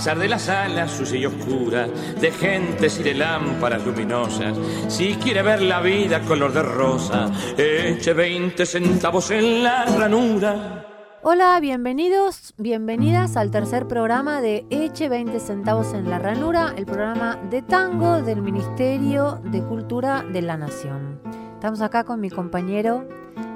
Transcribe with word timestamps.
Pesar 0.00 0.18
de 0.18 0.28
las 0.28 0.48
alas 0.48 0.92
sucia 0.92 1.18
y 1.18 1.26
oscura, 1.26 1.86
de 1.86 2.30
gentes 2.30 2.98
y 3.00 3.02
de 3.02 3.12
lámparas 3.12 3.84
luminosas, 3.84 4.56
si 4.88 5.12
quiere 5.16 5.42
ver 5.42 5.60
la 5.60 5.82
vida 5.82 6.22
color 6.22 6.54
de 6.54 6.62
rosa, 6.62 7.30
eche 7.58 8.14
20 8.14 8.64
centavos 8.64 9.30
en 9.30 9.62
la 9.62 9.84
ranura. 9.84 10.86
Hola, 11.20 11.60
bienvenidos, 11.60 12.54
bienvenidas 12.56 13.36
al 13.36 13.50
tercer 13.50 13.88
programa 13.88 14.40
de 14.40 14.64
Eche 14.70 15.10
20 15.10 15.38
centavos 15.38 15.92
en 15.92 16.08
la 16.08 16.18
ranura, 16.18 16.72
el 16.78 16.86
programa 16.86 17.36
de 17.50 17.60
tango 17.60 18.22
del 18.22 18.40
Ministerio 18.40 19.42
de 19.44 19.62
Cultura 19.62 20.24
de 20.32 20.40
la 20.40 20.56
Nación. 20.56 21.20
Estamos 21.52 21.82
acá 21.82 22.04
con 22.04 22.20
mi 22.20 22.30
compañero 22.30 23.06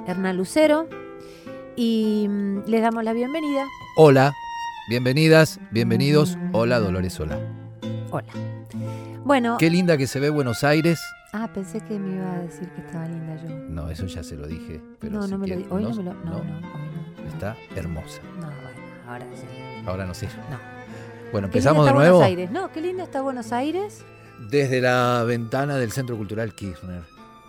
Hernán 0.05 0.37
Lucero 0.37 0.87
y 1.75 2.27
mm, 2.29 2.65
les 2.67 2.83
damos 2.83 3.03
la 3.03 3.13
bienvenida. 3.13 3.65
Hola, 3.97 4.31
bienvenidas, 4.89 5.59
bienvenidos. 5.71 6.37
Hola, 6.51 6.79
Dolores 6.79 7.19
Hola. 7.19 7.39
Hola. 8.11 8.33
Bueno, 9.23 9.57
Qué 9.59 9.69
linda 9.69 9.97
que 9.97 10.07
se 10.07 10.19
ve 10.19 10.29
Buenos 10.29 10.63
Aires. 10.63 10.99
ah, 11.33 11.49
pensé 11.53 11.81
que 11.81 11.97
me 11.99 12.15
iba 12.15 12.31
a 12.33 12.39
decir 12.39 12.69
que 12.69 12.81
estaba 12.81 13.07
linda 13.07 13.35
yo. 13.41 13.49
No, 13.69 13.89
eso 13.89 14.05
ya 14.05 14.23
se 14.23 14.35
lo 14.35 14.47
dije. 14.47 14.81
Pero 14.99 15.13
no, 15.13 15.23
si 15.23 15.31
no 15.31 15.37
me 15.39 15.47
lo 15.47 15.55
quiere- 15.55 15.67
di- 15.67 15.73
Hoy 15.73 15.83
no, 15.83 15.89
no, 15.89 15.95
me 15.95 16.03
lo. 16.03 16.13
No, 16.13 16.31
no, 16.31 16.37
hoy 16.37 16.45
no. 17.23 17.27
Está 17.29 17.57
hermosa. 17.75 18.21
No, 18.39 18.45
bueno, 18.47 18.81
ahora 19.07 19.25
sí. 19.35 19.45
Ahora 19.85 20.05
no 20.05 20.13
sé. 20.13 20.27
No. 20.27 20.57
Bueno, 21.31 21.47
Qué 21.49 21.57
empezamos 21.57 21.85
de 21.85 21.93
nuevo. 21.93 22.17
Buenos 22.17 22.27
Aires. 22.29 22.51
No, 22.51 22.71
qué 22.71 22.81
linda 22.81 23.03
está 23.03 23.21
Buenos 23.21 23.51
Aires. 23.51 24.05
Desde 24.51 24.79
la 24.81 25.23
ventana 25.25 25.75
del 25.77 25.91
Centro 25.91 26.15
Cultural 26.17 26.53
Kirchner. 26.53 27.01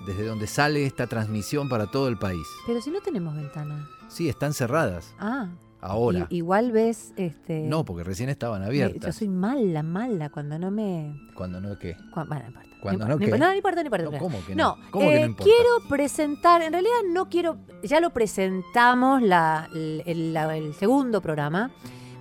Desde 0.07 0.25
donde 0.25 0.47
sale 0.47 0.87
esta 0.87 1.07
transmisión 1.07 1.69
para 1.69 1.87
todo 1.91 2.09
el 2.09 2.17
país. 2.17 2.47
Pero 2.67 2.81
si 2.81 2.91
no 2.91 3.01
tenemos 3.01 3.35
ventana. 3.37 3.87
Sí, 4.09 4.29
están 4.29 4.55
cerradas. 4.55 5.15
Ah. 5.19 5.49
Ahora. 5.81 6.27
i- 6.31 6.37
igual 6.39 6.73
ves, 6.73 7.13
este. 7.17 7.61
No, 7.63 7.85
porque 7.85 8.03
recién 8.05 8.29
estaban 8.29 8.63
abiertas. 8.63 9.15
Yo 9.15 9.19
soy 9.19 9.29
mala, 9.29 9.83
mala 9.83 10.31
cuando 10.31 10.59
no 10.59 10.71
me. 10.71 11.15
Cuando 11.35 11.61
no, 11.61 11.79
¿qué? 11.79 11.97
bueno, 12.15 12.27
no 12.41 12.47
importa. 12.49 12.67
Cuando 12.81 13.05
no, 13.07 13.15
no, 13.15 13.19
¿qué? 13.19 13.27
no, 13.31 13.39
no 13.39 13.55
importa, 13.55 13.81
no 13.83 13.87
importa. 13.87 14.11
No. 14.11 14.19
¿Cómo 14.19 14.39
que 14.47 14.55
No, 14.55 14.77
no? 14.77 14.91
¿Cómo 14.91 15.09
que 15.09 15.17
eh, 15.17 15.21
no 15.21 15.27
importa? 15.27 15.45
quiero 15.45 15.89
presentar, 15.89 16.63
en 16.63 16.73
realidad 16.73 16.95
no 17.13 17.29
quiero, 17.29 17.57
ya 17.83 18.01
lo 18.01 18.11
presentamos 18.11 19.23
la- 19.23 19.69
el, 19.75 20.03
el- 20.07 20.33
la- 20.35 20.57
el 20.57 20.75
segundo 20.75 21.21
programa, 21.21 21.71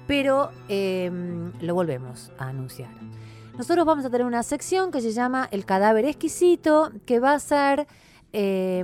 pero 0.08 0.50
eh, 0.70 1.12
lo 1.62 1.74
volvemos 1.76 2.32
a 2.38 2.48
anunciar. 2.50 2.90
Nosotros 3.58 3.86
vamos 3.86 4.04
a 4.06 4.10
tener 4.10 4.26
una 4.28 4.44
sección 4.44 4.92
que 4.92 5.02
se 5.02 5.12
llama 5.12 5.48
El 5.52 5.66
cadáver 5.66 6.06
exquisito, 6.06 6.92
que 7.06 7.20
va 7.20 7.34
a 7.34 7.40
ser 7.40 7.88
eh, 8.34 8.84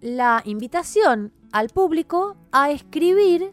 la 0.00 0.42
invitación 0.44 1.32
al 1.52 1.68
público 1.68 2.36
a 2.50 2.70
escribir 2.70 3.52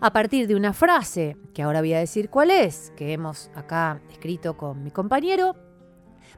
a 0.00 0.12
partir 0.12 0.46
de 0.46 0.54
una 0.54 0.72
frase, 0.72 1.36
que 1.54 1.62
ahora 1.62 1.80
voy 1.80 1.92
a 1.94 1.98
decir 1.98 2.30
cuál 2.30 2.50
es, 2.50 2.92
que 2.96 3.12
hemos 3.12 3.50
acá 3.54 4.00
escrito 4.10 4.56
con 4.56 4.82
mi 4.84 4.90
compañero, 4.90 5.56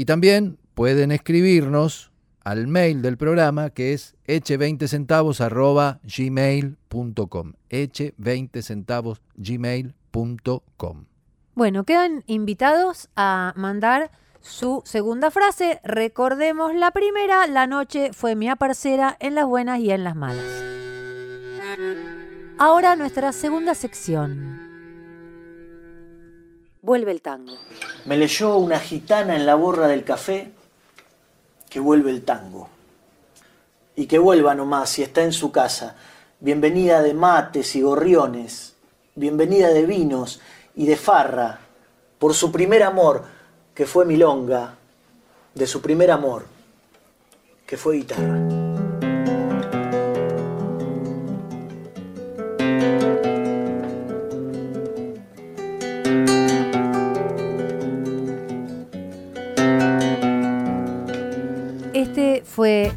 Y 0.00 0.06
también 0.06 0.56
pueden 0.72 1.12
escribirnos 1.12 2.10
al 2.42 2.68
mail 2.68 3.02
del 3.02 3.18
programa 3.18 3.68
que 3.68 3.92
es 3.92 4.16
eche20 4.26 4.88
centavos 4.88 5.42
arroba 5.42 6.00
gmail.com. 6.04 7.52
Eche20 7.68 8.62
centavos 8.62 9.20
gmail.com. 9.36 11.04
Bueno, 11.54 11.84
quedan 11.84 12.24
invitados 12.26 13.10
a 13.14 13.52
mandar 13.56 14.10
su 14.40 14.80
segunda 14.86 15.30
frase. 15.30 15.82
Recordemos 15.84 16.74
la 16.74 16.92
primera, 16.92 17.46
la 17.46 17.66
noche 17.66 18.14
fue 18.14 18.36
mi 18.36 18.48
parcera 18.54 19.18
en 19.20 19.34
las 19.34 19.44
buenas 19.44 19.80
y 19.80 19.90
en 19.90 20.04
las 20.04 20.16
malas. 20.16 20.46
Ahora 22.56 22.96
nuestra 22.96 23.32
segunda 23.32 23.74
sección. 23.74 24.69
Vuelve 26.82 27.12
el 27.12 27.20
tango. 27.20 27.52
Me 28.06 28.16
leyó 28.16 28.56
una 28.56 28.78
gitana 28.78 29.36
en 29.36 29.44
la 29.44 29.54
borra 29.54 29.86
del 29.86 30.02
café 30.02 30.50
que 31.68 31.78
vuelve 31.78 32.10
el 32.10 32.24
tango. 32.24 32.68
Y 33.96 34.06
que 34.06 34.18
vuelva 34.18 34.54
nomás 34.54 34.88
si 34.88 35.02
está 35.02 35.22
en 35.22 35.32
su 35.32 35.52
casa. 35.52 35.96
Bienvenida 36.40 37.02
de 37.02 37.12
mates 37.12 37.76
y 37.76 37.82
gorriones. 37.82 38.74
Bienvenida 39.14 39.68
de 39.68 39.84
vinos 39.84 40.40
y 40.74 40.86
de 40.86 40.96
farra. 40.96 41.60
Por 42.18 42.32
su 42.32 42.50
primer 42.50 42.82
amor, 42.82 43.24
que 43.74 43.84
fue 43.84 44.06
milonga. 44.06 44.76
De 45.54 45.66
su 45.66 45.82
primer 45.82 46.10
amor, 46.10 46.46
que 47.66 47.76
fue 47.76 47.96
guitarra. 47.96 48.59
Fue 62.50 62.92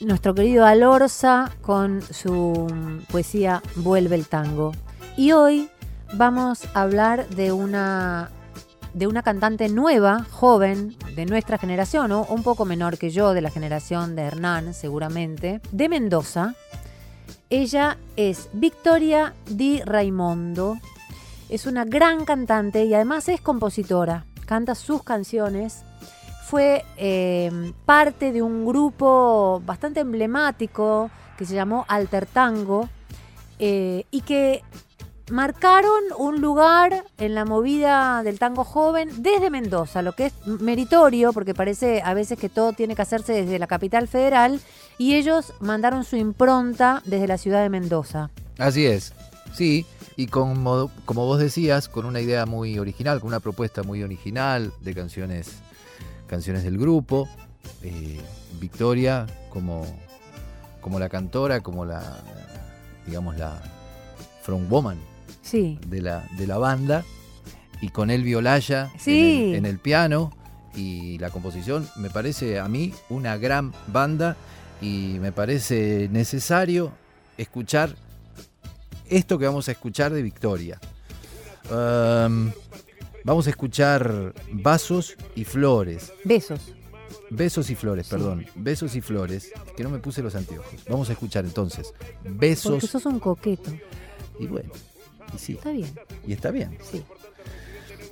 nuestro 0.00 0.34
querido 0.34 0.64
Alorza 0.64 1.50
con 1.62 2.00
su 2.00 2.68
poesía 3.10 3.62
Vuelve 3.76 4.14
el 4.14 4.28
tango. 4.28 4.72
Y 5.16 5.32
hoy 5.32 5.68
vamos 6.14 6.64
a 6.74 6.82
hablar 6.82 7.28
de 7.30 7.52
una 7.52 8.30
de 8.92 9.08
una 9.08 9.24
cantante 9.24 9.68
nueva, 9.68 10.24
joven, 10.30 10.96
de 11.16 11.26
nuestra 11.26 11.58
generación, 11.58 12.12
o 12.12 12.22
un 12.26 12.44
poco 12.44 12.64
menor 12.64 12.96
que 12.96 13.10
yo, 13.10 13.34
de 13.34 13.40
la 13.40 13.50
generación 13.50 14.14
de 14.14 14.22
Hernán, 14.22 14.72
seguramente, 14.72 15.60
de 15.72 15.88
Mendoza. 15.88 16.54
Ella 17.50 17.98
es 18.14 18.50
Victoria 18.52 19.34
Di 19.46 19.82
Raimondo. 19.82 20.78
Es 21.48 21.66
una 21.66 21.84
gran 21.84 22.24
cantante 22.24 22.84
y 22.84 22.94
además 22.94 23.28
es 23.28 23.40
compositora. 23.40 24.26
Canta 24.46 24.76
sus 24.76 25.02
canciones. 25.02 25.82
Fue 26.48 26.84
eh, 26.96 27.72
parte 27.86 28.32
de 28.32 28.42
un 28.42 28.66
grupo 28.66 29.62
bastante 29.64 30.00
emblemático 30.00 31.10
que 31.36 31.46
se 31.46 31.54
llamó 31.54 31.84
Alter 31.88 32.26
Tango 32.26 32.88
eh, 33.58 34.04
y 34.10 34.20
que 34.20 34.62
marcaron 35.30 36.02
un 36.18 36.40
lugar 36.40 37.04
en 37.18 37.34
la 37.34 37.44
movida 37.44 38.22
del 38.22 38.38
tango 38.38 38.64
joven 38.64 39.10
desde 39.22 39.48
Mendoza, 39.48 40.02
lo 40.02 40.12
que 40.12 40.26
es 40.26 40.32
meritorio, 40.46 41.32
porque 41.32 41.54
parece 41.54 42.02
a 42.04 42.12
veces 42.14 42.38
que 42.38 42.48
todo 42.48 42.72
tiene 42.72 42.94
que 42.94 43.02
hacerse 43.02 43.32
desde 43.32 43.58
la 43.58 43.66
capital 43.66 44.06
federal, 44.06 44.60
y 44.98 45.14
ellos 45.14 45.54
mandaron 45.60 46.04
su 46.04 46.16
impronta 46.16 47.02
desde 47.06 47.26
la 47.26 47.38
ciudad 47.38 47.62
de 47.62 47.70
Mendoza. 47.70 48.30
Así 48.58 48.84
es, 48.84 49.14
sí, 49.54 49.86
y 50.16 50.26
como 50.26 50.90
vos 51.06 51.38
decías, 51.38 51.88
con 51.88 52.04
una 52.04 52.20
idea 52.20 52.44
muy 52.44 52.78
original, 52.78 53.20
con 53.20 53.28
una 53.28 53.40
propuesta 53.40 53.82
muy 53.82 54.02
original 54.02 54.72
de 54.82 54.94
canciones, 54.94 55.63
canciones 56.34 56.64
del 56.64 56.78
grupo. 56.78 57.28
Eh, 57.82 58.20
Victoria 58.60 59.26
como, 59.50 59.86
como 60.80 60.98
la 60.98 61.08
cantora, 61.08 61.60
como 61.60 61.84
la, 61.84 62.02
digamos, 63.06 63.36
la 63.36 63.60
frontwoman 64.42 64.98
Sí. 65.42 65.78
de 65.86 66.00
la, 66.02 66.24
de 66.36 66.46
la 66.46 66.58
banda 66.58 67.04
y 67.80 67.88
con 67.90 68.10
el 68.10 68.22
Violaya 68.24 68.90
Sí. 68.98 69.18
en, 69.44 69.48
el, 69.50 69.54
en 69.56 69.66
el 69.66 69.78
piano 69.78 70.32
y 70.74 71.18
la 71.18 71.30
composición 71.30 71.88
me 71.96 72.10
parece 72.10 72.58
a 72.58 72.66
mí 72.68 72.92
una 73.10 73.36
gran 73.36 73.72
banda 73.86 74.36
y 74.82 75.18
me 75.20 75.30
parece 75.30 76.08
necesario 76.10 76.90
escuchar 77.38 77.94
esto 79.08 79.38
que 79.38 79.46
vamos 79.46 79.68
a 79.68 79.72
escuchar 79.72 80.12
de 80.12 80.22
Victoria. 80.22 80.80
Um, 81.70 82.50
vamos 83.24 83.46
a 83.46 83.50
escuchar 83.50 84.32
Vasos 84.52 85.16
y 85.34 85.44
Flores. 85.44 86.12
Besos. 86.24 86.60
Besos 87.30 87.70
y 87.70 87.74
Flores, 87.74 88.06
Sí. 88.06 88.10
perdón. 88.10 88.46
Besos 88.54 88.94
y 88.94 89.00
Flores. 89.00 89.50
Que 89.76 89.82
no 89.82 89.90
me 89.90 89.98
puse 89.98 90.22
los 90.22 90.34
anteojos. 90.34 90.84
Vamos 90.88 91.08
a 91.08 91.12
escuchar 91.12 91.44
entonces. 91.44 91.92
Porque 92.22 92.38
Besos 92.38 92.84
sos 92.84 93.06
un 93.06 93.18
coqueto. 93.18 93.72
y 94.38 94.46
bueno. 94.46 94.70
Y 95.34 95.38
sí, 95.38 95.52
Está 95.54 95.70
bien, 95.72 95.90
y 96.26 96.32
está 96.32 96.50
bien. 96.50 96.78
sí. 96.82 97.02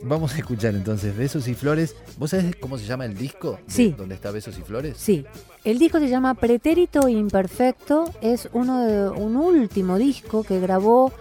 Vamos 0.05 0.35
a 0.35 0.39
escuchar 0.39 0.75
entonces 0.75 1.17
Besos 1.17 1.47
y 1.47 1.55
Flores. 1.55 1.95
¿Vos 2.19 2.31
sabés 2.31 2.57
cómo 2.57 2.77
se 2.77 2.85
llama 2.87 3.05
el 3.05 3.17
disco? 3.17 3.61
Sí. 3.69 3.95
¿Dónde 3.97 4.17
está 4.17 4.33
Besos 4.33 4.59
y 4.59 4.63
Flores? 4.63 4.97
Sí. 4.99 5.25
El 5.63 5.79
disco 5.79 6.01
se 6.01 6.09
llama 6.09 6.35
Pretérito 6.35 7.09
Imperfecto. 7.09 8.13
Es 8.21 8.49
uno 8.53 8.85
de, 8.85 9.09
un 9.11 9.37
último 9.37 9.99
disco 9.99 10.43
que 10.43 10.59
grabó 10.59 11.13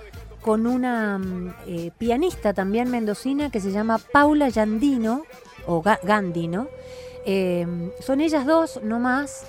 con 0.42 0.66
una 0.68 1.18
mm, 1.18 1.54
eh, 1.68 1.92
pianista 1.98 2.54
también 2.54 2.90
mendocina 2.90 3.50
que 3.52 3.60
se 3.62 3.72
llama 3.72 4.00
Paula 4.00 4.50
Yandino, 4.50 5.24
o 5.68 5.82
Ga- 5.84 6.00
Gandino. 6.04 6.68
Eh, 7.26 7.92
son 8.00 8.22
ellas 8.22 8.46
dos 8.46 8.80
nomás. 8.84 9.46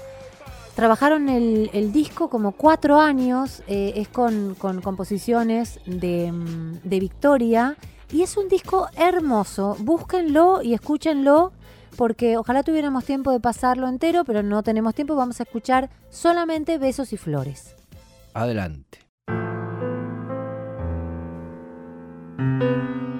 Trabajaron 0.74 1.28
el, 1.28 1.70
el 1.74 1.92
disco 1.92 2.28
como 2.30 2.52
cuatro 2.52 3.00
años. 3.00 3.62
eh, 3.66 3.94
es 3.96 4.08
con, 4.08 4.54
con 4.54 4.80
composiciones 4.80 5.80
de, 5.86 6.30
mm, 6.32 6.80
de 6.84 7.00
Victoria. 7.00 7.76
Y 8.10 8.22
es 8.22 8.36
un 8.36 8.48
disco 8.48 8.88
hermoso. 8.96 9.76
Búsquenlo 9.80 10.60
y 10.62 10.74
escúchenlo 10.74 11.52
porque 11.96 12.36
ojalá 12.38 12.62
tuviéramos 12.62 13.04
tiempo 13.04 13.32
de 13.32 13.40
pasarlo 13.40 13.86
entero, 13.88 14.24
pero 14.24 14.42
no 14.42 14.62
tenemos 14.62 14.94
tiempo. 14.94 15.14
Vamos 15.14 15.40
a 15.40 15.42
escuchar 15.44 15.88
solamente 16.10 16.76
Besos 16.78 17.12
y 17.12 17.16
Flores. 17.16 17.74
Adelante. 18.34 18.98
Música 22.42 23.11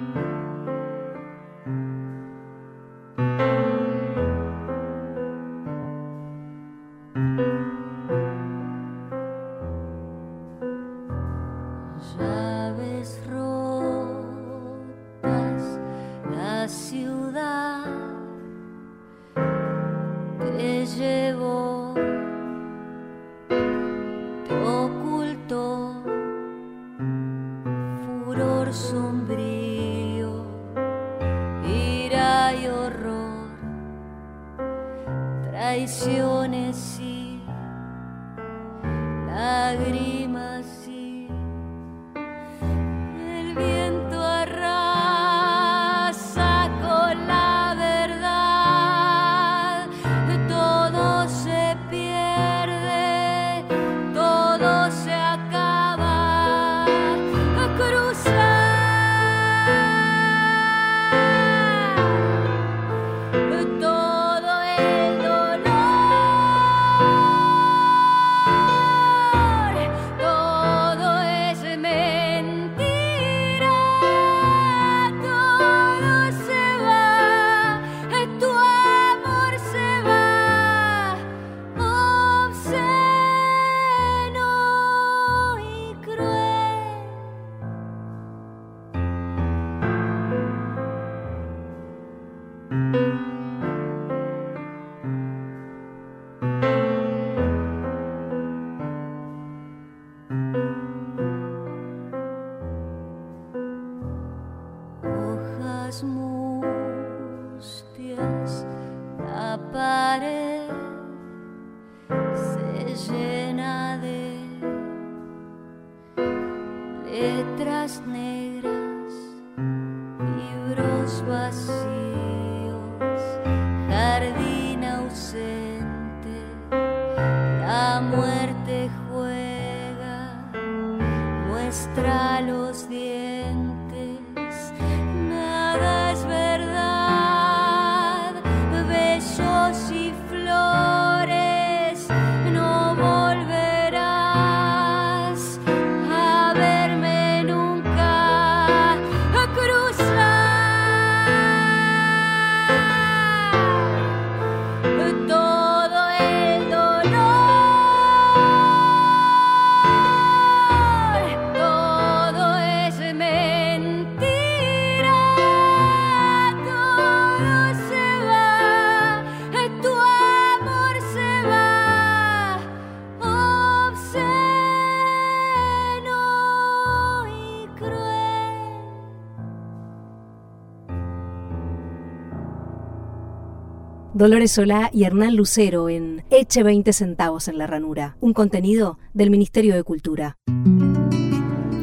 Dolores 184.23 184.53
Solá 184.53 184.89
y 184.93 185.03
Hernán 185.03 185.35
Lucero 185.35 185.89
en 185.89 186.23
Eche 186.29 186.63
20 186.63 186.93
centavos 186.93 187.49
en 187.49 187.57
la 187.57 187.67
ranura, 187.67 188.15
un 188.21 188.31
contenido 188.31 188.97
del 189.13 189.29
Ministerio 189.29 189.75
de 189.75 189.83
Cultura. 189.83 190.37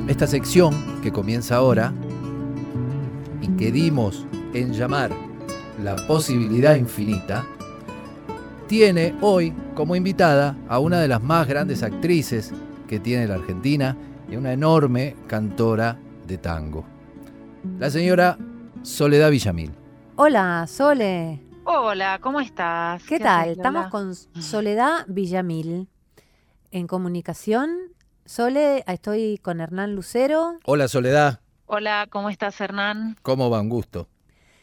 Esta 0.08 0.26
sección 0.26 0.74
que 1.02 1.12
comienza 1.12 1.56
ahora 1.56 1.92
y 3.42 3.48
que 3.58 3.70
dimos 3.70 4.26
en 4.54 4.72
llamar 4.72 5.10
la 5.84 5.96
posibilidad 6.06 6.76
infinita, 6.76 7.44
tiene 8.68 9.14
hoy 9.20 9.52
como 9.74 9.94
invitada 9.94 10.56
a 10.66 10.78
una 10.78 10.98
de 10.98 11.08
las 11.08 11.22
más 11.22 11.46
grandes 11.46 11.82
actrices 11.82 12.54
que 12.88 12.98
tiene 12.98 13.28
la 13.28 13.34
Argentina 13.34 13.98
y 14.30 14.36
una 14.36 14.54
enorme 14.54 15.14
cantora 15.26 15.98
de 16.26 16.38
tango, 16.38 16.86
la 17.78 17.90
señora 17.90 18.38
Soledad 18.80 19.30
Villamil. 19.30 19.72
Hola, 20.16 20.64
Sole. 20.66 21.49
Hola, 21.72 22.18
¿cómo 22.20 22.40
estás? 22.40 23.04
¿Qué 23.04 23.20
tal? 23.20 23.42
haces, 23.42 23.56
Estamos 23.58 23.86
con 23.90 24.12
Soledad 24.16 25.04
Villamil 25.06 25.88
en 26.72 26.86
comunicación. 26.88 27.70
Sole, 28.24 28.82
estoy 28.88 29.38
con 29.38 29.60
Hernán 29.60 29.94
Lucero. 29.94 30.58
Hola 30.64 30.88
Soledad, 30.88 31.40
Hola, 31.66 32.08
¿cómo 32.10 32.28
estás, 32.28 32.60
Hernán? 32.60 33.16
¿cómo 33.22 33.50
va? 33.50 33.60
Un 33.60 33.68
gusto. 33.68 34.08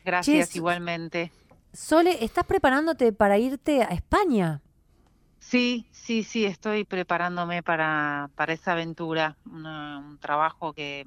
Gracias, 0.04 0.54
igualmente. 0.58 1.32
Sole, 1.72 2.26
¿estás 2.26 2.44
preparándote 2.44 3.14
para 3.14 3.38
irte 3.38 3.84
a 3.84 3.88
España? 3.88 4.62
Sí, 5.40 5.88
sí, 5.92 6.24
sí, 6.26 6.44
estoy 6.44 6.84
preparándome 6.84 7.64
para, 7.64 8.30
para 8.36 8.52
esa 8.52 8.74
aventura, 8.74 9.38
una- 9.50 10.00
un 10.00 10.18
trabajo 10.18 10.74
que, 10.74 11.06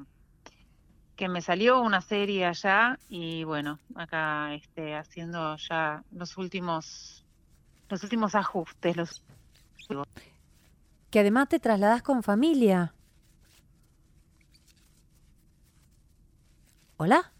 que 1.20 1.28
me 1.28 1.42
salió, 1.42 1.82
una 1.82 2.00
serie 2.00 2.46
allá, 2.46 2.98
y 3.10 3.44
bueno, 3.44 3.78
acá 3.94 4.54
este, 4.54 4.94
haciendo 4.96 5.54
ya 5.58 6.02
los 6.12 6.38
últimos, 6.38 7.26
los 7.90 8.02
últimos 8.02 8.34
ajustes, 8.34 8.96
los 8.96 9.22
Que 11.10 11.20
además 11.20 11.50
te 11.50 11.60
trasladas 11.60 12.02
con 12.02 12.22
familia. 12.22 12.94
¿Hola? 16.96 17.30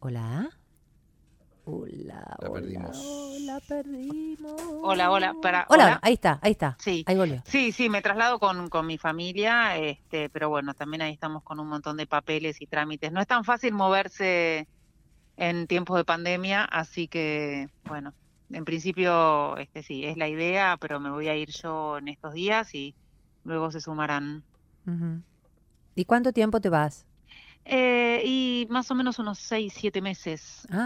¿Hola? 0.00 0.48
Hola. 1.68 2.36
La 2.38 2.48
hola, 2.48 2.60
perdimos. 2.60 2.96
Hola, 3.04 3.60
perdimos. 3.66 4.62
Hola, 4.82 5.10
hola, 5.10 5.34
para, 5.42 5.66
Hola, 5.68 5.84
hola. 5.84 6.00
ahí 6.00 6.14
está, 6.14 6.38
ahí 6.40 6.52
está. 6.52 6.76
Sí. 6.78 7.02
Ahí 7.08 7.16
volvió. 7.16 7.42
Sí, 7.44 7.72
sí, 7.72 7.90
me 7.90 8.02
traslado 8.02 8.38
con, 8.38 8.68
con 8.68 8.86
mi 8.86 8.98
familia, 8.98 9.76
este, 9.76 10.30
pero 10.30 10.48
bueno, 10.48 10.74
también 10.74 11.02
ahí 11.02 11.12
estamos 11.12 11.42
con 11.42 11.58
un 11.58 11.66
montón 11.66 11.96
de 11.96 12.06
papeles 12.06 12.62
y 12.62 12.68
trámites. 12.68 13.10
No 13.10 13.20
es 13.20 13.26
tan 13.26 13.42
fácil 13.44 13.72
moverse 13.74 14.68
en 15.36 15.66
tiempos 15.66 15.96
de 15.96 16.04
pandemia, 16.04 16.64
así 16.64 17.08
que 17.08 17.68
bueno, 17.84 18.14
en 18.50 18.64
principio, 18.64 19.56
este 19.56 19.82
sí, 19.82 20.04
es 20.04 20.16
la 20.16 20.28
idea, 20.28 20.76
pero 20.80 21.00
me 21.00 21.10
voy 21.10 21.26
a 21.26 21.34
ir 21.34 21.50
yo 21.50 21.98
en 21.98 22.06
estos 22.06 22.32
días 22.32 22.72
y 22.76 22.94
luego 23.42 23.72
se 23.72 23.80
sumarán. 23.80 24.44
¿Y 25.96 26.04
cuánto 26.04 26.32
tiempo 26.32 26.60
te 26.60 26.68
vas? 26.68 27.06
Eh, 27.68 28.22
y 28.24 28.66
más 28.70 28.90
o 28.92 28.94
menos 28.94 29.18
unos 29.18 29.38
seis, 29.40 29.74
siete 29.76 30.00
meses, 30.00 30.66
Ah. 30.70 30.84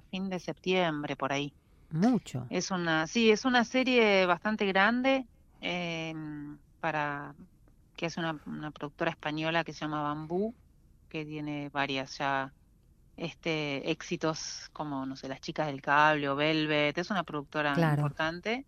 hasta 0.00 0.08
fin 0.10 0.28
de 0.28 0.40
septiembre, 0.40 1.14
por 1.16 1.32
ahí. 1.32 1.54
Mucho. 1.90 2.46
Es 2.50 2.70
una, 2.72 3.06
sí, 3.06 3.30
es 3.30 3.44
una 3.44 3.64
serie 3.64 4.26
bastante 4.26 4.66
grande 4.66 5.24
em, 5.60 6.58
para 6.80 7.34
que 7.96 8.06
es 8.06 8.16
una, 8.16 8.40
una 8.44 8.70
productora 8.72 9.12
española 9.12 9.62
que 9.64 9.72
se 9.72 9.80
llama 9.80 10.02
Bambú, 10.02 10.54
que 11.08 11.24
tiene 11.24 11.70
varias 11.70 12.18
ya 12.18 12.52
este 13.16 13.90
éxitos 13.90 14.68
como 14.72 15.06
no 15.06 15.16
sé, 15.16 15.28
Las 15.28 15.40
chicas 15.40 15.68
del 15.68 15.80
cable 15.80 16.28
o 16.28 16.36
Velvet, 16.36 16.98
es 16.98 17.10
una 17.10 17.22
productora 17.24 17.72
Claro. 17.74 18.00
importante 18.02 18.66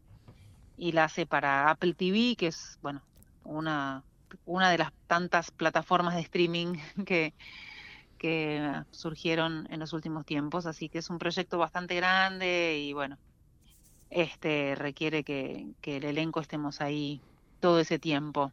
y 0.76 0.92
la 0.92 1.04
hace 1.04 1.26
para 1.26 1.70
Apple 1.70 1.94
TV, 1.94 2.36
que 2.38 2.46
es 2.48 2.78
bueno, 2.80 3.02
una 3.42 4.04
una 4.44 4.70
de 4.70 4.78
las 4.78 4.92
tantas 5.06 5.50
plataformas 5.50 6.14
de 6.14 6.23
streaming 6.23 6.75
que 7.06 7.35
que 8.18 8.73
surgieron 8.90 9.68
en 9.70 9.78
los 9.80 9.92
últimos 9.92 10.26
tiempos, 10.26 10.66
así 10.66 10.88
que 10.88 10.99
es 10.99 11.08
un 11.08 11.18
proyecto 11.18 11.56
bastante 11.56 11.94
grande 11.94 12.76
y 12.78 12.92
bueno, 12.92 13.16
este 14.11 14.75
requiere 14.75 15.23
que, 15.25 15.68
que 15.80 15.99
el 15.99 16.04
elenco 16.04 16.40
estemos 16.40 16.80
ahí 16.80 17.20
todo 17.61 17.78
ese 17.80 17.99
tiempo. 17.99 18.52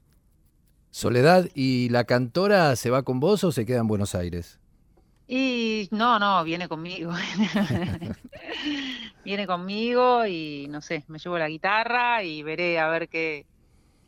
Soledad, 0.91 1.50
¿y 1.55 1.89
la 1.89 2.05
cantora 2.05 2.75
se 2.75 2.89
va 2.89 3.03
con 3.03 3.20
vos 3.20 3.44
o 3.44 3.51
se 3.51 3.65
queda 3.65 3.79
en 3.79 3.88
Buenos 3.88 4.15
Aires? 4.15 4.60
Y 5.27 5.89
no, 5.91 6.20
no, 6.20 6.44
viene 6.44 6.67
conmigo. 6.70 7.12
Viene 9.25 9.48
conmigo 9.48 10.27
y 10.27 10.67
no 10.70 10.82
sé, 10.82 11.03
me 11.08 11.17
llevo 11.17 11.39
la 11.39 11.50
guitarra 11.50 12.22
y 12.24 12.44
veré 12.44 12.77
a 12.77 12.88
ver 12.89 13.10
qué, 13.10 13.48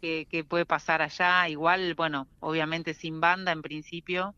qué, 0.01 0.27
qué 0.29 0.43
puede 0.43 0.65
pasar 0.65 1.01
allá. 1.01 1.47
Igual, 1.49 1.93
bueno, 1.95 2.27
obviamente 2.39 2.93
sin 2.93 3.19
banda 3.21 3.51
en 3.51 3.61
principio, 3.61 4.33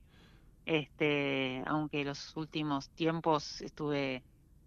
este, 0.65 1.63
aunque 1.65 2.03
los 2.03 2.35
últimos 2.35 2.89
tiempos 2.89 3.61
estuve, 3.61 4.23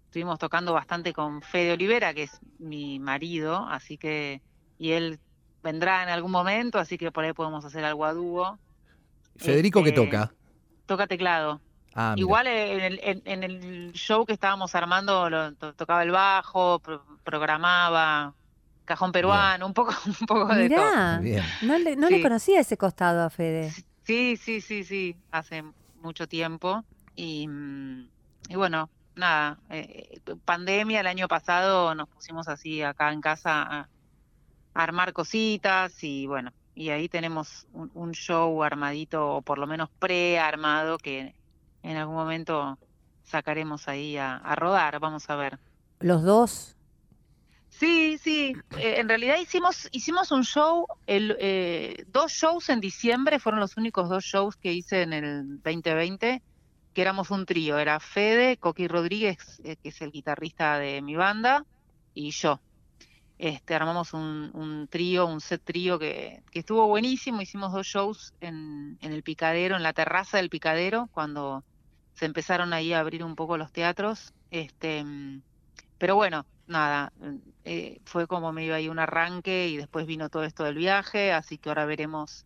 estuvimos 0.06 0.38
tocando 0.38 0.72
bastante 0.72 1.12
con 1.12 1.42
Fede 1.42 1.72
Olivera, 1.72 2.12
que 2.14 2.24
es 2.24 2.40
mi 2.58 2.98
marido, 2.98 3.66
así 3.68 3.98
que, 3.98 4.40
y 4.78 4.90
él 4.92 5.20
vendrá 5.62 6.02
en 6.02 6.08
algún 6.08 6.32
momento, 6.32 6.78
así 6.78 6.98
que 6.98 7.12
por 7.12 7.24
ahí 7.24 7.32
podemos 7.32 7.64
hacer 7.64 7.84
algo 7.84 8.04
a 8.04 8.12
dúo. 8.12 8.58
Federico, 9.36 9.82
¿qué 9.82 9.90
Este, 9.90 10.04
toca? 10.04 10.32
Toca 10.86 11.06
teclado. 11.06 11.60
Ah. 11.94 12.14
Igual 12.16 12.46
en 12.46 12.80
el, 12.80 13.00
en, 13.02 13.22
en 13.26 13.42
el 13.44 13.92
show 13.92 14.24
que 14.26 14.32
estábamos 14.32 14.74
armando 14.74 15.28
lo- 15.30 15.54
to- 15.54 15.74
tocaba 15.74 16.02
el 16.02 16.10
bajo, 16.10 16.78
pro- 16.80 17.04
programaba, 17.22 18.34
cajón 18.92 19.10
peruano, 19.10 19.66
un 19.66 19.72
poco, 19.72 19.94
un 20.06 20.26
poco 20.26 20.46
de 20.54 20.68
todo. 20.68 20.84
Mirá, 20.84 21.16
Muy 21.20 21.30
bien. 21.30 21.44
no, 21.62 21.78
le, 21.78 21.96
no 21.96 22.10
le 22.10 22.20
conocía 22.20 22.60
ese 22.60 22.76
costado 22.76 23.22
a 23.22 23.30
Fede. 23.30 23.70
Sí, 24.04 24.36
sí, 24.36 24.60
sí, 24.60 24.84
sí, 24.84 25.16
hace 25.30 25.64
mucho 26.02 26.26
tiempo. 26.28 26.84
Y, 27.16 27.48
mm, 27.48 28.08
y 28.50 28.54
bueno, 28.56 28.90
nada, 29.16 29.58
eh, 29.70 30.20
eh, 30.26 30.34
pandemia 30.44 31.00
el 31.00 31.06
año 31.06 31.26
pasado 31.26 31.94
nos 31.94 32.08
pusimos 32.08 32.48
así 32.48 32.82
acá 32.82 33.12
en 33.12 33.20
casa 33.22 33.62
a, 33.62 33.80
a 34.74 34.82
armar 34.82 35.12
cositas 35.14 36.02
y 36.04 36.26
bueno, 36.26 36.52
y 36.74 36.90
ahí 36.90 37.08
tenemos 37.08 37.66
un, 37.72 37.90
un 37.94 38.12
show 38.12 38.62
armadito, 38.62 39.36
o 39.36 39.42
por 39.42 39.56
lo 39.58 39.66
menos 39.66 39.88
pre-armado, 39.98 40.98
que 40.98 41.34
en 41.82 41.96
algún 41.96 42.16
momento 42.16 42.78
sacaremos 43.24 43.88
ahí 43.88 44.18
a, 44.18 44.36
a 44.36 44.54
rodar, 44.54 45.00
vamos 45.00 45.30
a 45.30 45.36
ver. 45.36 45.58
Los 46.00 46.22
dos. 46.22 46.76
Sí, 47.72 48.18
sí. 48.18 48.54
eh, 48.78 48.96
en 48.98 49.08
realidad 49.08 49.36
hicimos 49.40 49.88
hicimos 49.92 50.30
un 50.30 50.44
show, 50.44 50.86
el, 51.06 51.36
eh, 51.40 52.04
dos 52.08 52.32
shows 52.32 52.68
en 52.68 52.80
diciembre, 52.80 53.40
fueron 53.40 53.60
los 53.60 53.76
únicos 53.76 54.08
dos 54.08 54.24
shows 54.24 54.56
que 54.56 54.72
hice 54.72 55.02
en 55.02 55.12
el 55.12 55.62
2020, 55.62 56.42
que 56.94 57.02
éramos 57.02 57.30
un 57.30 57.46
trío. 57.46 57.78
Era 57.78 57.98
Fede, 57.98 58.58
Coqui 58.58 58.86
Rodríguez, 58.88 59.60
eh, 59.64 59.76
que 59.82 59.88
es 59.88 60.00
el 60.02 60.12
guitarrista 60.12 60.78
de 60.78 61.00
mi 61.02 61.16
banda, 61.16 61.64
y 62.14 62.30
yo. 62.30 62.60
Este, 63.38 63.74
armamos 63.74 64.12
un, 64.12 64.50
un 64.54 64.86
trío, 64.86 65.26
un 65.26 65.40
set 65.40 65.62
trío 65.64 65.98
que, 65.98 66.42
que 66.52 66.60
estuvo 66.60 66.86
buenísimo. 66.86 67.40
Hicimos 67.40 67.72
dos 67.72 67.86
shows 67.86 68.34
en, 68.40 68.98
en 69.00 69.12
el 69.12 69.22
Picadero, 69.24 69.76
en 69.76 69.82
la 69.82 69.92
terraza 69.94 70.36
del 70.36 70.50
Picadero, 70.50 71.08
cuando 71.12 71.64
se 72.14 72.26
empezaron 72.26 72.72
ahí 72.72 72.92
a 72.92 73.00
abrir 73.00 73.24
un 73.24 73.34
poco 73.34 73.56
los 73.56 73.72
teatros. 73.72 74.32
Este, 74.50 75.04
pero 75.98 76.14
bueno, 76.14 76.46
nada, 76.66 77.12
eh, 77.64 78.00
fue 78.04 78.26
como 78.26 78.52
medio 78.52 78.74
ahí 78.74 78.88
un 78.88 78.98
arranque 78.98 79.68
y 79.68 79.76
después 79.76 80.06
vino 80.06 80.28
todo 80.28 80.44
esto 80.44 80.64
del 80.64 80.76
viaje, 80.76 81.32
así 81.32 81.58
que 81.58 81.68
ahora 81.68 81.84
veremos 81.84 82.44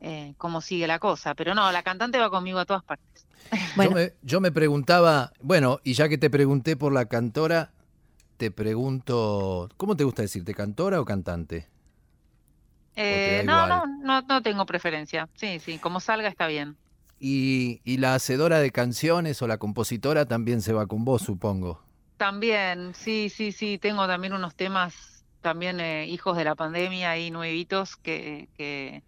eh, 0.00 0.34
cómo 0.38 0.60
sigue 0.60 0.86
la 0.86 0.98
cosa. 0.98 1.34
Pero 1.34 1.54
no, 1.54 1.70
la 1.72 1.82
cantante 1.82 2.18
va 2.18 2.30
conmigo 2.30 2.58
a 2.58 2.64
todas 2.64 2.84
partes. 2.84 3.26
Bueno, 3.76 3.92
Yo, 3.92 3.96
me, 3.96 4.12
yo 4.22 4.40
me 4.40 4.52
preguntaba, 4.52 5.32
bueno, 5.40 5.80
y 5.84 5.94
ya 5.94 6.08
que 6.08 6.18
te 6.18 6.30
pregunté 6.30 6.76
por 6.76 6.92
la 6.92 7.06
cantora, 7.06 7.70
te 8.36 8.50
pregunto, 8.50 9.68
¿cómo 9.76 9.96
te 9.96 10.04
gusta 10.04 10.22
decirte, 10.22 10.54
cantora 10.54 11.00
o 11.00 11.04
cantante? 11.04 11.68
Eh, 12.96 13.42
no, 13.44 13.66
no, 13.66 13.86
no, 13.86 14.22
no 14.22 14.42
tengo 14.42 14.66
preferencia. 14.66 15.28
Sí, 15.34 15.58
sí, 15.60 15.78
como 15.78 16.00
salga 16.00 16.28
está 16.28 16.46
bien. 16.46 16.76
Y, 17.18 17.80
y 17.84 17.98
la 17.98 18.14
hacedora 18.14 18.60
de 18.60 18.70
canciones 18.70 19.40
o 19.42 19.46
la 19.46 19.58
compositora 19.58 20.26
también 20.26 20.62
se 20.62 20.72
va 20.72 20.86
con 20.86 21.04
vos, 21.04 21.22
supongo. 21.22 21.82
También, 22.20 22.92
sí, 22.94 23.30
sí, 23.30 23.50
sí, 23.50 23.78
tengo 23.78 24.06
también 24.06 24.34
unos 24.34 24.54
temas, 24.54 25.24
también 25.40 25.80
eh, 25.80 26.04
hijos 26.06 26.36
de 26.36 26.44
la 26.44 26.54
pandemia 26.54 27.12
ahí 27.12 27.30
nuevitos 27.30 27.96
que, 27.96 28.50
que 28.58 29.02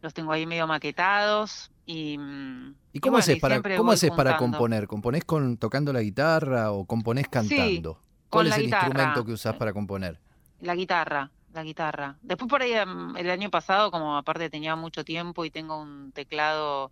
los 0.00 0.14
tengo 0.14 0.32
ahí 0.32 0.46
medio 0.46 0.66
maquetados 0.66 1.70
y... 1.84 2.16
mm, 2.16 2.74
¿Y 2.94 2.96
y 2.96 3.00
cómo 3.00 3.10
bueno, 3.10 3.18
haces 3.18 3.36
y 3.36 3.40
para, 3.40 3.60
cómo 3.76 3.92
haces 3.92 4.10
para 4.12 4.38
componer? 4.38 4.86
¿Componés 4.86 5.26
con, 5.26 5.58
tocando 5.58 5.92
la 5.92 6.00
guitarra 6.00 6.72
o 6.72 6.86
componés 6.86 7.28
cantando? 7.28 8.00
¿Cuál 8.30 8.46
con 8.46 8.46
es 8.46 8.56
el 8.56 8.64
guitarra. 8.64 8.86
instrumento 8.86 9.24
que 9.26 9.32
usás 9.32 9.56
para 9.56 9.74
componer? 9.74 10.18
La 10.60 10.74
guitarra, 10.74 11.30
la 11.52 11.64
guitarra. 11.64 12.16
Después 12.22 12.48
por 12.48 12.62
ahí 12.62 12.72
em, 12.72 13.14
el 13.18 13.28
año 13.28 13.50
pasado, 13.50 13.90
como 13.90 14.16
aparte 14.16 14.48
tenía 14.48 14.74
mucho 14.74 15.04
tiempo 15.04 15.44
y 15.44 15.50
tengo 15.50 15.82
un 15.82 16.12
teclado 16.12 16.90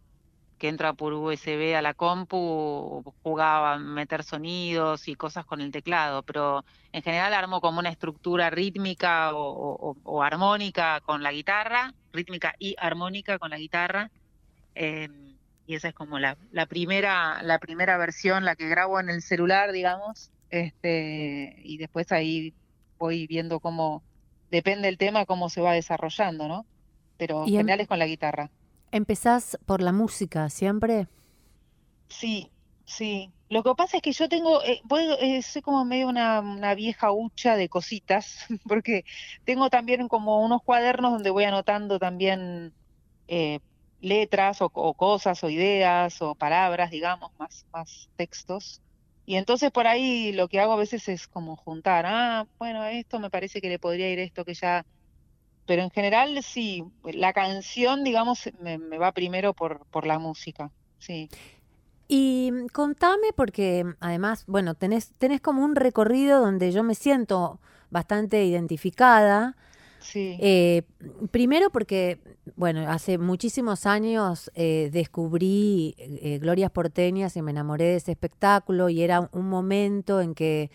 que 0.62 0.69
entra 0.69 0.95
por 0.95 1.12
USB 1.14 1.76
a 1.76 1.83
la 1.83 1.95
compu, 1.95 3.02
jugaba 3.23 3.75
a 3.75 3.78
meter 3.81 4.23
sonidos 4.25 5.09
y 5.09 5.16
cosas 5.16 5.45
con 5.47 5.61
el 5.61 5.73
teclado, 5.73 6.23
pero 6.25 6.64
en 6.92 7.02
general 7.02 7.35
armo 7.35 7.61
como 7.61 7.81
una 7.81 7.90
estructura 7.90 8.50
rítmica 8.50 9.35
o, 9.35 9.42
o- 9.92 9.97
o 10.04 10.23
armónica 10.23 11.00
con 11.02 11.23
la 11.25 11.33
guitarra, 11.33 11.92
rítmica 12.12 12.54
y 12.59 12.76
armónica 12.78 13.38
con 13.38 13.50
la 13.50 13.59
guitarra. 13.59 14.11
eh, 14.75 15.09
y 15.66 15.75
esa 15.76 15.88
es 15.88 15.95
como 15.95 16.19
la, 16.19 16.37
la 16.50 16.66
primera, 16.66 17.42
la 17.42 17.59
primera 17.61 17.97
versión, 17.99 18.45
la 18.45 18.57
que 18.57 18.69
grabo 18.69 19.00
en 19.00 19.11
el 19.11 19.23
celular, 19.23 19.73
digamos. 19.73 20.33
Este, 20.50 21.54
y 21.59 21.78
después 21.78 22.11
ahí 22.12 22.57
voy 22.99 23.26
viendo 23.26 23.61
cómo, 23.61 24.04
depende 24.50 24.88
del 24.88 24.99
tema, 24.99 25.25
cómo 25.26 25.49
se 25.50 25.61
va 25.62 25.73
desarrollando, 25.75 26.49
¿no? 26.49 26.66
Pero 27.16 27.47
en 27.47 27.52
em- 27.54 27.57
general 27.57 27.81
es 27.81 27.88
con 27.88 27.99
la 27.99 28.07
guitarra. 28.07 28.50
¿Empezás 28.92 29.58
por 29.66 29.82
la 29.82 29.90
música 29.92 30.49
siempre? 30.49 31.08
Sí, 32.08 32.52
sí. 32.84 33.34
Lo 33.49 33.62
que 33.62 33.75
pasa 33.75 33.96
es 33.99 34.02
que 34.02 34.12
yo 34.12 34.28
tengo, 34.28 34.62
eh, 34.64 34.80
voy- 34.84 35.06
eh, 35.20 35.42
soy 35.42 35.62
como 35.62 35.84
medio 35.84 36.08
una, 36.08 36.75
vieja 36.75 37.12
hucha 37.12 37.56
de 37.56 37.68
cositas, 37.68 38.37
porque 38.64 39.04
tengo 39.44 39.68
también 39.70 40.08
como 40.08 40.40
unos 40.44 40.62
cuadernos 40.64 41.12
donde 41.12 41.30
voy 41.30 41.44
anotando 41.44 41.99
también 41.99 42.75
eh, 43.28 43.61
letras 44.00 44.62
o, 44.62 44.70
o 44.75 44.94
cosas 44.94 45.42
o 45.44 45.50
ideas 45.50 46.22
o 46.22 46.37
palabras, 46.37 46.90
digamos, 46.90 47.30
más, 47.38 47.66
más 47.72 48.11
textos. 48.16 48.82
Y 49.26 49.37
entonces 49.37 49.72
por 49.72 49.87
ahí 49.88 50.32
lo 50.32 50.49
que 50.49 50.61
hago 50.61 50.75
a 50.75 50.76
veces 50.76 51.08
es 51.08 51.28
como 51.28 51.56
juntar, 51.56 52.04
ah, 52.06 52.46
bueno, 52.58 52.84
esto 52.87 53.20
me 53.20 53.30
parece 53.30 53.61
que 53.62 53.68
le 53.70 53.78
podría 53.80 54.11
ir 54.11 54.18
esto 54.20 54.44
que 54.44 54.54
ya, 54.54 54.84
pero 55.66 55.83
en 55.83 55.90
general 55.90 56.42
sí, 56.42 56.85
la 57.04 57.33
canción, 57.33 58.04
digamos, 58.04 58.50
me, 58.61 58.78
me 58.78 58.99
va 58.99 59.12
primero 59.12 59.54
por, 59.54 59.87
por 59.87 60.07
la 60.07 60.19
música, 60.19 60.71
sí. 60.99 61.28
Y 62.09 62.50
mm, 62.52 62.66
contame, 62.66 63.33
porque 63.35 63.85
mm, 63.85 63.95
además, 64.00 64.45
bueno, 64.47 64.75
tenés, 64.75 65.12
tenés 65.16 65.40
como 65.40 65.64
un 65.64 65.75
recorrido 65.75 66.40
donde 66.40 66.71
yo 66.71 66.83
me 66.83 66.95
siento 66.95 67.59
bastante 67.90 68.45
identificada. 68.45 69.57
Sí. 70.00 70.37
Eh, 70.40 70.83
primero 71.31 71.71
porque, 71.71 72.19
bueno, 72.57 72.90
hace 72.90 73.16
muchísimos 73.16 73.87
años 73.87 74.50
eh, 74.54 74.90
descubrí 74.92 75.95
eh, 75.97 76.38
Glorias 76.38 76.71
Porteñas 76.71 77.37
y 77.37 77.42
me 77.42 77.52
enamoré 77.52 77.85
de 77.85 77.97
ese 77.97 78.12
espectáculo 78.12 78.90
y 78.90 79.02
era 79.02 79.31
un 79.33 79.49
momento 79.49 80.21
en 80.21 80.35
que, 80.35 80.71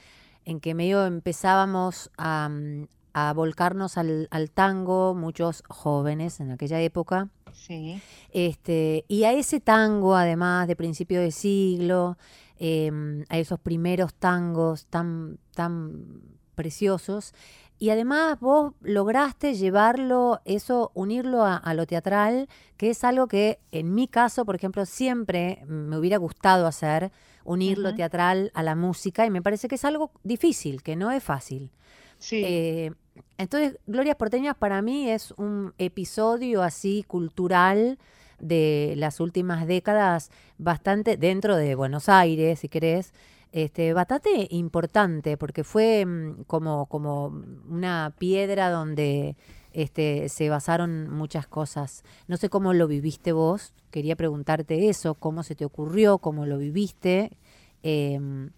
en 0.46 0.60
que 0.60 0.74
medio 0.74 1.06
empezábamos 1.06 2.10
a, 2.18 2.50
mm, 2.50 2.88
a 3.20 3.34
volcarnos 3.34 3.98
al, 3.98 4.28
al 4.30 4.52
tango, 4.52 5.16
muchos 5.16 5.64
jóvenes 5.68 6.40
en 6.40 6.52
aquella 6.52 6.80
época. 6.82 7.30
Sí, 7.52 8.00
Este, 8.32 9.06
y 9.08 9.24
a 9.24 9.34
ese 9.34 9.60
tango, 9.60 10.16
además 10.16 10.68
de 10.68 10.76
principio 10.76 11.20
de 11.20 11.32
siglo, 11.32 12.18
em, 12.60 13.24
a 13.30 13.40
esos 13.40 13.60
primeros 13.60 14.14
tangos 14.14 14.86
tan, 14.86 15.40
tan 15.56 16.22
preciosos, 16.54 17.34
y 17.80 17.90
además 17.90 18.40
vos 18.40 18.74
lograste 18.82 19.56
llevarlo, 19.56 20.42
eso, 20.46 20.92
unirlo 20.94 21.44
a, 21.44 21.58
a 21.58 21.74
lo 21.74 21.86
teatral, 21.88 22.48
que 22.76 22.92
es 22.92 23.04
algo 23.04 23.28
que 23.28 23.60
en 23.72 23.96
mi 23.96 24.08
caso, 24.08 24.46
por 24.46 24.56
ejemplo, 24.56 24.86
siempre 24.86 25.64
me 25.68 25.98
hubiera 25.98 26.18
gustado 26.18 26.68
hacer, 26.68 27.12
unir 27.44 27.78
lo 27.80 27.96
teatral 27.96 28.52
a 28.54 28.62
la 28.62 28.76
música, 28.76 29.26
y 29.26 29.32
me 29.32 29.42
parece 29.42 29.68
que 29.68 29.76
es 29.76 29.86
algo 29.86 30.12
difícil, 30.24 30.84
que 30.84 30.96
no 30.96 31.12
es 31.12 31.24
fácil. 31.24 31.72
sí, 32.20 32.42
Eh, 32.46 32.92
entonces, 33.38 33.78
Glorias 33.88 34.16
Porteñas 34.16 34.56
para 34.56 34.82
mí 34.82 35.10
es 35.10 35.32
un 35.38 35.74
episodio 35.78 36.64
así 36.64 37.04
cultural 37.08 37.98
de 38.40 38.94
las 38.98 39.20
últimas 39.20 39.68
décadas, 39.68 40.32
bastante 40.58 41.18
dentro 41.18 41.56
de 41.56 41.76
Buenos 41.76 42.10
Aires, 42.10 42.60
si 42.60 42.70
querés, 42.70 43.14
este, 43.52 43.94
bastante 43.94 44.48
importante, 44.52 45.38
porque 45.38 45.64
fue 45.64 46.06
mm, 46.06 46.44
como, 46.44 46.86
como 46.88 47.28
una 47.70 48.14
piedra 48.18 48.70
donde 48.70 49.36
este, 49.74 50.30
se 50.30 50.50
basaron 50.50 51.10
muchas 51.10 51.48
cosas. 51.48 52.04
No 52.28 52.38
sé 52.38 52.50
cómo 52.50 52.74
lo 52.74 52.88
viviste 52.88 53.32
vos, 53.32 53.74
quería 53.92 54.16
preguntarte 54.16 54.90
eso, 54.90 55.16
cómo 55.16 55.44
se 55.44 55.56
te 55.56 55.66
ocurrió, 55.66 56.18
cómo 56.20 56.46
lo 56.46 56.58
viviste, 56.58 57.38
em, 57.84 58.52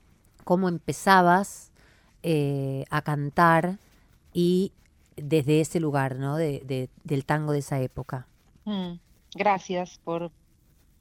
cómo 0.44 0.70
empezabas 0.70 1.72
eh, 2.24 2.86
a 2.90 3.02
cantar 3.02 3.80
y 4.34 4.74
desde 5.18 5.62
ese 5.62 5.80
lugar, 5.80 6.18
¿no? 6.18 6.38
De, 6.38 6.62
de- 6.66 6.90
del 7.04 7.26
tango 7.26 7.54
de 7.54 7.60
esa 7.60 7.82
época. 7.82 8.28
Mm, 8.66 9.00
Gracias 9.34 10.00
por, 10.04 10.32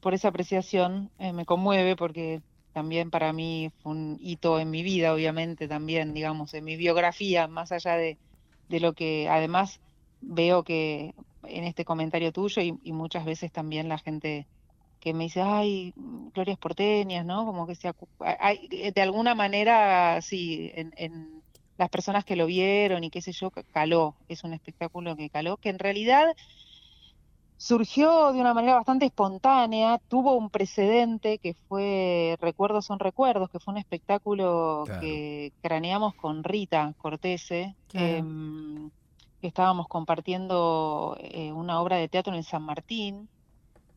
por 0.01 0.13
esa 0.13 0.29
apreciación. 0.29 1.11
eh, 1.19 1.33
me 1.33 1.45
conmueve 1.45 1.95
porque 1.95 2.43
también 2.73 3.11
para 3.11 3.33
mí 3.33 3.71
fue 3.81 3.93
un 3.93 4.17
hito 4.21 4.59
en 4.59 4.71
mi 4.71 4.83
vida, 4.83 5.13
obviamente, 5.13 5.67
también, 5.67 6.13
digamos, 6.13 6.53
en 6.55 6.65
mi 6.65 6.77
biografía, 6.77 7.47
más 7.47 7.71
allá 7.71 7.95
de, 7.97 8.19
de 8.69 8.79
lo 8.81 8.93
que 8.93 9.29
además 9.29 9.81
veo 10.21 10.63
que 10.63 11.13
en 11.43 11.63
este 11.65 11.85
comentario 11.85 12.31
tuyo 12.33 12.61
y, 12.61 12.79
y 12.83 12.93
muchas 12.93 13.25
veces 13.25 13.51
también 13.51 13.89
la 13.89 13.99
gente 13.99 14.49
que 14.99 15.13
me 15.13 15.25
dice, 15.25 15.41
ay, 15.41 15.93
Glorias 16.33 16.57
Porteñas, 16.59 17.25
¿no? 17.25 17.45
Como 17.45 17.67
que 17.67 17.75
se 17.75 17.91
hay- 18.19 18.67
de 18.93 19.01
alguna 19.01 19.35
manera, 19.35 20.21
sí, 20.21 20.71
en, 20.75 20.91
en 20.97 21.38
las 21.79 21.89
personas 21.89 22.25
que 22.25 22.35
lo 22.35 22.45
vieron 22.45 23.03
y 23.05 23.09
qué 23.09 23.21
sé 23.21 23.31
yo, 23.31 23.51
caló, 23.71 24.17
es 24.27 24.43
un 24.43 24.53
espectáculo 24.53 25.15
que 25.15 25.29
caló, 25.29 25.57
que 25.57 25.69
en 25.69 25.79
realidad 25.79 26.27
surgió 27.57 28.31
de 28.33 28.39
una 28.41 28.53
manera 28.53 28.75
bastante 28.75 29.05
espontánea, 29.05 29.99
tuvo 30.09 30.33
un 30.37 30.49
precedente 30.49 31.39
que 31.39 31.53
fue 31.67 32.35
Recuerdos 32.39 32.85
son 32.85 32.99
recuerdos, 32.99 33.49
que 33.49 33.59
fue 33.59 33.73
un 33.73 33.77
espectáculo 33.79 34.83
Claro. 34.85 35.01
que 35.01 35.51
craneamos 35.61 36.15
con 36.15 36.43
Rita 36.43 36.93
Cortese, 36.97 37.75
Claro. 37.87 38.07
em, 38.07 38.89
que 39.41 39.47
estábamos 39.47 39.87
compartiendo 39.87 41.15
eh, 41.21 41.51
una 41.53 41.81
obra 41.81 41.95
de 41.97 42.09
teatro 42.09 42.35
en 42.35 42.43
San 42.43 42.63
Martín 42.63 43.29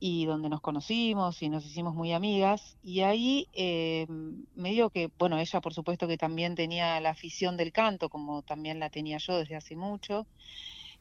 y 0.04 0.26
donde 0.26 0.48
nos 0.48 0.60
conocimos 0.60 1.42
y 1.42 1.48
nos 1.48 1.64
hicimos 1.64 1.94
muy 1.94 2.12
amigas. 2.12 2.76
Y 2.82 3.02
ahí 3.02 3.48
eh, 3.52 4.08
me 4.56 4.72
dio 4.72 4.90
que, 4.90 5.08
bueno, 5.16 5.38
ella 5.38 5.60
por 5.60 5.74
supuesto 5.74 6.08
que 6.08 6.18
también 6.18 6.56
tenía 6.56 6.98
la 7.00 7.10
afición 7.10 7.56
del 7.56 7.70
canto, 7.70 8.08
como 8.08 8.42
también 8.42 8.80
la 8.80 8.90
tenía 8.90 9.18
yo 9.18 9.36
desde 9.36 9.54
hace 9.54 9.76
mucho. 9.76 10.26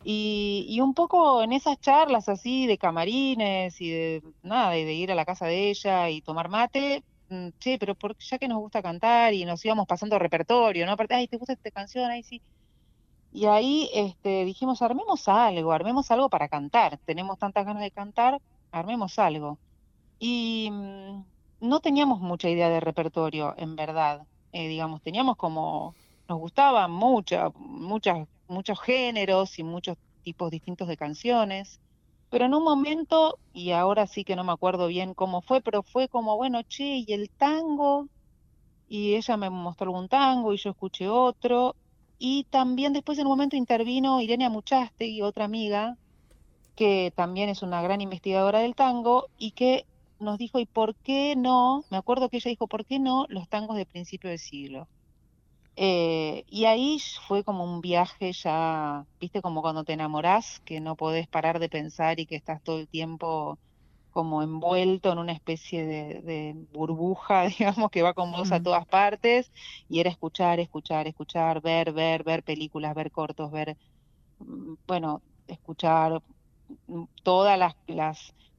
Y, 0.04 0.68
y 0.70 0.82
un 0.82 0.94
poco 0.94 1.42
en 1.42 1.52
esas 1.52 1.80
charlas 1.82 2.30
así 2.30 2.68
de 2.68 2.78
camarines 2.78 3.82
y 3.82 3.90
de 3.90 4.24
nada, 4.44 4.70
de, 4.72 4.86
de 4.86 4.94
ir 4.94 5.12
a 5.12 5.16
la 5.16 5.26
casa 5.26 5.48
de 5.48 5.72
ella 5.72 6.12
y 6.12 6.22
tomar 6.22 6.50
mate, 6.50 7.04
mm, 7.30 7.50
che, 7.60 7.80
pero 7.80 7.96
por, 7.96 8.16
ya 8.20 8.38
que 8.38 8.48
nos 8.48 8.60
gusta 8.60 8.84
cantar 8.84 9.34
y 9.34 9.46
nos 9.46 9.66
íbamos 9.66 9.88
pasando 9.88 10.20
repertorio, 10.20 10.86
¿no? 10.86 10.92
Aparte, 10.92 11.16
ay, 11.16 11.28
¿te 11.28 11.38
gusta 11.38 11.54
esta 11.54 11.72
canción? 11.72 12.12
Ay, 12.12 12.22
sí. 12.24 12.40
Y 13.32 13.46
ahí 13.46 13.90
este, 13.94 14.46
dijimos, 14.46 14.82
armemos 14.82 15.28
algo, 15.28 15.72
armemos 15.72 16.12
algo 16.12 16.30
para 16.30 16.50
cantar. 16.50 17.00
Tenemos 17.06 17.40
tantas 17.40 17.66
ganas 17.66 17.82
de 17.84 17.92
cantar, 17.92 18.40
armemos 18.72 19.20
algo. 19.20 19.60
Y 20.20 20.70
mm, 20.72 21.24
no 21.62 21.80
teníamos 21.80 22.20
mucha 22.22 22.50
idea 22.50 22.70
de 22.70 22.80
repertorio, 22.80 23.54
en 23.58 23.76
verdad. 23.76 24.26
Eh, 24.52 24.68
digamos, 24.68 25.02
teníamos 25.02 25.38
como, 25.38 25.96
nos 26.28 26.40
gustaban 26.40 26.92
mucha, 26.92 27.50
muchas, 27.56 28.28
muchos 28.48 28.80
géneros 28.82 29.60
y 29.60 29.64
muchos 29.64 29.98
tipos 30.24 30.52
distintos 30.52 30.88
de 30.88 30.98
canciones. 30.98 31.80
Pero 32.30 32.46
en 32.46 32.54
un 32.54 32.64
momento, 32.64 33.38
y 33.54 33.72
ahora 33.72 34.08
sí 34.08 34.24
que 34.24 34.36
no 34.36 34.44
me 34.44 34.54
acuerdo 34.54 34.88
bien 34.88 35.14
cómo 35.14 35.42
fue, 35.42 35.62
pero 35.62 35.84
fue 35.84 36.08
como, 36.08 36.38
bueno, 36.38 36.62
che, 36.64 37.04
y 37.06 37.14
el 37.14 37.30
tango, 37.30 38.08
y 38.88 39.16
ella 39.16 39.38
me 39.38 39.50
mostró 39.50 39.86
algún 39.86 40.10
tango 40.10 40.54
y 40.54 40.58
yo 40.58 40.72
escuché 40.72 41.08
otro. 41.10 41.76
Y 42.20 42.46
también 42.46 42.94
después 42.94 43.18
en 43.20 43.26
un 43.26 43.32
momento 43.32 43.56
intervino 43.56 44.22
Irene 44.22 44.46
Amuchastegui, 44.46 45.22
otra 45.22 45.46
amiga, 45.46 45.98
que 46.82 47.14
también 47.16 47.48
es 47.50 47.62
una 47.62 47.80
gran 47.84 48.02
investigadora 48.02 48.60
del 48.62 48.74
tango 48.74 49.28
y 49.38 49.52
que 49.52 49.86
nos 50.18 50.40
dijo, 50.40 50.58
¿y 50.60 50.66
por 50.66 50.96
qué 51.04 51.36
no? 51.38 51.86
Me 51.92 51.98
acuerdo 51.98 52.28
que 52.28 52.38
ella 52.38 52.50
dijo, 52.50 52.68
¿por 52.68 52.88
qué 52.88 52.98
no 53.00 53.28
los 53.30 53.48
tangos 53.50 53.78
de 53.78 53.86
principio 53.86 54.32
de 54.32 54.40
siglo? 54.40 54.90
Eh, 55.76 56.44
y 56.48 56.66
ahí 56.66 57.00
fue 57.28 57.44
como 57.44 57.66
un 57.66 57.82
viaje 57.82 58.34
ya, 58.34 59.06
viste, 59.20 59.42
como 59.44 59.62
cuando 59.62 59.84
te 59.84 59.94
enamorás, 59.94 60.60
que 60.66 60.80
no 60.82 60.96
podés 60.96 61.28
parar 61.28 61.60
de 61.60 61.70
pensar 61.70 62.20
y 62.20 62.26
que 62.26 62.36
estás 62.36 62.64
todo 62.64 62.80
el 62.80 62.90
tiempo 62.90 63.60
como 64.12 64.44
envuelto 64.44 65.12
en 65.12 65.20
una 65.20 65.34
especie 65.34 65.86
de, 65.86 66.22
de 66.24 66.54
burbuja, 66.72 67.44
digamos, 67.60 67.92
que 67.92 68.02
va 68.04 68.14
con 68.16 68.32
vos 68.32 68.52
a 68.54 68.62
todas 68.62 68.88
partes, 68.88 69.52
y 69.88 70.00
era 70.00 70.10
escuchar, 70.10 70.60
escuchar, 70.60 71.08
escuchar, 71.08 71.62
ver, 71.62 71.94
ver, 71.94 72.24
ver 72.24 72.44
películas, 72.44 72.96
ver 72.96 73.12
cortos, 73.12 73.52
ver, 73.52 73.78
mm, 74.40 74.76
bueno, 74.88 75.24
escuchar 75.48 76.22
todas 77.24 77.58
las, 77.60 77.74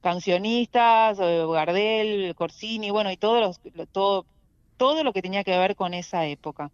cancionistas, 0.01 1.17
eh, 1.21 1.45
Gardel, 1.51 2.35
Corsini, 2.35 2.91
bueno, 2.91 3.11
y 3.11 3.17
todos 3.17 3.41
los, 3.41 3.73
lo- 3.75 3.87
todo, 3.87 4.27
todo 4.77 5.03
lo 5.03 5.13
que 5.13 5.21
tenía 5.21 5.43
que 5.43 5.57
ver 5.57 5.75
con 5.75 5.93
esa 5.93 6.25
época. 6.27 6.71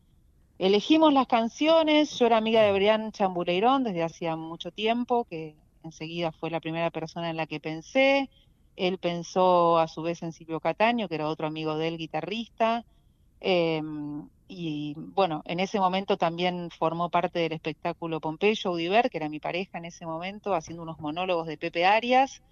Elegimos 0.58 1.14
las 1.14 1.28
canciones, 1.28 2.18
yo 2.20 2.26
era 2.28 2.38
amiga 2.38 2.62
de 2.64 2.74
Brian 2.74 3.12
Chambuleirón 3.12 3.84
desde 3.84 4.04
hacía 4.04 4.36
mucho 4.36 4.72
tiempo, 4.72 5.26
que 5.26 5.58
enseguida 5.84 6.32
fue 6.34 6.50
la 6.52 6.60
primera 6.60 6.92
persona 6.92 7.30
en 7.30 7.38
la 7.38 7.48
que 7.48 7.60
pensé. 7.62 8.30
él 8.76 9.00
pensó 9.00 9.80
a 9.80 9.88
su 9.88 10.02
vez 10.02 10.22
en 10.24 10.34
Silvio 10.34 10.60
Cataño, 10.60 11.08
que 11.10 11.16
era 11.16 11.30
otro 11.30 11.48
amigo 11.48 11.78
de 11.78 11.88
él, 11.90 11.98
guitarrista. 11.98 12.86
em, 13.42 14.30
y 14.50 14.96
bueno, 14.98 15.44
en 15.46 15.60
ese 15.62 15.80
momento 15.80 16.18
también 16.18 16.70
formó 16.78 17.10
parte 17.12 17.40
del 17.40 17.54
espectáculo 17.54 18.20
Pompeyo 18.22 18.72
Audiver, 18.72 19.10
que 19.10 19.18
era 19.18 19.30
mi 19.30 19.40
pareja 19.40 19.78
en 19.80 19.86
ese 19.86 20.06
momento, 20.08 20.54
haciendo 20.56 20.84
unos 20.84 21.00
monólogos 21.00 21.48
de 21.48 21.58
Pepe 21.60 21.86
Arias. 21.86 22.44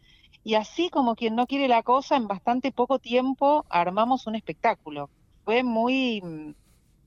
Y 0.44 0.56
así 0.56 0.90
como 0.90 1.16
quien 1.16 1.36
no 1.36 1.48
quiere 1.48 1.68
la 1.70 1.84
cosa, 1.84 2.18
en 2.18 2.28
bastante 2.28 2.72
poco 2.74 3.00
tiempo 3.00 3.66
armamos 3.70 4.28
un 4.28 4.36
espectáculo. 4.36 5.12
Fue 5.46 5.64
muy, 5.64 6.22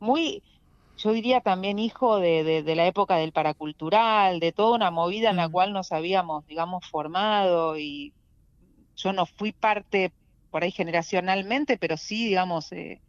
muy, 0.00 0.42
yo 0.96 1.12
diría 1.12 1.40
también 1.40 1.78
hijo 1.78 2.18
de, 2.18 2.44
de- 2.44 2.62
de 2.62 2.76
la 2.76 2.86
época 2.86 3.16
del 3.16 3.32
paracultural, 3.32 4.40
de 4.40 4.52
toda 4.52 4.76
una 4.76 4.90
movida 4.90 5.30
en 5.30 5.36
la 5.36 5.48
Mm. 5.48 5.52
cual 5.52 5.72
nos 5.72 5.92
habíamos, 5.92 6.46
digamos, 6.46 6.86
formado 6.90 7.78
y 7.78 8.14
yo 8.96 9.12
no 9.12 9.26
fui 9.26 9.52
parte 9.52 10.12
por 10.50 10.62
ahí 10.64 10.70
generacionalmente, 10.72 11.78
pero 11.78 11.96
sí, 11.96 12.26
digamos, 12.26 12.72
eh, 12.72 13.02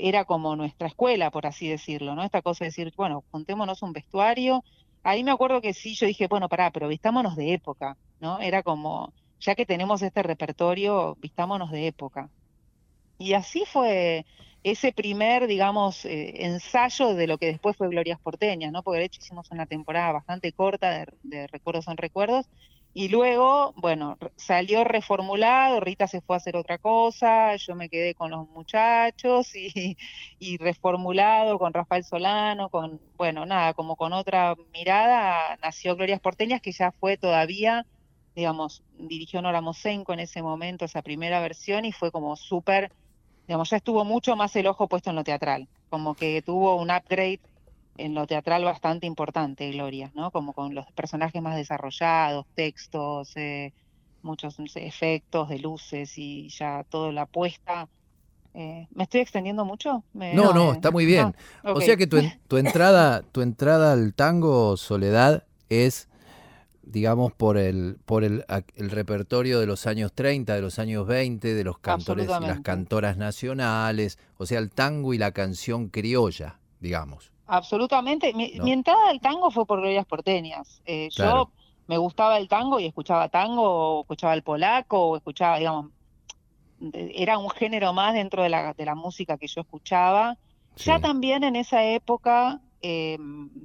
era 0.00 0.24
como 0.24 0.56
nuestra 0.56 0.88
escuela, 0.88 1.30
por 1.30 1.46
así 1.46 1.68
decirlo, 1.68 2.14
¿no? 2.14 2.22
Esta 2.24 2.42
cosa 2.42 2.64
de 2.64 2.70
decir, 2.70 2.92
bueno, 2.96 3.24
juntémonos 3.30 3.82
un 3.82 3.92
vestuario. 3.92 4.64
Ahí 5.02 5.24
me 5.24 5.30
acuerdo 5.30 5.60
que 5.60 5.74
sí, 5.74 5.94
yo 5.94 6.06
dije, 6.06 6.26
bueno, 6.28 6.48
pará, 6.48 6.70
pero 6.70 6.88
vistámonos 6.88 7.36
de 7.36 7.54
época, 7.54 7.96
¿no? 8.20 8.40
Era 8.40 8.62
como, 8.62 9.12
ya 9.40 9.54
que 9.54 9.66
tenemos 9.66 10.02
este 10.02 10.22
repertorio, 10.22 11.16
vistámonos 11.20 11.70
de 11.70 11.86
época. 11.86 12.30
Y 13.18 13.34
así 13.34 13.64
fue 13.66 14.26
ese 14.62 14.92
primer, 14.92 15.46
digamos, 15.46 16.04
eh, 16.04 16.44
ensayo 16.44 17.14
de 17.14 17.26
lo 17.26 17.38
que 17.38 17.46
después 17.46 17.76
fue 17.76 17.88
Glorias 17.88 18.20
Porteñas, 18.20 18.72
¿no? 18.72 18.82
Porque 18.82 19.00
de 19.00 19.06
hecho 19.06 19.20
hicimos 19.20 19.50
una 19.50 19.66
temporada 19.66 20.12
bastante 20.12 20.52
corta 20.52 21.06
de, 21.22 21.46
Recuerdos 21.48 21.86
son 21.86 21.96
Recuerdos. 21.96 22.46
Y 22.92 23.08
luego, 23.08 23.72
bueno, 23.76 24.18
salió 24.36 24.82
reformulado, 24.82 25.78
Rita 25.78 26.08
se 26.08 26.20
fue 26.20 26.34
a 26.34 26.38
hacer 26.38 26.56
otra 26.56 26.76
cosa, 26.78 27.54
yo 27.54 27.76
me 27.76 27.88
quedé 27.88 28.14
con 28.16 28.32
los 28.32 28.48
muchachos 28.48 29.54
y, 29.54 29.96
y 30.40 30.58
reformulado 30.58 31.58
con 31.58 31.72
Rafael 31.72 32.04
Solano, 32.04 32.68
con, 32.68 33.00
bueno, 33.16 33.46
nada, 33.46 33.74
como 33.74 33.94
con 33.96 34.12
otra 34.12 34.56
mirada, 34.72 35.56
nació 35.62 35.94
Glorias 35.94 36.20
Porteñas, 36.20 36.60
que 36.60 36.72
ya 36.72 36.90
fue 36.90 37.16
todavía, 37.16 37.86
digamos, 38.34 38.82
dirigió 38.98 39.40
Nora 39.40 39.60
Mosenko 39.60 40.12
en 40.12 40.20
ese 40.20 40.42
momento, 40.42 40.84
esa 40.84 41.02
primera 41.02 41.40
versión, 41.40 41.84
y 41.84 41.92
fue 41.92 42.10
como 42.10 42.34
súper, 42.34 42.92
digamos, 43.50 43.68
ya 43.68 43.78
estuvo 43.78 44.04
mucho 44.04 44.36
más 44.36 44.54
el 44.54 44.68
ojo 44.68 44.86
puesto 44.86 45.10
en 45.10 45.16
lo 45.16 45.24
teatral, 45.24 45.68
como 45.88 46.14
que 46.14 46.40
tuvo 46.40 46.76
un 46.76 46.88
upgrade 46.92 47.40
en 47.96 48.14
lo 48.14 48.24
teatral 48.28 48.62
bastante 48.64 49.08
importante, 49.08 49.68
Gloria, 49.72 50.12
¿no? 50.14 50.30
Como 50.30 50.52
con 50.52 50.72
los 50.72 50.86
personajes 50.94 51.42
más 51.42 51.56
desarrollados, 51.56 52.46
textos, 52.54 53.32
eh, 53.34 53.72
muchos 54.22 54.56
no 54.60 54.68
sé, 54.68 54.86
efectos 54.86 55.48
de 55.48 55.58
luces 55.58 56.16
y 56.16 56.48
ya 56.50 56.84
toda 56.88 57.10
la 57.10 57.26
puesta. 57.26 57.88
Eh, 58.54 58.86
¿me 58.90 59.02
estoy 59.02 59.20
extendiendo 59.20 59.64
mucho? 59.64 60.04
Me- 60.12 60.32
No, 60.32 60.52
no, 60.52 60.70
eh, 60.70 60.74
está 60.74 60.92
muy 60.92 61.04
bien. 61.04 61.34
ah, 61.64 61.72
O 61.72 61.80
sea 61.80 61.96
que 61.96 62.06
tu, 62.06 62.18
tu 62.46 62.56
entrada, 62.56 63.22
tu 63.22 63.40
entrada 63.42 63.94
al 63.94 64.14
tango 64.14 64.76
Soledad 64.76 65.44
es, 65.68 66.08
digamos, 66.82 67.32
por 67.32 67.56
el, 67.56 67.98
por 68.04 68.24
el, 68.24 68.44
repertorio 68.76 69.60
de 69.60 69.66
los 69.66 69.86
años 69.86 70.12
30, 70.12 70.54
de 70.54 70.60
los 70.60 70.78
años 70.78 71.06
20, 71.06 71.54
de 71.54 71.64
los 71.64 71.78
cantores 71.78 72.26
y 72.26 72.46
las 72.46 72.60
cantoras 72.60 73.16
nacionales, 73.16 74.18
o 74.38 74.46
sea, 74.46 74.58
el 74.58 74.70
tango 74.70 75.14
y 75.14 75.18
la 75.18 75.32
canción 75.32 75.88
criolla, 75.88 76.58
digamos. 76.80 77.32
Absolutamente. 77.46 78.32
Mi, 78.32 78.52
¿no? 78.54 78.64
mi 78.64 78.72
entrada 78.72 79.10
al 79.10 79.20
tango 79.20 79.50
fue 79.50 79.66
por 79.66 79.80
Glorias 79.80 80.06
Porteñas. 80.06 80.82
Eh, 80.86 81.08
Claro. 81.14 81.32
Yo 81.32 81.50
me 81.88 81.98
gustaba 81.98 82.38
el 82.38 82.48
tango 82.48 82.78
y 82.78 82.86
escuchaba 82.86 83.28
tango, 83.28 83.98
o 83.98 84.00
escuchaba 84.02 84.34
el 84.34 84.42
polaco, 84.42 85.08
o 85.08 85.16
escuchaba, 85.16 85.58
digamos, 85.58 85.90
era 86.92 87.36
un 87.38 87.50
género 87.50 87.92
más 87.92 88.14
dentro 88.14 88.42
de 88.42 88.48
la, 88.48 88.72
de 88.74 88.84
la 88.84 88.94
música 88.94 89.36
que 89.36 89.48
yo 89.48 89.62
escuchaba. 89.62 90.38
Ya 90.76 91.00
también 91.00 91.44
en 91.44 91.56
esa 91.56 91.84
época, 91.84 92.60
eh, 92.80 93.18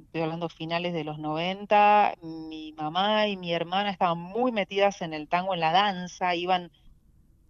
estoy 0.04 0.22
hablando 0.22 0.48
finales 0.48 0.92
de 0.92 1.04
los 1.04 1.18
90, 1.18 2.14
mi 2.22 2.72
mamá 2.74 3.28
y 3.28 3.36
mi 3.36 3.52
hermana 3.52 3.90
estaban 3.90 4.18
muy 4.18 4.52
metidas 4.52 5.00
en 5.02 5.14
el 5.14 5.28
tango, 5.28 5.54
en 5.54 5.60
la 5.60 5.72
danza, 5.72 6.34
iban 6.34 6.70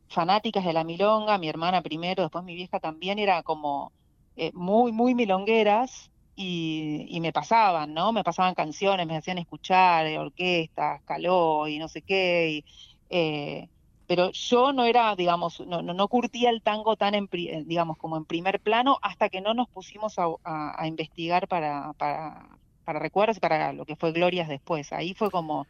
fanáticas 0.09 0.65
de 0.65 0.73
la 0.73 0.85
milonga, 0.85 1.39
mi 1.39 1.49
hermana 1.49 1.83
primero, 1.83 2.23
después 2.23 2.45
mi 2.45 2.55
vieja 2.55 2.81
también, 2.81 3.19
era 3.19 3.43
como 3.43 3.93
eh, 4.37 4.51
muy, 4.55 4.93
muy 4.93 5.15
milongueras 5.15 6.11
y, 6.35 7.07
y 7.09 7.21
me 7.21 7.33
pasaban, 7.33 7.95
¿no? 7.95 8.13
Me 8.13 8.25
pasaban 8.25 8.55
canciones, 8.55 9.07
me 9.07 9.17
hacían 9.17 9.39
escuchar 9.39 10.07
eh, 10.07 10.19
orquestas, 10.19 11.03
caló 11.05 11.69
y 11.69 11.79
no 11.79 11.89
sé 11.89 12.03
qué, 12.03 12.51
y, 12.51 12.65
eh, 13.11 13.69
pero 14.07 14.31
yo 14.33 14.73
no 14.73 14.85
era, 14.85 15.15
digamos, 15.17 15.61
no, 15.67 15.83
no, 15.83 15.95
no 15.95 16.09
curtía 16.09 16.51
el 16.51 16.63
tango 16.63 16.97
tan, 16.97 17.15
en, 17.15 17.29
eh, 17.33 17.65
digamos, 17.67 17.97
como 17.99 18.17
en 18.17 18.25
primer 18.25 18.61
plano 18.61 18.99
hasta 19.03 19.29
que 19.29 19.41
no 19.41 19.55
nos 19.55 19.69
pusimos 19.69 20.19
a, 20.19 20.27
a- 20.45 20.83
a 20.83 20.87
investigar 20.87 21.49
para, 21.49 21.93
para, 21.95 22.49
para 22.85 22.99
recuerdos 23.01 23.39
y 23.39 23.41
para 23.41 23.73
lo 23.73 23.85
que 23.85 23.97
fue 23.97 24.13
Glorias 24.13 24.49
después. 24.49 24.93
Ahí 24.93 25.15
fue 25.15 25.31
como, 25.31 25.67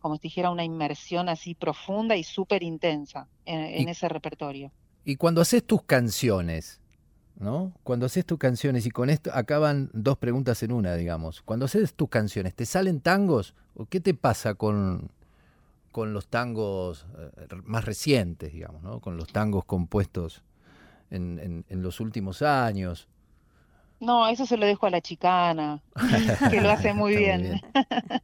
como 0.00 0.16
si 0.16 0.22
dijera 0.22 0.50
una 0.50 0.64
inmersión 0.64 1.28
así 1.28 1.54
profunda 1.54 2.16
y 2.16 2.24
súper 2.24 2.62
intensa 2.62 3.28
en, 3.44 3.60
en 3.60 3.88
ese 3.88 4.08
repertorio. 4.08 4.72
Y 5.04 5.16
cuando 5.16 5.40
haces 5.40 5.66
tus 5.66 5.82
canciones, 5.82 6.80
¿no? 7.34 7.72
Cuando 7.82 8.06
haces 8.06 8.24
tus 8.24 8.38
canciones, 8.38 8.86
y 8.86 8.90
con 8.90 9.10
esto 9.10 9.30
acaban 9.34 9.90
dos 9.92 10.18
preguntas 10.18 10.62
en 10.62 10.72
una, 10.72 10.94
digamos. 10.94 11.42
Cuando 11.42 11.64
haces 11.66 11.94
tus 11.94 12.08
canciones, 12.08 12.54
¿te 12.54 12.66
salen 12.66 13.00
tangos? 13.00 13.54
¿O 13.74 13.86
qué 13.86 14.00
te 14.00 14.14
pasa 14.14 14.54
con, 14.54 15.10
con 15.92 16.12
los 16.14 16.28
tangos 16.28 17.06
eh, 17.18 17.48
más 17.64 17.84
recientes, 17.84 18.52
digamos, 18.52 18.82
¿no? 18.82 19.00
Con 19.00 19.16
los 19.16 19.28
tangos 19.32 19.64
compuestos 19.66 20.42
en, 21.10 21.38
en- 21.40 21.66
en 21.68 21.82
los 21.82 22.00
últimos 22.00 22.42
años. 22.42 23.08
No, 24.00 24.26
eso 24.28 24.46
se 24.46 24.56
lo 24.56 24.66
dejo 24.66 24.86
a 24.86 24.90
la 24.90 25.00
chicana, 25.00 25.82
que 26.48 26.60
lo 26.60 26.70
hace 26.70 26.94
muy 26.94 27.14
bien. 27.16 27.60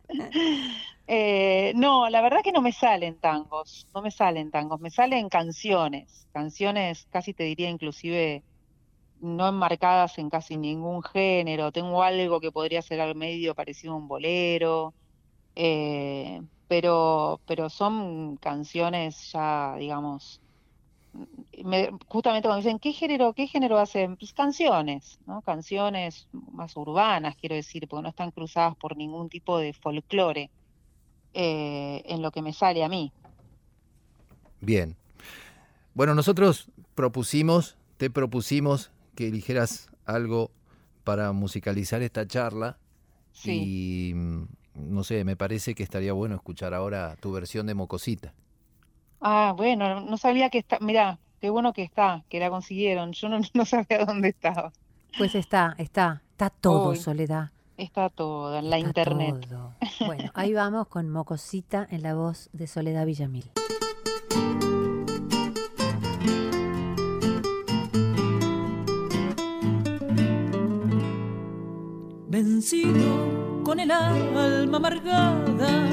Eh, 1.11 1.72
no, 1.74 2.11
la 2.11 2.20
verdad 2.20 2.40
que 2.44 2.52
no 2.52 2.61
me 2.61 2.72
salen 2.72 3.18
tangos, 3.18 3.87
no 3.94 4.02
me 4.02 4.11
salen 4.11 4.50
tangos, 4.50 4.78
me 4.81 4.90
salen 4.90 5.28
canciones, 5.31 6.28
canciones 6.33 7.07
casi 7.11 7.33
te 7.35 7.44
diría 7.44 7.70
inclusive 7.70 8.44
no 9.20 9.48
enmarcadas 9.48 10.18
en 10.18 10.31
casi 10.31 10.57
ningún 10.59 11.02
género, 11.02 11.72
tengo 11.72 12.02
algo 12.02 12.40
que 12.40 12.52
podría 12.52 12.83
ser 12.83 13.00
al 13.00 13.14
medio 13.16 13.54
parecido 13.54 13.94
a 13.94 13.96
un 13.96 14.09
bolero, 14.09 14.94
eh, 15.57 16.42
pero, 16.68 17.42
pero 17.46 17.70
son 17.70 18.37
canciones 18.38 19.31
ya, 19.33 19.76
digamos, 19.78 20.42
me- 21.64 21.90
justamente 22.07 22.48
cuando 22.48 22.62
dicen, 22.64 22.78
¿qué 22.78 22.92
género, 22.92 23.35
qué 23.35 23.46
género 23.46 23.78
hacen? 23.78 24.16
Pues 24.16 24.33
canciones, 24.33 25.18
¿no? 25.26 25.42
Canciones 25.42 26.28
más 26.33 26.76
urbanas, 26.76 27.37
quiero 27.40 27.54
decir, 27.57 27.87
porque 27.88 28.02
no 28.02 28.09
están 28.11 28.31
cruzadas 28.33 28.76
por 28.76 28.96
ningún 28.96 29.28
tipo 29.28 29.59
de 29.59 29.72
folclore 29.74 30.50
eh, 31.35 32.02
en 32.07 32.22
lo 32.22 32.31
que 32.33 32.42
me 32.42 32.52
sale 32.54 32.85
a 32.85 32.88
mí. 32.88 33.12
Bien. 34.61 34.96
Bueno, 35.94 36.14
nosotros 36.14 36.70
propusimos, 36.94 37.76
te 37.96 38.11
propusimos 38.11 38.90
que 39.14 39.28
eligieras 39.28 39.88
algo 40.04 40.50
para 41.04 41.33
musicalizar 41.33 42.02
esta 42.02 42.26
charla. 42.26 42.78
Sí. 43.33 43.50
Y 43.52 44.12
mm, 44.14 44.44
no 44.79 45.05
sé, 45.05 45.25
me 45.25 45.37
parece 45.37 45.75
que 45.75 45.83
estaría 45.83 46.12
bueno 46.12 46.35
escuchar 46.35 46.75
ahora 46.75 47.17
tu 47.21 47.33
versión 47.33 47.67
de 47.67 47.75
Mocosita. 47.75 48.33
Ah, 49.21 49.53
bueno, 49.57 50.01
no 50.01 50.17
sabía 50.17 50.49
que 50.51 50.59
está, 50.59 50.79
mirá, 50.81 51.19
qué 51.41 51.51
bueno 51.51 51.73
que 51.73 51.83
está, 51.83 52.25
que 52.29 52.38
la 52.38 52.51
consiguieron, 52.51 53.12
yo 53.12 53.29
no, 53.29 53.41
no 53.55 53.64
sabía 53.64 54.05
dónde 54.05 54.29
estaba. 54.29 54.73
Pues 55.17 55.35
está, 55.35 55.75
está, 55.79 56.23
está 56.31 56.51
todo, 56.51 56.91
Uy, 56.91 56.97
Soledad. 56.97 57.51
Está 57.77 58.09
todo 58.09 58.59
en 58.59 58.71
la 58.71 58.77
está 58.79 58.88
internet. 58.88 59.47
todo. 59.49 59.75
Bueno, 60.07 60.31
ahí 60.35 60.53
vamos 60.53 60.88
con 60.88 61.09
Mocosita 61.09 61.87
en 61.91 62.03
la 62.03 62.14
voz 62.14 62.51
de 62.53 62.67
Soledad 62.67 63.07
Villamil. 63.07 63.51
Vencido 72.29 73.47
con 73.68 73.81
el 73.81 73.90
alma 73.90 74.78
amargada, 74.78 75.87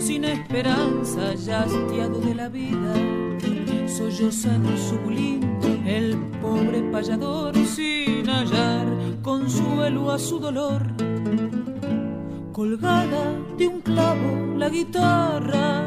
sin 0.00 0.24
esperanza, 0.24 1.32
ya 1.34 1.60
hastiado 1.60 2.18
de 2.18 2.34
la 2.34 2.48
vida, 2.48 2.92
solloza 3.86 4.52
en 4.52 4.76
su 4.76 4.98
bulín 4.98 5.40
el 5.86 6.16
pobre 6.42 6.82
payador 6.90 7.54
sin 7.54 8.28
hallar 8.28 8.84
consuelo 9.22 10.10
a 10.10 10.18
su 10.18 10.40
dolor. 10.40 10.82
Colgada 12.50 13.32
de 13.56 13.68
un 13.68 13.80
clavo 13.80 14.56
la 14.56 14.68
guitarra 14.68 15.84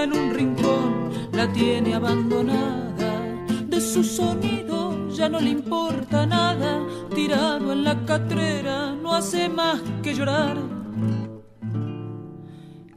en 0.00 0.12
un 0.12 0.32
rincón 0.32 1.10
la 1.32 1.52
tiene 1.52 1.96
abandonada. 1.96 3.20
De 3.66 3.80
su 3.80 4.04
sonido 4.04 5.08
ya 5.08 5.28
no 5.28 5.40
le 5.40 5.50
importa 5.50 6.24
nada. 6.24 6.78
Tirado 7.12 7.72
en 7.72 7.82
la 7.82 8.06
catrera 8.06 8.94
no 8.94 9.12
hace 9.12 9.48
más 9.48 9.80
que 10.00 10.14
llorar. 10.14 10.83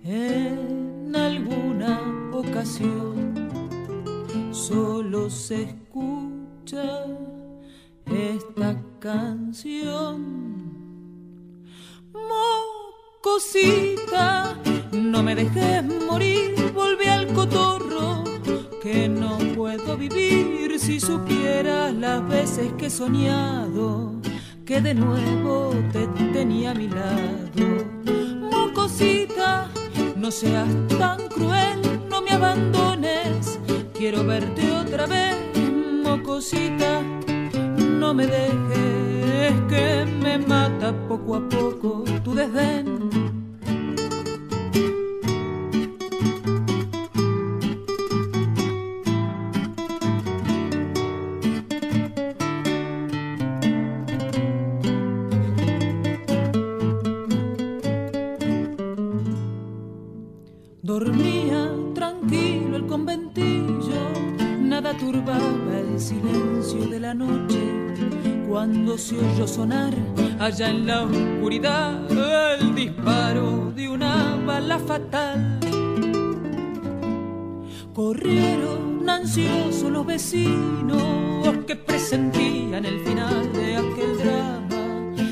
En 0.09 1.13
alguna 1.13 1.99
ocasión 2.31 3.33
solo 4.51 5.29
se 5.29 5.63
escucha 5.63 7.05
esta 8.05 8.81
canción. 8.99 10.47
Mocosita, 13.21 14.55
no 14.93 15.21
me 15.23 15.35
dejes 15.35 15.83
morir, 16.09 16.55
volví 16.73 17.07
al 17.07 17.27
cotorro, 17.33 18.23
que 18.81 19.09
no 19.09 19.37
puedo 19.55 19.97
vivir 19.97 20.79
si 20.79 21.01
supieras 21.01 21.93
las 21.93 22.25
veces 22.29 22.71
que 22.77 22.85
he 22.85 22.89
soñado 22.89 24.17
que 24.67 24.81
de 24.81 24.93
nuevo 24.93 25.73
te 25.93 26.05
tenía 26.33 26.71
a 26.71 26.73
mi 26.73 26.89
lado. 26.89 27.85
Mocosita, 28.51 29.69
no 30.17 30.31
seas 30.31 30.67
tan 30.97 31.27
cruel, 31.29 31.79
no 32.09 32.21
me 32.21 32.31
abandones, 32.31 33.59
quiero 33.93 34.23
verte 34.25 34.71
otra 34.71 35.05
vez, 35.05 35.35
mocosita, 36.03 37.01
no 37.77 38.13
me 38.13 38.25
dejes 38.25 39.53
que 39.69 40.05
me 40.05 40.37
mata 40.39 40.93
poco 41.07 41.35
a 41.35 41.49
poco 41.49 42.03
tu 42.23 42.33
desdén. 42.33 43.06
La 67.07 67.13
noche. 67.13 67.61
Cuando 68.49 68.97
se 68.97 69.15
oyó 69.17 69.47
sonar 69.47 69.93
allá 70.39 70.69
en 70.69 70.85
la 70.85 71.03
oscuridad 71.03 71.93
el 72.59 72.75
disparo 72.75 73.71
de 73.73 73.87
una 73.87 74.35
bala 74.45 74.77
fatal. 74.77 75.57
Corrieron 77.93 79.09
ansiosos 79.09 79.89
los 79.89 80.05
vecinos 80.05 81.01
que 81.65 81.77
presentían 81.77 82.83
el 82.83 82.99
final 83.05 83.53
de 83.53 83.77
aquel 83.77 84.17
drama 84.17 84.81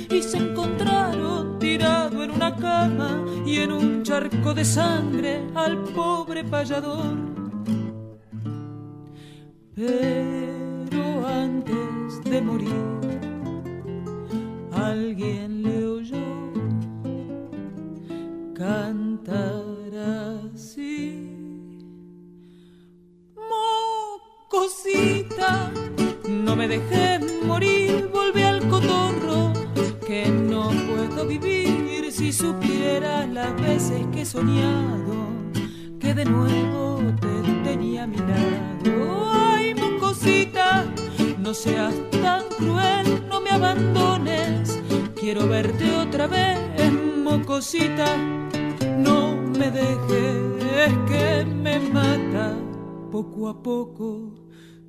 y 0.10 0.22
se 0.22 0.38
encontraron 0.38 1.60
tirado 1.60 2.24
en 2.24 2.32
una 2.32 2.56
cama 2.56 3.26
y 3.46 3.58
en 3.58 3.74
un 3.74 4.04
charco 4.04 4.54
de 4.54 4.64
sangre 4.64 5.44
al 5.54 5.84
pobre 5.94 6.46
payador. 6.46 7.36
Antes 11.67 12.23
de 12.23 12.41
morir, 12.41 12.69
alguien 14.71 15.63
le 15.63 15.86
oyó 15.86 16.35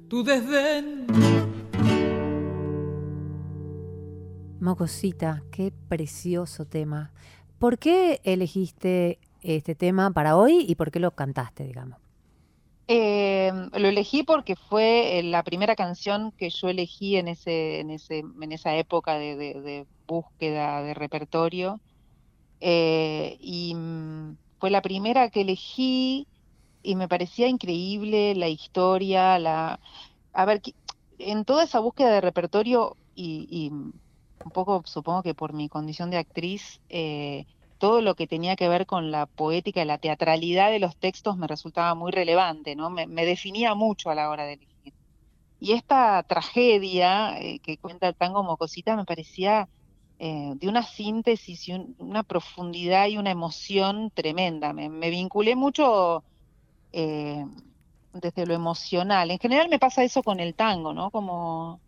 tu 0.09 0.23
desdén. 0.23 1.07
Mocosita, 4.61 5.43
qué 5.53 5.73
precioso 5.89 6.65
tema. 6.65 7.13
¿Por 7.59 7.79
qué 7.79 8.21
elegiste 8.25 9.19
este 9.43 9.75
tema 9.75 10.11
para 10.11 10.37
hoy 10.37 10.65
y 10.69 10.75
por 10.77 10.91
qué 10.91 10.99
lo 11.01 11.11
cantaste, 11.13 11.65
digamos? 11.65 11.99
Eh, 12.89 13.51
lo 13.73 13.89
elegí 13.89 14.23
porque 14.23 14.55
fue 14.55 15.19
eh, 15.19 15.23
la 15.25 15.43
primera 15.43 15.75
canción 15.75 16.33
que 16.33 16.51
yo 16.51 16.69
elegí 16.69 17.17
en 17.17 17.29
ese, 17.29 17.81
en 17.81 17.91
ese, 17.91 18.19
en 18.21 18.53
esa 18.53 18.77
época 18.77 19.15
de, 19.19 19.35
de- 19.37 19.61
de 19.61 19.87
búsqueda 20.07 20.83
de 20.83 20.95
repertorio. 20.95 21.81
Eh, 22.61 23.37
y 23.41 23.75
mm, 23.75 24.37
fue 24.61 24.71
la 24.71 24.83
primera 24.83 25.31
que 25.31 25.43
elegí 25.43 26.29
y 26.87 26.97
me 26.97 27.09
parecía 27.09 27.49
increíble 27.49 28.35
la 28.37 28.49
historia, 28.49 29.39
la... 29.39 29.81
A 30.33 30.45
ver, 30.45 30.63
en 31.19 31.45
toda 31.45 31.65
esa 31.65 31.81
búsqueda 31.81 32.11
de 32.13 32.21
repertorio 32.21 32.97
y, 33.15 33.71
un 33.73 34.51
poco 34.53 34.83
supongo 34.87 35.23
que 35.23 35.35
por 35.35 35.53
mi 35.53 35.69
condición 35.69 36.11
de 36.11 36.19
actriz, 36.19 36.81
eh, 36.89 37.47
todo 37.79 38.01
lo 38.03 38.15
que 38.15 38.27
tenía 38.29 38.57
que 38.57 38.69
ver 38.69 38.87
con 38.87 39.11
la 39.11 39.27
poética 39.27 39.83
y 39.83 39.85
la 39.87 39.99
teatralidad 39.99 40.71
de 40.71 40.79
los 40.79 40.97
textos 40.99 41.37
me 41.39 41.47
resultaba 41.49 41.95
muy 41.95 42.13
relevante, 42.13 42.77
¿no? 42.77 42.91
Me, 42.91 43.07
definía 43.27 43.75
mucho 43.75 44.11
a 44.11 44.15
la 44.15 44.31
hora 44.31 44.45
de 44.45 44.55
elegir. 44.55 44.95
Y 45.59 45.73
esta 45.73 46.23
tragedia 46.25 47.39
eh, 47.41 47.61
que 47.61 47.79
cuenta 47.79 48.09
el 48.09 48.17
tango 48.17 48.43
Mocosita 48.45 48.97
me 48.97 49.05
parecía 49.05 49.69
eh, 50.19 50.53
de 50.57 50.69
una 50.69 50.83
síntesis 50.85 51.69
y 51.69 51.73
un- 51.75 51.95
una 51.99 52.23
profundidad 52.25 53.09
y 53.09 53.19
una 53.19 53.31
emoción 53.31 54.11
tremenda. 54.13 54.73
Me, 54.73 54.89
me 54.91 55.11
vinculé 55.11 55.57
mucho 55.57 56.25
eh, 56.97 57.45
desde 58.13 58.47
lo 58.47 58.55
emocional. 58.55 59.31
En 59.31 59.39
general 59.39 59.69
me 59.71 59.79
pasa 59.79 60.05
eso 60.05 60.23
con 60.23 60.41
el 60.41 60.55
tango, 60.57 60.95
¿no? 60.95 61.11
Como 61.11 61.83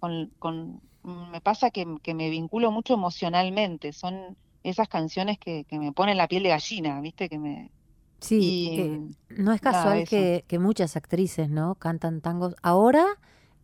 con, 0.00 0.32
con- 0.38 0.82
me 1.02 1.40
pasa 1.42 1.70
que, 1.70 1.86
que 2.02 2.14
me 2.14 2.30
vinculo 2.30 2.70
mucho 2.72 2.94
emocionalmente. 2.94 3.92
Son 3.92 4.38
esas 4.64 4.88
canciones 4.88 5.38
que, 5.40 5.64
que 5.66 5.78
me 5.80 5.92
ponen 5.92 6.16
la 6.18 6.28
piel 6.28 6.44
de 6.44 6.50
gallina, 6.50 7.00
¿viste? 7.02 7.28
Que 7.28 7.38
me, 7.40 7.72
Sí, 8.20 8.56
y, 8.64 8.70
que 8.72 9.00
no 9.28 9.52
es 9.52 9.60
casual 9.60 10.04
que, 10.04 10.44
que 10.46 10.58
muchas 10.58 10.96
actrices, 10.96 11.48
¿no? 11.50 11.74
Cantan 11.76 12.20
tangos 12.20 12.54
ahora 12.62 13.04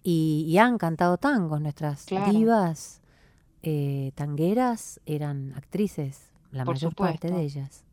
y, 0.02 0.44
y 0.48 0.58
han 0.58 0.78
cantado 0.78 1.16
tangos. 1.18 1.61
Nuestras 1.61 2.11
Claro. 2.11 2.24
divas 2.24 3.00
eh, 3.62 4.12
tangueras 4.16 5.00
eran 5.06 5.54
actrices, 5.56 6.32
la 6.52 6.64
Por 6.64 6.74
mayor 6.74 6.94
parte 6.96 7.30
de 7.30 7.42
ellas. 7.42 7.84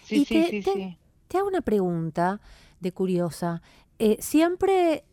Sí, 0.00 0.18
Y 0.18 0.26
sí, 0.26 0.42
te- 0.42 0.44
sí, 0.44 0.62
te- 0.62 0.72
sí. 0.72 0.98
Te 1.28 1.38
hago 1.38 1.48
una 1.48 1.60
pregunta 1.62 2.40
de 2.80 2.92
curiosa. 2.92 3.62
Eh, 3.98 4.16
¿Siempre, 4.20 5.04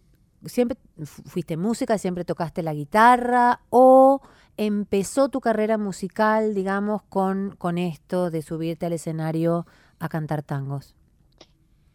siempre 0.46 0.78
fu- 1.06 1.24
fuiste 1.24 1.58
música, 1.58 1.98
siempre 1.98 2.26
tocaste 2.26 2.64
la 2.64 2.74
guitarra 2.74 3.62
o 3.70 4.22
empezó 4.58 5.30
tu 5.30 5.42
carrera 5.42 5.78
musical, 5.78 6.54
digamos, 6.54 7.04
con, 7.04 7.56
con 7.58 7.78
esto 7.78 8.30
de 8.32 8.42
subirte 8.42 8.86
al 8.86 8.94
escenario 8.94 9.66
a 10.00 10.10
cantar 10.10 10.44
tangos? 10.44 10.96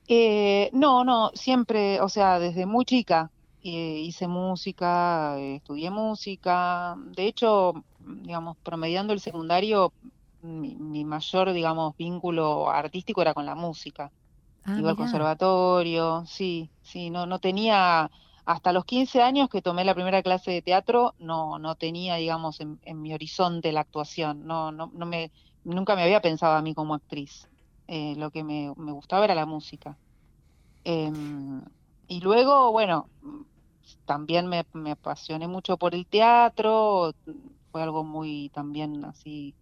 Eh, 0.07 0.71
no, 0.73 1.05
no, 1.05 1.31
siempre, 1.35 2.01
o 2.01 2.09
sea, 2.09 2.39
desde 2.39 2.65
muy 2.67 2.85
chica 2.87 3.31
eh, 3.63 4.01
hice 4.01 4.27
música, 4.29 5.39
estudié 5.39 5.91
música. 5.91 6.97
De 6.99 7.27
hecho, 7.27 7.75
digamos, 7.99 8.57
promediando 8.63 9.13
el 9.13 9.21
secundario, 9.21 9.93
mi, 10.41 10.77
mi 10.77 11.05
mayor, 11.05 11.53
digamos, 11.53 11.97
vínculo 11.97 12.71
artístico 12.71 13.23
era 13.23 13.35
con 13.35 13.47
la 13.47 13.55
música. 13.55 14.13
Ah, 14.65 14.75
Iba 14.75 14.91
al 14.91 14.97
conservatorio, 14.97 16.25
sí, 16.27 16.73
sí, 16.83 17.11
no, 17.11 17.27
no 17.27 17.41
tenía, 17.41 18.11
hasta 18.47 18.73
los 18.73 18.85
15 18.85 19.23
años 19.23 19.49
que 19.51 19.63
tomé 19.63 19.85
la 19.85 19.95
primera 19.95 20.23
clase 20.23 20.53
de 20.53 20.63
teatro, 20.63 21.15
no, 21.19 21.59
no 21.59 21.75
tenía, 21.77 22.17
digamos, 22.17 22.61
en, 22.61 22.79
en 22.83 23.03
mi 23.03 23.13
horizonte 23.15 23.73
la 23.73 23.81
actuación, 23.81 24.47
no, 24.47 24.73
no, 24.73 24.91
no 24.95 25.07
me, 25.07 25.33
nunca 25.65 25.97
me 25.97 26.03
había 26.05 26.21
pensado 26.23 26.55
a 26.57 26.63
mí 26.63 26.75
como 26.75 26.95
actriz. 26.95 27.49
Eh, 27.89 28.15
lo 28.17 28.31
que 28.31 28.45
me, 28.45 28.73
me 28.77 28.93
gustaba 28.93 29.25
era 29.25 29.35
la 29.35 29.47
música. 29.47 29.99
Em, 30.85 31.63
y 32.09 32.21
luego, 32.21 32.73
bueno, 32.73 33.11
también 34.05 34.47
me, 34.49 34.65
me 34.73 34.93
apasioné 34.93 35.49
mucho 35.49 35.77
por 35.79 35.95
el 35.95 36.07
teatro, 36.09 37.13
fue 37.71 37.83
algo 37.83 38.05
muy 38.05 38.51
también 38.51 39.05
así 39.05 39.57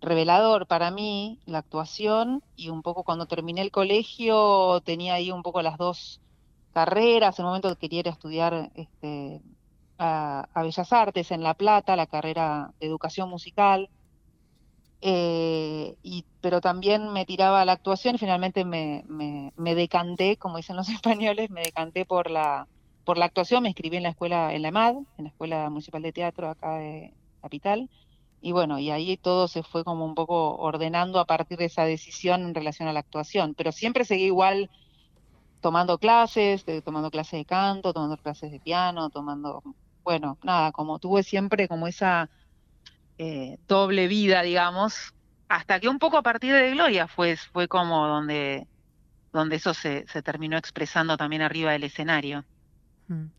revelador 0.00 0.66
para 0.66 0.90
mí 0.90 1.38
la 1.46 1.58
actuación 1.58 2.42
y 2.56 2.70
un 2.70 2.82
poco 2.82 3.04
cuando 3.04 3.26
terminé 3.26 3.60
el 3.60 3.70
colegio 3.70 4.80
tenía 4.82 5.14
ahí 5.14 5.30
un 5.30 5.42
poco 5.42 5.62
las 5.62 5.76
dos 5.78 6.20
carreras, 6.72 7.38
en 7.38 7.44
el 7.44 7.48
momento 7.48 7.68
que 7.70 7.76
quería 7.76 8.00
ir 8.00 8.08
a 8.08 8.12
estudiar 8.12 8.70
este, 8.74 9.42
a, 9.98 10.48
a 10.54 10.62
Bellas 10.62 10.92
Artes 10.92 11.30
en 11.30 11.42
La 11.42 11.54
Plata, 11.54 11.96
la 11.96 12.06
carrera 12.06 12.72
de 12.80 12.86
educación 12.86 13.28
musical, 13.28 13.90
eh, 15.02 15.96
y, 16.02 16.24
pero 16.40 16.60
también 16.60 17.12
me 17.12 17.24
tiraba 17.24 17.62
a 17.62 17.64
la 17.64 17.72
actuación 17.72 18.16
y 18.16 18.18
finalmente 18.18 18.64
me, 18.64 19.04
me, 19.08 19.52
me 19.56 19.74
decanté, 19.74 20.36
como 20.36 20.58
dicen 20.58 20.76
los 20.76 20.88
españoles, 20.90 21.50
me 21.50 21.62
decanté 21.62 22.04
por 22.04 22.30
la, 22.30 22.68
por 23.04 23.18
la 23.18 23.26
actuación, 23.26 23.62
me 23.62 23.70
inscribí 23.70 23.96
en 23.96 24.04
la 24.04 24.10
escuela, 24.10 24.54
en 24.54 24.62
la 24.62 24.68
EMAD, 24.68 24.96
en 25.18 25.24
la 25.24 25.28
Escuela 25.28 25.70
Municipal 25.70 26.02
de 26.02 26.12
Teatro 26.12 26.50
acá 26.50 26.76
de 26.76 27.14
Capital, 27.42 27.88
y 28.40 28.52
bueno, 28.52 28.78
y 28.78 28.90
ahí 28.90 29.16
todo 29.18 29.48
se 29.48 29.62
fue 29.62 29.84
como 29.84 30.04
un 30.04 30.14
poco 30.14 30.56
ordenando 30.56 31.20
a 31.20 31.26
partir 31.26 31.58
de 31.58 31.66
esa 31.66 31.84
decisión 31.84 32.42
en 32.42 32.54
relación 32.54 32.88
a 32.88 32.92
la 32.92 33.00
actuación, 33.00 33.54
pero 33.54 33.72
siempre 33.72 34.04
seguí 34.04 34.24
igual 34.26 34.70
tomando 35.60 35.98
clases, 35.98 36.64
de- 36.64 36.82
tomando 36.82 37.10
clases 37.10 37.40
de 37.40 37.46
canto, 37.46 37.92
tomando 37.92 38.16
clases 38.18 38.50
de 38.52 38.60
piano, 38.60 39.10
tomando, 39.10 39.62
bueno, 40.04 40.38
nada, 40.42 40.72
como 40.72 40.98
tuve 40.98 41.22
siempre 41.22 41.68
como 41.68 41.86
esa 41.86 42.30
eh, 43.18 43.58
doble 43.68 44.08
vida, 44.08 44.42
digamos, 44.42 44.94
hasta 45.48 45.80
que 45.80 45.88
un 45.88 45.98
poco 45.98 46.18
a 46.18 46.22
partir 46.22 46.52
de 46.54 46.70
Gloria 46.72 47.08
fue, 47.08 47.36
fue 47.36 47.68
como 47.68 48.06
donde, 48.06 48.68
donde 49.32 49.56
eso 49.56 49.74
se, 49.74 50.06
se 50.08 50.22
terminó 50.22 50.58
expresando 50.58 51.16
también 51.18 51.42
arriba 51.42 51.72
del 51.72 51.84
escenario. 51.84 52.46
Mm. 53.10 53.32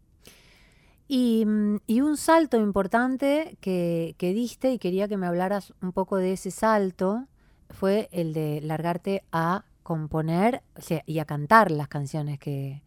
Y, 1.13 1.43
mm, 1.45 1.79
y 1.87 1.99
un 1.99 2.15
salto 2.15 2.57
importante 2.57 3.57
que, 3.59 4.15
diste 4.17 4.71
y 4.71 4.79
quería 4.79 5.09
que 5.09 5.17
me 5.17 5.27
hablaras 5.27 5.73
un 5.81 5.91
poco 5.91 6.15
de 6.15 6.31
ese 6.31 6.51
salto 6.51 7.27
fue 7.69 8.07
el 8.13 8.31
de 8.31 8.61
largarte 8.61 9.21
a 9.29 9.65
componer 9.83 10.63
y 11.05 11.19
a 11.19 11.25
cantar 11.25 11.69
las 11.69 11.89
canciones 11.89 12.39
que, 12.39 12.81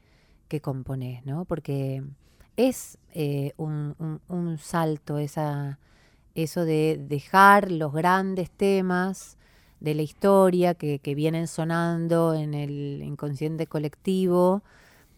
que 0.48 0.62
componés, 0.62 1.26
¿no? 1.26 1.44
Porque 1.44 2.02
es 2.56 2.96
eh, 3.12 3.52
un, 3.58 4.56
salto 4.58 5.18
eso 5.18 6.64
de 6.64 7.04
dejar 7.06 7.70
los 7.70 7.92
grandes 7.92 8.50
temas 8.50 9.36
de 9.80 9.94
la 9.94 10.00
historia 10.00 10.72
que, 10.72 10.98
que 10.98 11.14
vienen 11.14 11.46
sonando 11.46 12.32
en 12.32 12.54
el 12.54 13.02
inconsciente 13.04 13.66
colectivo 13.66 14.62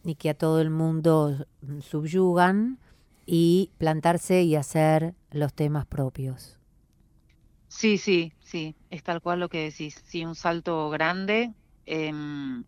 y 0.03 0.17
que 0.17 0.31
a 0.31 0.35
todo 0.35 0.61
el 0.61 0.71
mundo 0.71 1.47
mm, 1.63 1.83
subyugan 1.83 2.81
y 3.27 3.73
plantarse 3.79 4.43
y 4.43 4.57
hacer 4.57 5.15
los 5.31 5.55
temas 5.55 5.87
propios. 5.87 6.59
Sí, 7.69 7.99
sí, 7.99 8.33
sí, 8.41 8.77
es 8.91 9.03
tal 9.03 9.21
cual 9.21 9.41
lo 9.41 9.49
que 9.49 9.65
decís. 9.65 10.01
Sí, 10.07 10.25
un 10.25 10.35
salto 10.35 10.89
grande. 10.91 11.55
Em, 11.85 12.65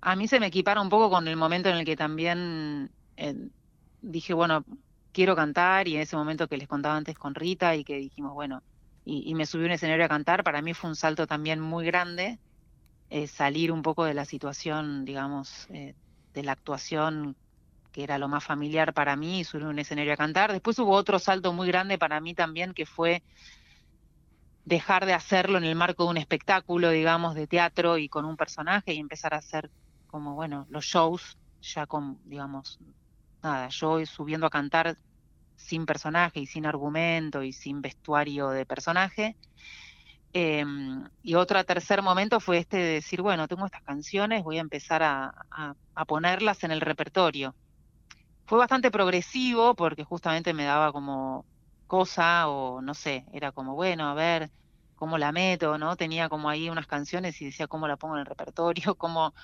a 0.00 0.16
mí 0.16 0.28
se 0.28 0.40
me 0.40 0.46
equipara 0.48 0.80
un 0.82 0.88
poco 0.90 1.10
con 1.10 1.28
el 1.28 1.36
momento 1.36 1.68
en 1.70 1.76
el 1.78 1.84
que 1.86 1.96
también 1.96 2.92
dije, 4.00 4.34
bueno, 4.34 4.64
quiero 5.12 5.36
cantar 5.36 5.88
y 5.88 5.96
en 5.96 6.02
ese 6.02 6.16
momento 6.16 6.48
que 6.48 6.56
les 6.58 6.68
contaba 6.68 6.96
antes 6.96 7.16
con 7.16 7.34
Rita 7.34 7.76
y 7.76 7.84
que 7.84 7.96
dijimos, 7.96 8.34
bueno, 8.34 8.62
y, 9.04 9.28
y 9.30 9.34
me 9.34 9.46
subí 9.46 9.64
a 9.64 9.66
un 9.66 9.72
escenario 9.72 10.04
a 10.06 10.08
cantar, 10.08 10.44
para 10.44 10.62
mí 10.62 10.74
fue 10.74 10.90
un 10.90 10.96
salto 10.96 11.26
también 11.26 11.60
muy 11.60 11.86
grande, 11.86 12.40
eh, 13.10 13.26
salir 13.28 13.72
un 13.72 13.82
poco 13.82 14.04
de 14.04 14.14
la 14.14 14.24
situación, 14.24 15.04
digamos, 15.04 15.66
eh, 15.70 15.96
de 16.34 16.42
la 16.42 16.52
actuación 16.52 17.36
que 17.96 18.04
era 18.04 18.18
lo 18.18 18.28
más 18.28 18.44
familiar 18.44 18.92
para 18.92 19.16
mí, 19.16 19.42
subir 19.42 19.64
un 19.64 19.78
escenario 19.78 20.12
a 20.12 20.18
cantar. 20.18 20.52
Después 20.52 20.78
hubo 20.78 20.92
otro 20.92 21.18
salto 21.18 21.54
muy 21.54 21.66
grande 21.68 21.96
para 21.96 22.20
mí 22.20 22.34
también, 22.34 22.74
que 22.74 22.84
fue 22.84 23.22
dejar 24.66 25.06
de 25.06 25.14
hacerlo 25.14 25.56
en 25.56 25.64
el 25.64 25.76
marco 25.76 26.04
de 26.04 26.10
un 26.10 26.18
espectáculo, 26.18 26.90
digamos, 26.90 27.34
de 27.34 27.46
teatro 27.46 27.96
y 27.96 28.10
con 28.10 28.26
un 28.26 28.36
personaje 28.36 28.92
y 28.92 28.98
empezar 28.98 29.32
a 29.32 29.38
hacer 29.38 29.70
como, 30.08 30.34
bueno, 30.34 30.66
los 30.68 30.84
shows 30.84 31.38
ya 31.62 31.86
con, 31.86 32.18
digamos, 32.26 32.78
nada, 33.42 33.68
yo 33.68 34.04
subiendo 34.04 34.46
a 34.46 34.50
cantar 34.50 34.98
sin 35.56 35.86
personaje 35.86 36.40
y 36.40 36.46
sin 36.46 36.66
argumento 36.66 37.42
y 37.42 37.54
sin 37.54 37.80
vestuario 37.80 38.50
de 38.50 38.66
personaje. 38.66 39.38
Em, 40.34 41.08
y 41.22 41.34
otro 41.34 41.64
tercer 41.64 42.02
momento 42.02 42.40
fue 42.40 42.58
este 42.58 42.76
de 42.76 42.92
decir, 42.96 43.22
bueno, 43.22 43.48
tengo 43.48 43.64
estas 43.64 43.82
canciones, 43.84 44.44
voy 44.44 44.58
a 44.58 44.60
empezar 44.60 45.02
a 45.02 46.04
ponerlas 46.06 46.62
en 46.62 46.72
el 46.72 46.82
repertorio. 46.82 47.54
Fue 48.46 48.58
bastante 48.58 48.90
progresivo 48.90 49.74
porque 49.74 50.04
justamente 50.04 50.54
me 50.54 50.64
daba 50.64 50.92
como 50.92 51.46
cosa 51.86 52.48
o 52.48 52.80
no 52.82 52.94
sé, 52.94 53.26
era 53.32 53.52
como, 53.52 53.74
bueno, 53.74 54.08
a 54.08 54.14
ver 54.14 54.50
cómo 54.94 55.18
la 55.18 55.32
meto, 55.32 55.78
¿no? 55.78 55.96
Tenía 55.96 56.28
como 56.28 56.48
ahí 56.48 56.70
unas 56.70 56.86
canciones 56.86 57.40
y 57.40 57.46
decía 57.46 57.66
cómo 57.68 57.88
la 57.88 57.96
pongo 57.96 58.14
en 58.14 58.20
el 58.20 58.26
repertorio, 58.26 58.94
cómo... 58.96 59.34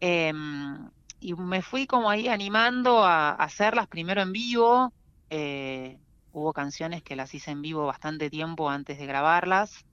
em, 0.00 0.90
y 1.20 1.34
me 1.34 1.62
fui 1.62 1.86
como 1.86 2.10
ahí 2.10 2.28
animando 2.28 3.04
a, 3.04 3.30
hacerlas 3.32 3.88
primero 3.88 4.22
en 4.22 4.32
vivo. 4.32 4.94
eh, 5.30 6.00
hubo 6.32 6.52
canciones 6.52 7.02
que 7.02 7.16
las 7.16 7.34
hice 7.34 7.50
en 7.52 7.62
vivo 7.62 7.86
bastante 7.86 8.30
tiempo 8.30 8.70
antes 8.70 8.98
de 8.98 9.06
grabarlas, 9.06 9.86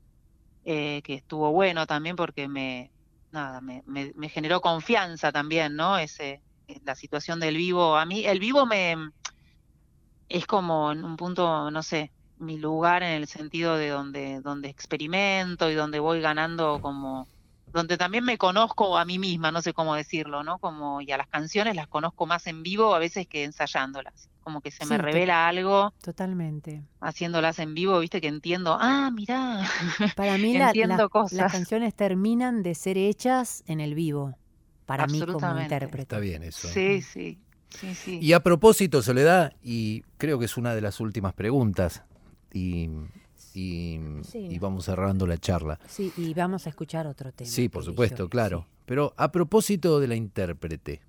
eh, 0.63 1.01
que 1.03 1.15
estuvo 1.15 1.51
bueno 1.51 1.85
también 1.87 2.15
porque 2.15 2.47
me, 2.47 2.93
nada, 3.31 3.61
me, 3.61 3.83
me- 3.85 4.11
me 4.15 4.29
generó 4.29 4.61
confianza 4.61 5.31
también, 5.31 5.75
¿no? 5.75 5.97
Ese, 5.97 6.43
la 6.83 6.95
situación 6.95 7.39
del 7.39 7.57
vivo. 7.57 7.95
A 7.97 8.05
mí, 8.05 8.25
el 8.25 8.39
vivo 8.39 8.65
me 8.65 8.95
es 10.27 10.45
como 10.45 10.91
en 10.91 11.03
un 11.03 11.15
punto, 11.17 11.71
no 11.71 11.83
sé, 11.83 12.13
mi 12.37 12.57
lugar 12.57 13.03
en 13.03 13.11
el 13.13 13.27
sentido 13.27 13.75
de 13.77 13.89
donde, 13.89 14.41
donde 14.41 14.69
experimento 14.69 15.69
y 15.69 15.75
donde 15.75 15.99
voy 15.99 16.21
ganando 16.21 16.79
como, 16.81 17.27
donde 17.73 17.97
también 17.97 18.23
me 18.23 18.37
conozco 18.37 18.97
a 18.97 19.05
mí 19.05 19.19
misma, 19.19 19.51
no 19.51 19.61
sé 19.61 19.73
cómo 19.73 19.95
decirlo, 19.95 20.43
¿no? 20.43 20.59
Como, 20.59 21.01
y 21.01 21.11
a 21.11 21.17
las 21.17 21.27
canciones 21.27 21.75
las 21.75 21.87
conozco 21.87 22.25
más 22.25 22.47
en 22.47 22.63
vivo 22.63 22.93
a 22.95 22.99
veces 22.99 23.27
que 23.27 23.43
ensayándolas. 23.43 24.29
Como 24.41 24.61
que 24.61 24.71
se 24.71 24.85
me 24.85 24.95
Sí, 24.97 25.01
revela 25.03 25.47
algo 25.47 25.93
Totalmente. 26.01 26.83
haciéndolas 27.01 27.59
en 27.59 27.73
vivo, 27.75 27.99
viste, 27.99 28.21
que 28.21 28.27
entiendo, 28.27 28.77
ah, 28.79 29.09
mirá, 29.11 29.61
Para 30.15 30.37
mí 30.37 30.53
la- 30.53 30.59
la- 30.59 30.67
entiendo 30.67 31.03
las 31.03 31.09
cosas. 31.09 31.51
canciones 31.51 31.95
terminan 31.95 32.63
de 32.63 32.75
ser 32.75 32.97
hechas 32.97 33.63
en 33.67 33.79
el 33.79 33.95
vivo, 33.95 34.35
para 34.89 35.05
mí 35.05 35.19
como 35.21 35.61
intérprete. 35.61 36.01
Está 36.01 36.17
bien 36.19 36.41
eso. 36.41 36.67
Sí, 36.67 37.01
sí, 37.03 37.37
sí, 37.69 37.93
sí. 37.93 38.19
Y 38.19 38.33
a 38.33 38.41
propósito, 38.41 39.03
Soledad, 39.03 39.53
y 39.61 40.01
creo 40.17 40.39
que 40.39 40.45
es 40.45 40.57
una 40.57 40.73
de 40.73 40.81
las 40.81 40.99
últimas 40.99 41.33
preguntas, 41.33 42.01
y, 42.51 42.89
y, 43.53 43.99
Sí. 44.23 44.39
y 44.49 44.57
vamos 44.57 44.85
cerrando 44.85 45.27
la 45.27 45.37
charla. 45.37 45.79
Sí, 45.87 46.11
y 46.17 46.33
vamos 46.33 46.65
a 46.65 46.69
escuchar 46.69 47.05
otro 47.05 47.31
tema. 47.31 47.47
Sí, 47.49 47.69
por 47.69 47.83
supuesto, 47.83 48.27
claro. 48.29 48.65
sí. 48.67 48.75
Pero 48.87 49.13
a 49.17 49.31
propósito 49.31 49.99
de 49.99 50.07
la 50.07 50.15
intérprete, 50.15 51.01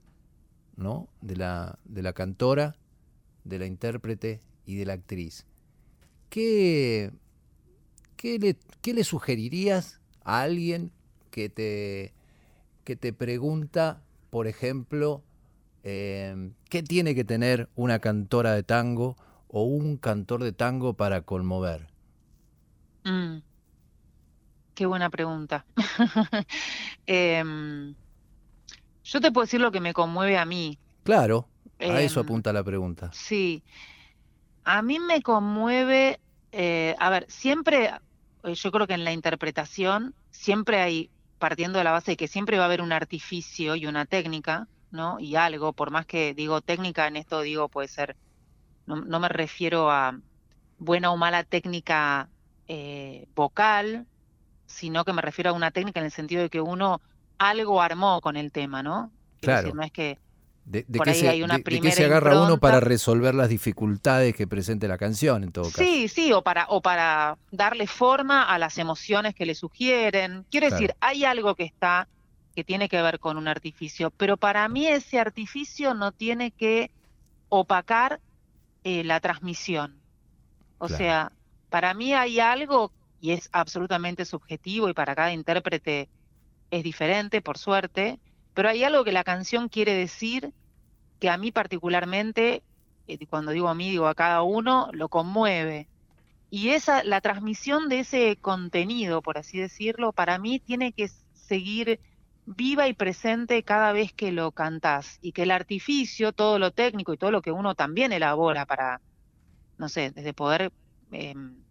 ¿no? 0.77 1.09
De 1.23 1.37
la, 1.37 1.79
de 1.87 2.03
la 2.03 2.13
cantora, 2.13 2.77
de 3.45 3.59
la 3.59 3.65
intérprete 3.65 4.43
y 4.67 4.75
de 4.77 4.85
la 4.85 4.93
actriz. 4.93 5.47
¿Qué, 6.29 7.11
qué, 8.17 8.39
le, 8.39 8.57
qué 8.83 8.93
le 8.93 9.05
sugerirías 9.05 10.01
a 10.23 10.43
alguien 10.43 10.93
que 11.31 11.49
te, 11.49 12.13
que 12.91 12.97
te 12.97 13.13
pregunta, 13.13 14.03
por 14.31 14.49
ejemplo, 14.49 15.23
eh, 15.85 16.51
qué 16.69 16.83
tiene 16.83 17.15
que 17.15 17.23
tener 17.23 17.71
una 17.77 18.01
cantora 18.01 18.53
de 18.53 18.65
tango 18.65 19.17
o 19.47 19.63
un 19.63 19.97
cantor 19.97 20.43
de 20.43 20.51
tango 20.53 20.95
para 20.95 21.23
conmover? 21.23 21.87
Mm, 23.05 23.43
qué 24.75 24.87
buena 24.87 25.11
pregunta. 25.11 25.67
Em, 27.07 27.95
yo 29.05 29.21
te 29.21 29.33
puedo 29.33 29.45
decir 29.45 29.61
lo 29.61 29.73
que 29.73 29.81
me 29.81 29.93
conmueve 29.93 30.39
a 30.39 30.45
mí. 30.45 30.79
Claro, 31.03 31.47
a 31.87 32.01
eso 32.03 32.21
Em, 32.21 32.23
apunta 32.23 32.53
la 32.53 32.65
pregunta. 32.65 33.17
Sí, 33.17 33.65
a 34.65 34.83
mí 34.83 34.99
me 34.99 35.23
conmueve, 35.23 36.21
eh, 36.53 36.95
a 36.99 37.11
ver, 37.11 37.27
siempre, 37.29 37.91
eh, 38.45 38.55
yo 38.55 38.71
creo 38.73 38.87
que 38.87 38.95
en 38.95 39.05
la 39.05 39.13
interpretación, 39.13 40.15
siempre 40.31 40.81
hay, 40.81 41.11
partiendo 41.41 41.79
de 41.81 41.85
la 41.87 41.93
base 41.93 42.13
de 42.13 42.19
que 42.19 42.29
siempre 42.29 42.59
va 42.59 42.65
a 42.65 42.67
haber 42.69 42.83
un 42.83 42.93
artificio 42.93 43.77
y 43.77 43.87
una 43.89 44.07
técnica, 44.07 44.69
¿no? 44.93 45.21
Y 45.21 45.37
algo, 45.37 45.75
por 45.75 45.91
más 45.93 46.07
que 46.07 46.35
digo 46.35 46.63
técnica, 46.63 47.09
en 47.09 47.17
esto 47.19 47.43
digo 47.43 47.71
puede 47.71 47.89
ser, 47.89 48.19
no, 48.87 48.97
no 48.99 49.21
me 49.21 49.29
refiero 49.31 49.91
a 49.91 50.21
buena 50.79 51.13
o 51.13 51.17
mala 51.19 51.45
técnica 51.45 52.33
eh, 52.69 53.29
vocal, 53.35 54.09
sino 54.67 55.05
que 55.05 55.13
me 55.13 55.23
refiero 55.23 55.51
a 55.51 55.55
una 55.55 55.73
técnica 55.73 56.01
en 56.01 56.07
el 56.07 56.13
sentido 56.13 56.43
de 56.43 56.51
que 56.51 56.61
uno 56.63 57.03
algo 57.39 57.83
armó 57.83 58.21
con 58.23 58.37
el 58.37 58.53
tema, 58.53 58.83
¿no? 58.83 59.13
Quiero 59.41 59.53
decir, 59.55 59.73
Claro. 59.73 59.75
no 59.75 59.83
es 59.83 59.93
que 59.93 60.21
De, 60.65 60.85
qué 60.85 61.15
se, 61.15 61.29
hay 61.29 61.43
una 61.43 61.55
de- 61.55 61.59
de 61.59 61.65
qué 61.65 61.71
primera 61.71 61.93
se 61.97 62.05
agarra 62.05 62.43
uno 62.43 62.59
para 62.59 62.81
resolver 62.81 63.35
las 63.35 63.49
dificultades 63.49 64.35
que 64.37 64.47
presente 64.47 64.87
la 64.89 64.99
canción, 64.99 65.43
en 65.45 65.53
todo 65.53 65.65
caso. 65.65 65.83
Sí, 65.83 66.09
sí, 66.09 66.33
o 66.33 66.43
para, 66.43 66.67
o 66.69 66.81
para 66.81 67.39
darle 67.51 67.87
forma 67.87 68.43
a 68.45 68.59
las 68.59 68.79
emociones 68.79 69.35
que 69.35 69.47
le 69.47 69.55
sugieren. 69.55 70.47
Quiero 70.51 70.69
Claro. 70.69 70.81
decir, 70.81 70.95
hay 71.01 71.25
algo 71.25 71.55
que 71.55 71.65
está, 71.65 72.09
que 72.55 72.63
tiene 72.65 72.89
que 72.89 73.01
ver 73.03 73.19
con 73.19 73.37
un 73.37 73.49
artificio, 73.49 74.11
pero 74.13 74.37
para 74.37 74.69
mí 74.69 74.87
ese 74.87 75.19
artificio 75.19 75.95
no 75.95 76.13
tiene 76.13 76.53
que 76.53 76.91
opacar 77.49 78.21
eh, 78.85 79.05
la 79.05 79.21
transmisión. 79.21 80.03
O 80.79 80.87
Claro. 80.89 80.99
sea, 80.99 81.33
para 81.69 81.95
mí 81.95 82.15
hay 82.15 82.41
algo, 82.41 82.93
y 83.19 83.33
es 83.33 83.49
absolutamente 83.53 84.25
subjetivo, 84.25 84.89
y 84.89 84.95
para 84.95 85.15
cada 85.15 85.33
intérprete 85.33 86.11
es 86.71 86.83
diferente, 86.85 87.43
por 87.43 87.59
suerte, 87.59 88.21
pero 88.55 88.69
hay 88.69 88.85
algo 88.85 89.05
que 89.05 89.13
la 89.13 89.25
canción 89.25 89.69
quiere 89.69 89.95
decir 89.95 90.53
que 91.21 91.31
a 91.31 91.37
mí 91.39 91.53
particularmente, 91.53 92.63
eh, 93.07 93.27
cuando 93.29 93.53
digo 93.53 93.69
a 93.69 93.75
mí, 93.75 93.91
digo 93.91 94.07
a 94.09 94.15
cada 94.15 94.43
uno, 94.43 94.89
lo 94.93 95.09
conmueve. 95.09 95.89
y 96.51 96.71
esa, 96.71 97.05
la 97.05 97.21
transmisión 97.21 97.89
de 97.89 98.01
ese 98.01 98.37
contenido, 98.37 99.23
por 99.23 99.39
así 99.39 99.59
decirlo, 99.59 100.13
para 100.13 100.39
mí 100.39 100.59
tiene 100.61 100.93
que 100.93 101.09
seguir 101.35 102.01
viva 102.47 102.89
y 102.89 102.95
presente 102.95 103.63
cada 103.63 103.93
vez 103.93 104.13
que 104.13 104.33
lo 104.33 104.53
cantás 104.53 105.19
y 105.23 105.33
que 105.33 105.45
el 105.45 105.51
artificio, 105.53 106.33
todo 106.33 106.59
lo 106.59 106.73
técnico 106.73 107.13
y 107.13 107.19
todo 107.19 107.31
lo 107.31 107.43
que 107.43 107.53
uno 107.53 107.75
también 107.75 108.13
elabora 108.13 108.67
para, 108.67 109.01
no 109.79 109.89
sé, 109.89 110.11
desde 110.13 110.35
poder 110.35 110.73
em, 111.13 111.65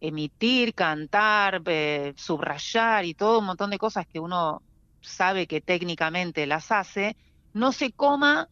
emitir, 0.00 0.74
cantar, 0.74 1.62
eh, 1.66 2.14
subrayar 2.16 3.04
y 3.04 3.14
todo 3.14 3.38
un 3.40 3.46
montón 3.46 3.70
de 3.70 3.78
cosas 3.78 4.06
que 4.06 4.20
uno 4.20 4.62
sabe 5.02 5.46
que 5.46 5.60
técnicamente 5.60 6.46
las 6.46 6.70
hace, 6.72 7.16
no 7.52 7.72
se 7.72 7.92
coma 7.92 8.50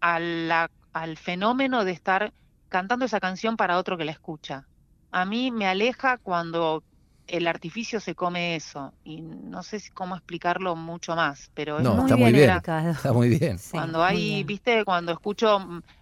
a 0.00 0.18
la- 0.20 0.70
al 0.92 1.16
fenómeno 1.18 1.84
de 1.84 1.92
estar 1.92 2.32
cantando 2.68 3.04
esa 3.06 3.20
canción 3.20 3.56
para 3.56 3.78
otro 3.78 3.96
que 3.98 4.04
la 4.04 4.12
escucha. 4.12 4.68
A 5.10 5.24
mí 5.24 5.50
me 5.50 5.66
aleja 5.66 6.18
cuando 6.18 6.84
el 7.26 7.46
artificio 7.46 8.00
se 8.00 8.14
come 8.14 8.56
eso 8.56 8.94
y 9.04 9.22
no 9.22 9.62
sé 9.62 9.80
cómo 9.94 10.16
explicarlo 10.16 10.76
mucho 10.76 11.16
más, 11.16 11.50
pero 11.54 11.80
es 11.80 11.86
No, 11.86 11.92
Muy 11.92 12.12
está 12.12 12.16
bien 12.16 12.16
muy 12.16 12.32
bien. 12.32 12.56
Está 12.56 13.12
muy 13.12 13.28
bien. 13.28 13.58
Cuando 13.68 14.02
hay, 14.04 14.44
bien. 14.44 14.46
viste, 14.46 14.84
cuando 14.84 15.12
escucho 15.12 15.58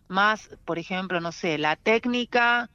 más, 0.08 0.50
por 0.64 0.78
ejemplo, 0.78 1.20
no 1.20 1.32
sé, 1.32 1.58
la 1.58 1.76
técnica, 1.76 2.70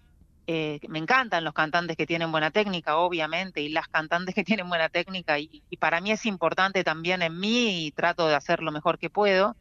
eh, 0.47 0.79
me 0.87 0.99
encantan 0.99 1.43
los 1.43 1.53
cantantes 1.53 1.97
que 1.97 2.05
tienen 2.07 2.31
buena 2.31 2.51
técnica, 2.51 2.97
obviamente, 2.97 3.61
y 3.61 3.69
las 3.69 3.87
cantantes 3.89 4.33
que 4.33 4.43
tienen 4.45 4.69
buena 4.69 4.89
técnica, 4.89 5.37
y, 5.39 5.63
para 5.79 6.01
mí 6.01 6.11
es 6.11 6.25
importante 6.25 6.83
también 6.83 7.21
en 7.21 7.37
mí 7.39 7.85
y 7.87 7.91
trato 7.91 8.27
de 8.27 8.35
hacer 8.35 8.61
lo 8.61 8.71
mejor 8.71 8.97
que 8.97 9.09
puedo, 9.09 9.55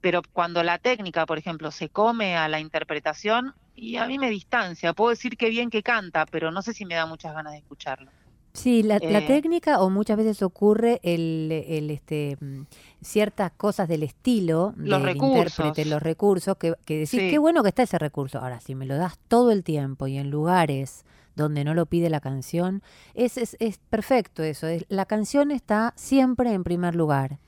pero 0.00 0.22
cuando 0.32 0.62
la 0.62 0.78
técnica, 0.78 1.26
por 1.26 1.38
ejemplo, 1.38 1.70
se 1.70 1.90
come 1.90 2.36
a 2.36 2.48
la 2.48 2.60
interpretación, 2.60 3.54
y 3.74 3.96
a 3.96 4.06
mí 4.06 4.18
me 4.18 4.30
distancia, 4.30 4.94
puedo 4.94 5.10
decir 5.10 5.36
que 5.36 5.50
bien 5.50 5.70
que 5.70 5.82
canta, 5.82 6.26
pero 6.26 6.50
no 6.50 6.62
sé 6.62 6.72
si 6.72 6.84
me 6.84 6.96
da 6.96 7.06
muchas 7.06 7.34
ganas 7.34 7.52
de 7.52 7.58
escucharlo. 7.60 8.10
Sí, 8.58 8.82
la, 8.82 8.98
la 8.98 9.18
Eh, 9.20 9.26
técnica 9.26 9.80
o 9.80 9.88
muchas 9.90 10.16
veces 10.16 10.42
ocurre 10.42 11.00
el, 11.02 11.64
el, 11.68 11.90
este 11.90 12.36
mm, 12.40 12.62
ciertas 13.02 13.52
cosas 13.52 13.88
del 13.88 14.02
estilo 14.02 14.74
Los 14.76 15.00
del 15.02 15.14
recursos. 15.14 15.58
intérprete, 15.66 15.88
los 15.88 16.02
recursos 16.02 16.56
que, 16.56 16.74
que 16.84 16.94
decís, 16.94 17.10
Sí. 17.10 17.30
qué 17.30 17.38
bueno 17.38 17.62
que 17.62 17.68
está 17.70 17.82
ese 17.84 17.98
recurso. 17.98 18.38
Ahora, 18.40 18.60
si 18.60 18.74
me 18.74 18.86
lo 18.86 18.96
das 18.96 19.18
todo 19.28 19.50
el 19.52 19.62
tiempo 19.64 20.06
y 20.06 20.18
en 20.18 20.30
lugares 20.30 21.04
donde 21.36 21.62
no 21.62 21.72
lo 21.72 21.86
pide 21.86 22.10
la 22.10 22.20
canción, 22.20 22.82
es, 23.14 23.38
es, 23.38 23.56
es 23.60 23.78
perfecto 23.90 24.42
eso. 24.42 24.66
es- 24.66 24.84
la 24.88 25.06
canción 25.06 25.50
está 25.52 25.92
siempre 25.96 26.52
en 26.52 26.64
primer 26.64 26.96
lugar. 26.96 27.38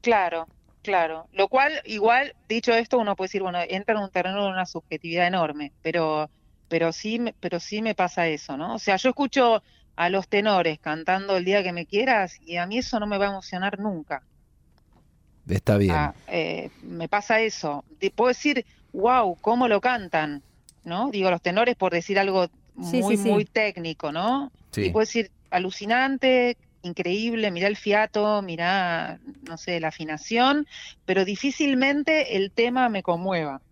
Claro, 0.00 0.46
claro. 0.82 1.26
Lo 1.32 1.48
cual, 1.48 1.72
igual, 1.84 2.34
dicho 2.48 2.72
esto, 2.72 2.98
uno 2.98 3.16
puede 3.16 3.26
decir, 3.26 3.42
bueno, 3.42 3.58
entra 3.68 3.96
en 3.96 4.02
un 4.04 4.10
terreno 4.10 4.44
de 4.44 4.50
una 4.50 4.66
subjetividad 4.66 5.26
enorme, 5.26 5.72
pero, 5.82 6.30
pero 6.68 6.92
sí, 6.92 7.18
me- 7.18 7.34
pero 7.40 7.58
sí 7.58 7.82
me 7.82 7.94
pasa 7.94 8.28
eso, 8.28 8.56
¿no? 8.56 8.74
O 8.74 8.78
sea, 8.78 8.96
yo 8.96 9.08
escucho 9.08 9.62
a 9.96 10.10
los 10.10 10.28
tenores 10.28 10.78
cantando 10.78 11.36
el 11.36 11.44
día 11.44 11.62
que 11.62 11.72
me 11.72 11.86
quieras 11.86 12.38
y 12.44 12.56
a 12.56 12.66
mí 12.66 12.78
eso 12.78 13.00
no 13.00 13.06
me 13.06 13.18
va 13.18 13.26
a 13.26 13.30
emocionar 13.30 13.78
nunca. 13.78 14.22
Está 15.48 15.78
bien. 15.78 15.94
Ah, 15.94 16.14
eh, 16.28 16.70
me 16.82 17.08
pasa 17.08 17.40
eso. 17.40 17.84
Te 17.98 18.10
puedo 18.10 18.28
decir, 18.28 18.64
wow, 18.92 19.36
cómo 19.40 19.68
lo 19.68 19.80
cantan, 19.80 20.42
¿no? 20.84 21.10
Digo, 21.10 21.30
los 21.30 21.40
tenores 21.42 21.76
por 21.76 21.92
decir 21.92 22.18
algo 22.18 22.48
Sí, 22.82 23.00
muy, 23.00 23.16
sí, 23.16 23.22
sí. 23.22 23.28
muy 23.30 23.44
técnico, 23.46 24.12
¿no? 24.12 24.52
Sí. 24.70 24.86
Y 24.86 24.90
puedo 24.90 25.06
decir, 25.06 25.30
alucinante, 25.50 26.58
increíble, 26.82 27.50
mirá 27.50 27.68
el 27.68 27.76
fiato, 27.76 28.42
mirá, 28.42 29.18
no 29.48 29.56
sé, 29.56 29.80
la 29.80 29.88
afinación, 29.88 30.66
pero 31.06 31.24
difícilmente 31.24 32.36
el 32.36 32.50
tema 32.50 32.88
me 32.88 33.02
conmueva. 33.02 33.62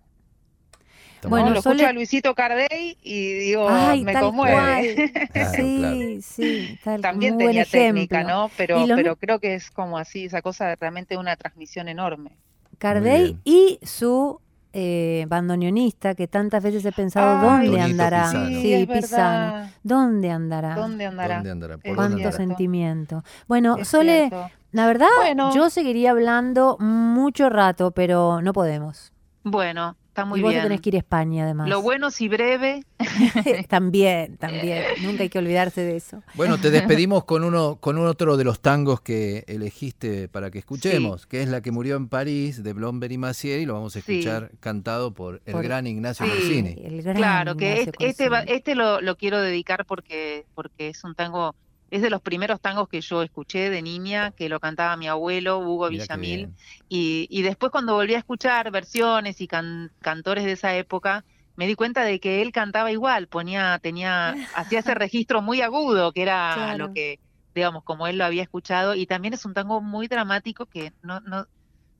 Bueno, 1.29 1.51
Lo 1.51 1.59
escucho 1.59 1.87
a 1.87 1.93
Luisito 1.93 2.35
Cardey 2.35 2.99
y 3.03 3.33
digo, 3.33 3.68
Ay, 3.68 4.05
me 4.05 4.12
tal 4.12 4.25
conmueve. 4.25 4.55
cual. 4.55 5.12
Claro, 5.33 5.57
sí, 5.57 5.77
claro. 5.79 5.97
sí, 6.22 6.79
tal 6.83 7.01
También 7.01 7.39
tenía 7.39 7.64
técnica, 7.64 8.20
ejemplo. 8.20 8.35
¿no? 8.37 8.51
Pero, 8.57 8.79
mi- 8.81 8.95
pero 8.95 9.16
creo 9.16 9.39
que 9.41 9.55
es 9.55 9.70
como 9.70 9.99
así, 9.99 10.27
esa 10.27 10.43
cosa 10.43 10.66
de 10.68 10.77
realmente 10.77 11.16
una 11.16 11.37
transmisión 11.37 11.89
enorme. 11.89 12.37
Cardey 12.79 13.37
y 13.45 13.79
su 13.83 14.41
eh, 14.72 15.25
bandoneonista 15.29 16.14
que 16.14 16.27
tantas 16.27 16.62
veces 16.62 16.85
he 16.85 16.93
pensado 16.93 17.39
Ay, 17.51 17.68
dónde 17.68 17.81
andará. 17.83 18.25
Pisano. 18.25 18.47
Sí, 18.49 18.61
Sí, 18.62 18.72
es 18.75 18.87
Pisano. 18.89 19.70
¿Dónde 19.83 20.31
andará? 20.31 20.75
¿Dónde 20.75 21.07
andará? 21.07 21.35
¿Dónde 21.37 21.51
andará? 21.51 21.79
¿Por 21.79 21.87
Es 21.91 21.95
Cuánto 21.97 22.16
cierto. 22.18 22.37
sentimiento. 22.37 23.25
Bueno, 23.47 23.77
Es 23.79 23.89
Sole, 23.89 24.29
cierto. 24.29 24.51
la 24.72 24.87
verdad, 24.87 25.07
Bueno. 25.16 25.55
yo 25.55 25.70
seguiría 25.70 26.11
hablando 26.11 26.77
mucho 26.81 27.49
rato, 27.51 27.93
pero 27.93 28.43
no 28.43 28.53
podemos. 28.53 29.12
Bueno, 29.45 29.97
está 30.15 30.25
muy 30.25 30.39
y 30.39 30.43
vos 30.45 30.53
te 30.55 30.61
tenés 30.61 30.81
que 30.81 30.91
ir 30.91 30.95
a 30.95 30.99
España, 30.99 31.43
además. 31.43 31.69
Lo 31.69 31.83
bueno 31.83 32.11
si 32.12 32.29
breve. 32.29 32.85
también, 33.69 34.37
también. 34.37 34.85
Nunca 35.03 35.25
hay 35.25 35.29
que 35.29 35.39
olvidarse 35.39 35.81
de 35.83 35.97
eso. 35.97 36.23
Bueno, 36.35 36.59
te 36.59 36.71
despedimos 36.71 37.25
con 37.25 37.45
uno, 37.45 37.77
con 37.81 37.99
otro 37.99 38.37
de 38.37 38.45
los 38.45 38.61
tangos 38.61 39.01
que 39.01 39.45
elegiste 39.49 40.29
para 40.29 40.51
que 40.51 40.59
escuchemos, 40.61 41.27
que 41.27 41.43
es 41.43 41.49
la 41.49 41.61
que 41.61 41.71
murió 41.73 41.97
en 41.97 42.09
París 42.09 42.62
de 42.62 42.73
Blomberg 42.73 43.12
y 43.12 43.19
Massier, 43.19 43.61
y 43.61 43.67
lo 43.67 43.75
vamos 43.75 43.97
a 43.97 44.01
Sí. 44.01 44.19
escuchar 44.21 44.51
cantado 44.61 45.12
por 45.12 45.41
el 45.47 45.53
Por- 45.53 45.62
gran 45.65 45.87
Ignacio 45.87 46.27
Sí. 46.27 46.33
Corsini. 46.33 46.77
El 46.85 47.03
gran 47.03 47.17
Claro, 47.17 47.57
que 47.57 47.71
Ignacio 47.73 47.93
este, 47.93 48.07
este, 48.07 48.29
va- 48.29 48.39
Corsini. 48.39 48.57
este 48.57 48.75
lo, 48.75 49.01
lo 49.01 49.17
quiero 49.17 49.41
dedicar 49.41 49.85
porque, 49.87 50.45
porque 50.55 50.89
es 50.91 51.03
un 51.05 51.15
tango, 51.15 51.55
es 51.91 52.03
de 52.03 52.11
los 52.11 52.20
primeros 52.22 52.61
tangos 52.61 52.89
que 52.89 53.01
yo 53.01 53.22
escuché 53.22 53.70
de 53.70 53.82
niña, 53.82 54.32
que 54.32 54.49
lo 54.49 54.61
cantaba 54.61 54.97
mi 54.97 55.07
abuelo, 55.09 55.59
Hugo 55.61 55.89
Mirá 55.89 56.05
Villamil. 56.05 56.51
Y, 56.89 57.26
y 57.30 57.43
después 57.43 57.70
cuando 57.72 57.95
volví 57.95 58.14
a 58.14 58.18
escuchar 58.18 58.70
versiones 58.70 59.41
y 59.41 59.47
can- 59.47 59.91
cantores 60.01 60.45
de 60.45 60.53
esa 60.53 60.74
época, 60.76 61.24
me 61.57 61.66
di 61.66 61.74
cuenta 61.76 62.03
de 62.05 62.18
que 62.20 62.43
él 62.43 62.51
cantaba 62.53 62.91
igual, 62.91 63.28
ponía, 63.28 63.78
tenía, 63.80 64.37
hacía 64.53 64.80
ese 64.80 64.95
registro 64.95 65.41
muy 65.43 65.61
agudo, 65.61 66.12
que 66.12 66.22
era 66.22 66.55
Claro. 66.55 66.78
lo 66.89 66.93
que, 66.93 67.20
digamos, 67.55 67.85
como 67.85 68.07
él 68.09 68.18
lo 68.18 68.24
había 68.24 68.43
escuchado, 68.43 68.95
y 68.95 69.07
también 69.07 69.35
es 69.35 69.45
un 69.45 69.55
tango 69.55 69.80
muy 69.80 70.09
dramático 70.09 70.66
que 70.66 70.93
no, 71.03 71.20
no, 71.20 71.47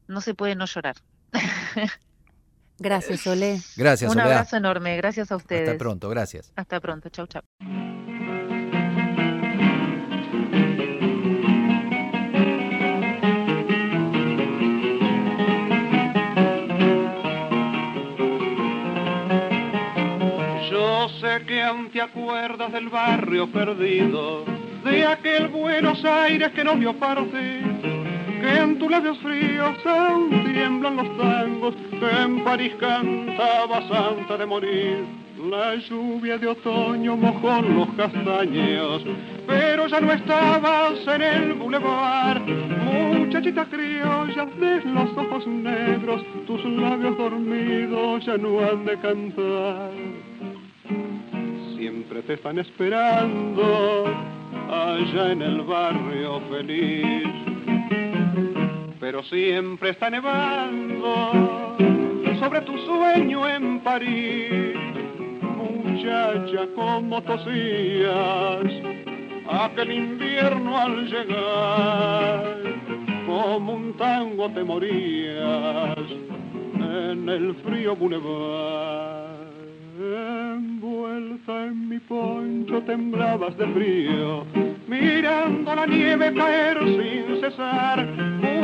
no 0.09 0.21
se 0.21 0.35
puede 0.35 0.57
no 0.57 0.67
llorar. 0.67 0.97
Gracias, 2.79 3.21
Solé. 3.21 3.61
Gracias, 3.77 4.11
un 4.11 4.19
Soledad. 4.19 4.39
abrazo 4.39 4.57
enorme, 4.57 4.97
gracias 4.97 5.31
a 5.31 5.37
ustedes. 5.37 5.69
Hasta 5.69 5.79
pronto, 5.79 6.09
gracias. 6.09 6.53
Hasta 6.57 6.81
pronto, 6.81 7.09
chau, 7.11 7.27
chau. 7.27 7.84
Que 21.41 21.63
aún 21.63 21.91
te 21.91 22.01
acuerdas 22.01 22.71
del 22.73 22.89
barrio 22.89 23.51
perdido, 23.51 24.45
de 24.85 25.05
aquel 25.05 25.49
Buenos 25.49 26.05
Aires 26.05 26.53
que 26.53 26.63
nos 26.63 26.79
vio 26.79 26.95
partir, 26.95 27.63
que 28.41 28.57
en 28.57 28.79
tus 28.79 28.89
labios 28.89 29.19
fríos 29.19 29.75
aún 29.85 30.31
tiemblan 30.45 30.97
los 30.97 31.19
tangos, 31.19 31.75
que 31.91 32.23
en 32.23 32.45
París 32.45 32.73
cantabas 32.79 33.85
antes 33.91 34.39
de 34.39 34.47
morir. 34.47 35.05
La 35.51 35.75
lluvia 35.75 36.39
de 36.39 36.47
otoño 36.47 37.17
mojó 37.17 37.61
los 37.63 37.89
castaños, 37.97 39.03
pero 39.47 39.89
ya 39.89 40.01
no 40.01 40.13
estabas 40.13 41.07
en 41.07 41.23
el 41.23 41.53
bulevar. 41.55 42.41
Muchachitas 42.41 43.67
criollas 43.69 44.59
de 44.61 44.81
los 44.85 45.11
ojos 45.19 45.47
negros, 45.49 46.23
tus 46.47 46.65
labios 46.65 47.19
dormidos 47.19 48.25
ya 48.25 48.39
no 48.39 48.61
han 48.61 48.85
de 48.85 48.97
cantar 49.01 49.91
siempre 51.77 52.23
te 52.23 52.35
están 52.35 52.59
esperando 52.59 54.07
allá 54.71 55.33
en 55.33 55.43
el 55.43 55.63
barrio 55.63 56.41
feliz. 56.51 57.29
Pero 59.01 59.23
siempre 59.25 59.91
está 59.91 60.09
nevando 60.11 61.77
sobre 62.39 62.61
tu 62.63 62.77
sueño 62.79 63.49
en 63.49 63.81
París. 63.81 64.75
Muchacha, 65.43 66.67
como 66.75 67.23
tosías 67.23 68.65
aquel 69.49 69.93
invierno 69.93 70.79
al 70.79 71.07
llegar, 71.07 72.57
como 73.27 73.75
un 73.75 73.97
tango 73.97 74.51
te 74.51 74.65
morías 74.65 75.99
en 76.81 77.29
el 77.29 77.55
frío 77.57 77.95
bulevar. 77.95 79.04
En 81.35 81.89
mi 81.89 81.99
poncho 81.99 82.81
temblabas 82.83 83.59
de 83.59 83.67
frío, 83.67 84.45
mirando 84.87 85.75
la 85.75 85.85
nieve 85.85 86.33
caer 86.33 86.79
sin 86.79 87.41
cesar. 87.41 88.07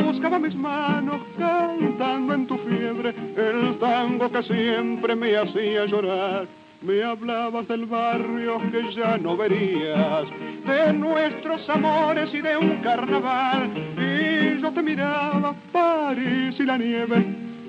Buscaba 0.05 0.39
mis 0.39 0.55
manos 0.55 1.19
cantando 1.37 2.33
en 2.33 2.47
tu 2.47 2.57
fiebre 2.59 3.13
el 3.35 3.77
tango 3.77 4.31
que 4.31 4.43
siempre 4.43 5.17
me 5.17 5.35
hacía 5.35 5.85
llorar. 5.85 6.47
Me 6.81 7.03
hablabas 7.03 7.67
del 7.67 7.85
barrio 7.87 8.57
que 8.71 8.95
ya 8.95 9.17
no 9.17 9.35
verías, 9.35 10.27
de 10.65 10.93
nuestros 10.93 11.69
amores 11.69 12.33
y 12.33 12.39
de 12.39 12.55
un 12.55 12.77
carnaval. 12.77 13.69
Y 13.97 14.61
yo 14.61 14.71
te 14.71 14.81
miraba, 14.81 15.53
París 15.73 16.55
y 16.57 16.63
la 16.63 16.77
nieve 16.77 17.25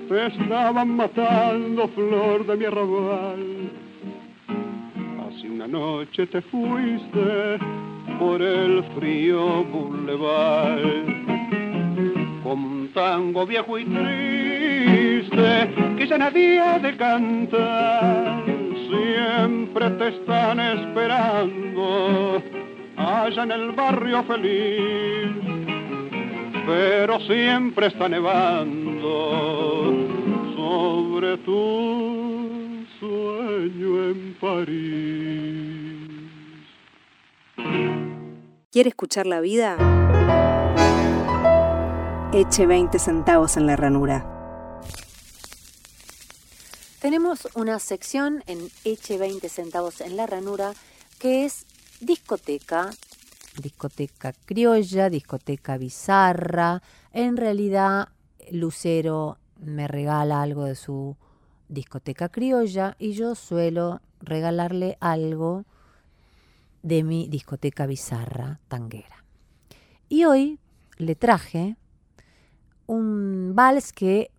te 0.07 0.27
estaban 0.27 0.95
matando, 0.95 1.89
flor 1.89 2.45
de 2.47 2.55
mi 2.55 2.65
arrabal. 2.65 3.82
Una 5.63 5.79
noche 5.79 6.27
te 6.27 6.41
fuiste 6.41 7.57
por 8.19 8.41
el 8.41 8.83
frío 8.95 9.63
boulevard. 9.63 10.81
Como 12.43 12.67
un 12.67 12.89
tango 12.93 13.45
viejo 13.45 13.79
y 13.79 13.85
triste 13.85 15.73
que 15.97 16.05
ya 16.05 16.17
nadie 16.17 16.59
ha 16.59 16.79
de 16.79 16.97
cantar. 16.97 18.43
Siempre 18.89 19.89
te 19.91 20.09
están 20.09 20.59
esperando 20.59 22.43
allá 22.97 23.43
en 23.43 23.51
el 23.53 23.71
barrio 23.71 24.21
feliz. 24.23 25.31
Pero 26.65 27.21
siempre 27.21 27.87
está 27.87 28.09
nevando 28.09 29.93
sobre 30.57 31.37
tu 31.37 32.22
sueño 33.03 34.11
en 34.11 34.37
París. 34.39 36.09
¿Quiere 38.71 38.89
escuchar 38.89 39.27
la 39.27 39.41
vida? 39.41 39.77
Eche 42.31 42.65
20 42.65 42.97
centavos 42.99 43.57
en 43.57 43.67
la 43.67 43.75
ranura. 43.75 44.79
Tenemos 47.01 47.49
una 47.55 47.77
sección 47.79 48.41
en 48.47 48.69
Eche 48.85 49.17
20 49.17 49.49
centavos 49.49 49.99
en 49.99 50.15
la 50.15 50.25
ranura 50.25 50.71
que 51.19 51.43
es 51.43 51.65
discoteca, 51.99 52.89
discoteca 53.61 54.31
criolla, 54.45 55.09
discoteca 55.09 55.77
bizarra. 55.77 56.81
En 57.11 57.35
realidad, 57.35 58.07
Lucero 58.49 59.39
me 59.57 59.89
regala 59.89 60.41
algo 60.41 60.63
de 60.63 60.75
su 60.75 61.17
discoteca 61.73 62.29
criolla 62.29 62.95
y 62.99 63.13
yo 63.13 63.35
suelo 63.35 64.01
regalarle 64.21 64.97
algo 64.99 65.65
de 66.81 67.03
mi 67.03 67.27
discoteca 67.27 67.85
bizarra 67.85 68.59
tanguera. 68.67 69.23
Y 70.09 70.25
hoy 70.25 70.59
le 70.97 71.15
traje 71.15 71.75
un 72.85 73.53
vals 73.55 73.91
que 73.93 74.31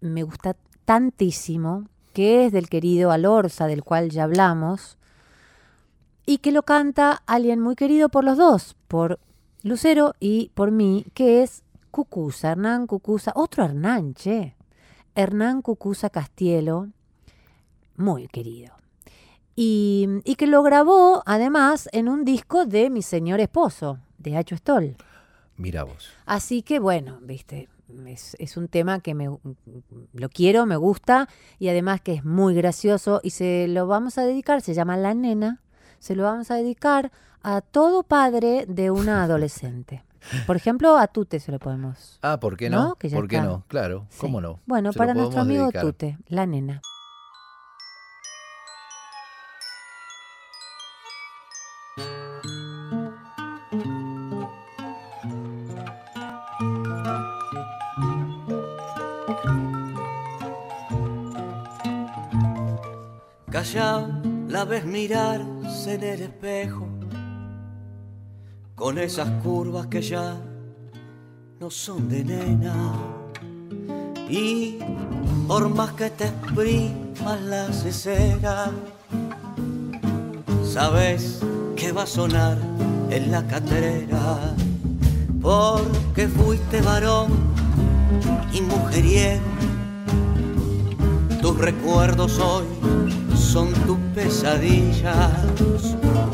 me 0.00 0.22
gusta 0.22 0.56
tantísimo, 0.84 1.88
que 2.14 2.46
es 2.46 2.52
del 2.52 2.68
querido 2.68 3.10
Alorza, 3.10 3.66
del 3.66 3.84
cual 3.84 4.10
ya 4.10 4.24
hablamos, 4.24 4.96
y 6.24 6.38
que 6.38 6.52
lo 6.52 6.62
canta 6.62 7.22
alguien 7.26 7.60
muy 7.60 7.74
querido 7.74 8.08
por 8.08 8.24
los 8.24 8.38
dos, 8.38 8.76
por 8.86 9.18
Lucero 9.62 10.14
y 10.20 10.50
por 10.54 10.70
mí, 10.70 11.06
que 11.14 11.42
es 11.42 11.62
Cucuza, 11.90 12.52
Hernán 12.52 12.86
Cucuza, 12.86 13.32
otro 13.34 13.64
Hernán, 13.64 14.14
che, 14.14 14.54
Hernán 15.18 15.62
Cucuza 15.62 16.10
Castielo, 16.10 16.90
muy 17.96 18.28
querido. 18.28 18.76
Y, 19.56 20.06
y 20.22 20.36
que 20.36 20.46
lo 20.46 20.62
grabó 20.62 21.24
además 21.26 21.88
en 21.90 22.08
un 22.08 22.24
disco 22.24 22.66
de 22.66 22.88
mi 22.88 23.02
señor 23.02 23.40
esposo, 23.40 23.98
de 24.18 24.36
Hacho 24.36 24.56
Stoll. 24.56 24.96
Mira 25.56 25.82
vos. 25.82 26.12
Así 26.24 26.62
que 26.62 26.78
bueno, 26.78 27.18
viste, 27.20 27.68
es, 28.06 28.36
es 28.38 28.56
un 28.56 28.68
tema 28.68 29.00
que 29.00 29.14
me, 29.14 29.28
lo 30.12 30.28
quiero, 30.28 30.66
me 30.66 30.76
gusta 30.76 31.28
y 31.58 31.68
además 31.68 32.00
que 32.00 32.14
es 32.14 32.24
muy 32.24 32.54
gracioso 32.54 33.18
y 33.24 33.30
se 33.30 33.66
lo 33.66 33.88
vamos 33.88 34.18
a 34.18 34.22
dedicar, 34.24 34.60
se 34.60 34.72
llama 34.72 34.96
La 34.96 35.14
Nena, 35.14 35.62
se 35.98 36.14
lo 36.14 36.22
vamos 36.22 36.52
a 36.52 36.54
dedicar 36.54 37.10
a 37.42 37.60
todo 37.60 38.04
padre 38.04 38.66
de 38.68 38.92
una 38.92 39.22
adolescente. 39.24 40.04
Por 40.46 40.56
ejemplo, 40.56 40.96
a 40.98 41.06
Tute 41.08 41.40
se 41.40 41.52
lo 41.52 41.58
podemos. 41.58 42.18
Ah, 42.22 42.38
¿por 42.40 42.56
qué 42.56 42.70
no? 42.70 42.88
¿No? 42.88 42.94
Que 42.96 43.08
ya 43.08 43.16
¿Por 43.16 43.28
qué 43.28 43.36
está. 43.36 43.48
no? 43.48 43.64
Claro, 43.68 44.06
Sí. 44.10 44.18
¿cómo 44.20 44.40
no? 44.40 44.60
Bueno, 44.66 44.92
Se 44.92 44.98
para 44.98 45.14
nuestro 45.14 45.40
amigo 45.40 45.62
dedicar. 45.64 45.82
Tute, 45.82 46.18
La 46.28 46.46
Nena. 46.46 46.80
Callao, 63.50 64.08
la 64.48 64.64
ves 64.64 64.84
mirarse 64.84 65.94
en 65.94 66.02
el 66.02 66.22
espejo, 66.22 66.86
con 68.78 68.96
esas 68.96 69.28
curvas 69.42 69.88
que 69.88 70.00
ya 70.00 70.40
no 71.58 71.68
son 71.68 72.08
de 72.08 72.24
nena. 72.24 72.92
Y 74.28 74.78
por 75.48 75.68
más 75.68 75.92
que 75.92 76.10
te 76.10 76.26
exprimas 76.26 77.42
la 77.42 77.72
cesera, 77.72 78.70
sabes 80.64 81.40
que 81.74 81.90
va 81.90 82.04
a 82.04 82.06
sonar 82.06 82.56
en 83.10 83.32
la 83.32 83.44
catrera, 83.48 84.54
porque 85.42 86.28
fuiste 86.28 86.80
varón 86.80 87.28
y 88.52 88.60
mujeriego 88.60 89.42
tus 91.42 91.58
recuerdos 91.58 92.38
hoy 92.38 92.64
son 93.48 93.72
tus 93.86 93.98
pesadillas. 94.14 95.32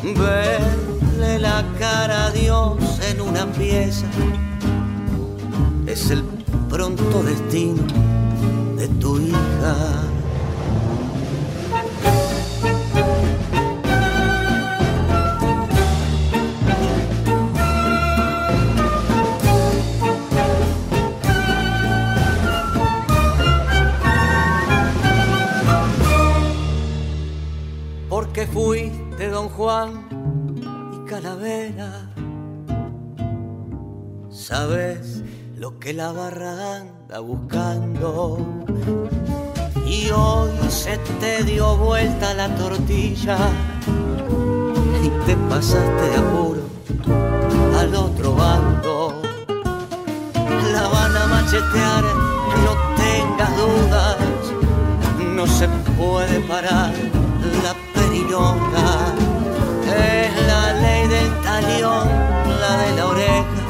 Verle 0.02 1.38
la 1.38 1.64
cara 1.78 2.26
a 2.26 2.30
Dios 2.32 2.76
en 3.08 3.20
una 3.20 3.46
pieza 3.52 4.06
es 5.86 6.10
el 6.10 6.24
pronto 6.68 7.22
destino 7.22 7.84
de 8.76 8.88
tu 9.00 9.20
hija. 9.20 10.03
Que 35.84 35.92
la 35.92 36.12
barra 36.12 36.76
anda 36.76 37.18
buscando. 37.20 38.38
Y 39.86 40.08
hoy 40.08 40.50
se 40.70 40.96
te 41.20 41.44
dio 41.44 41.76
vuelta 41.76 42.32
la 42.32 42.48
tortilla 42.56 43.36
y 45.02 45.08
te 45.26 45.36
pasaste 45.50 46.04
de 46.08 46.16
apuro 46.16 46.62
al 47.78 47.94
otro 47.94 48.34
bando. 48.34 49.20
La 50.72 50.88
van 50.88 51.16
a 51.18 51.26
machetear, 51.26 52.04
no 52.64 52.72
tengas 52.96 53.52
dudas, 53.58 54.16
no 55.36 55.46
se 55.46 55.68
puede 55.98 56.40
parar 56.48 56.94
la 57.62 57.74
perinola. 57.92 59.12
Es 59.84 60.46
la 60.46 60.72
ley 60.80 61.08
del 61.08 61.30
talión, 61.42 62.08
la 62.62 62.78
de 62.78 62.96
la 62.96 63.06
oreja. 63.06 63.63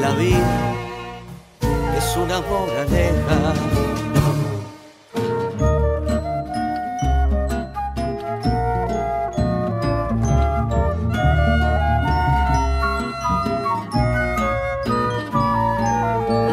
La 0.00 0.14
vida, 0.14 0.74
es 1.96 2.16
una 2.16 2.40
moraleja. 2.42 3.54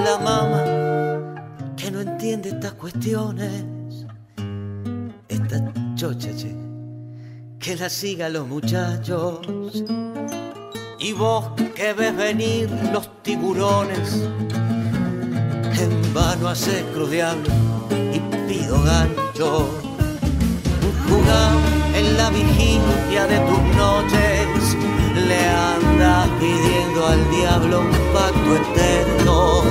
La 0.05 0.17
mamá 0.19 0.63
que 1.75 1.91
no 1.91 2.01
entiende 2.01 2.49
estas 2.49 2.73
cuestiones 2.73 3.63
esta 5.27 5.73
chocha, 5.95 6.29
che, 6.35 6.55
que 7.59 7.75
la 7.75 7.89
siga 7.89 8.29
los 8.29 8.47
muchachos. 8.47 9.41
Que 11.76 11.93
ves 11.93 12.16
venir 12.18 12.68
los 12.91 13.07
tiburones, 13.22 14.28
en 15.80 16.14
vano 16.14 16.47
haces 16.49 16.84
cruz 16.91 17.11
diablo 17.11 17.49
y 18.11 18.20
pido 18.47 18.82
gancho. 18.82 19.70
Jugá 21.07 21.51
en 21.95 22.18
la 22.18 22.32
vigilia 22.32 23.28
de 23.28 23.38
tus 23.41 23.59
noches, 23.78 24.76
le 25.28 25.47
andas 25.47 26.30
pidiendo 26.39 27.05
al 27.05 27.30
diablo 27.30 27.82
un 27.82 27.91
pacto 28.11 28.55
eterno, 28.55 29.61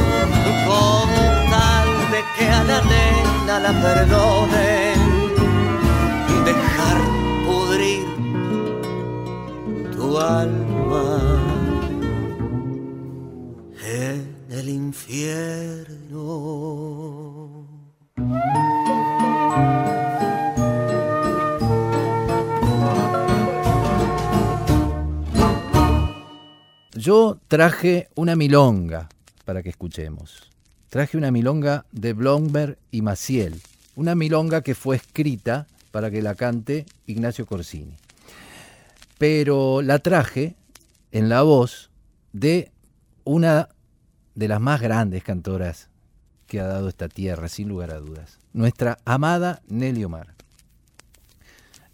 con 0.68 1.09
tal 1.51 1.88
de 2.12 2.22
que 2.38 2.49
a 2.49 2.62
la 2.62 2.80
nena 2.82 3.59
la 3.59 3.72
perdonen 3.82 5.01
dejar 6.45 6.99
pudrir 7.47 8.07
tu 9.97 10.18
alma 10.18 11.32
infierno. 14.72 16.22
Yo 26.94 27.38
traje 27.48 28.08
una 28.14 28.36
milonga 28.36 29.08
para 29.44 29.62
que 29.62 29.70
escuchemos. 29.70 30.50
Traje 30.88 31.16
una 31.16 31.30
milonga 31.30 31.84
de 31.90 32.12
Blomberg 32.12 32.78
y 32.90 33.02
Maciel. 33.02 33.60
Una 33.96 34.14
milonga 34.14 34.62
que 34.62 34.74
fue 34.74 34.96
escrita 34.96 35.66
para 35.90 36.10
que 36.10 36.22
la 36.22 36.34
cante 36.34 36.86
Ignacio 37.06 37.44
Corsini. 37.46 37.96
Pero 39.18 39.82
la 39.82 39.98
traje 39.98 40.54
en 41.10 41.28
la 41.28 41.42
voz 41.42 41.90
de 42.32 42.70
una 43.24 43.68
de 44.35 44.49
las 44.49 44.61
más 44.61 44.80
grandes 44.80 45.22
cantoras 45.22 45.89
que 46.47 46.61
ha 46.61 46.66
dado 46.66 46.89
esta 46.89 47.09
tierra, 47.09 47.49
sin 47.49 47.68
lugar 47.68 47.91
a 47.91 48.01
dudas. 48.01 48.39
Nuestra 48.53 48.99
amada 49.05 49.62
Nelly 49.68 50.05
Omar. 50.05 50.35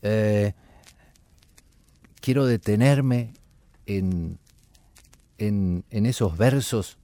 Eh, 0.03 0.53
quiero 2.20 2.47
detenerme 2.47 3.34
en, 3.86 4.39
en, 5.39 5.84
en 5.91 6.07
esos 6.07 6.36
versos, 6.36 6.99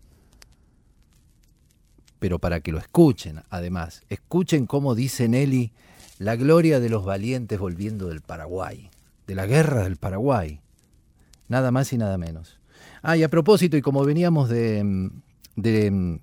pero 2.18 2.38
para 2.38 2.60
que 2.60 2.72
lo 2.72 2.78
escuchen, 2.78 3.42
además. 3.50 4.02
Escuchen 4.08 4.66
cómo 4.66 4.94
dice 4.94 5.28
Nelly 5.28 5.72
la 6.18 6.36
gloria 6.36 6.80
de 6.80 6.88
los 6.88 7.04
valientes 7.04 7.58
volviendo 7.58 8.08
del 8.08 8.20
Paraguay, 8.20 8.90
de 9.26 9.34
la 9.34 9.46
guerra 9.46 9.84
del 9.84 9.96
Paraguay. 9.96 10.60
Nada 11.48 11.70
más 11.70 11.92
y 11.92 11.98
nada 11.98 12.18
menos. 12.18 12.58
Ah, 13.02 13.16
y 13.16 13.22
a 13.22 13.28
propósito, 13.28 13.76
y 13.76 13.82
como 13.82 14.04
veníamos 14.04 14.48
de, 14.48 15.10
de, 15.56 16.20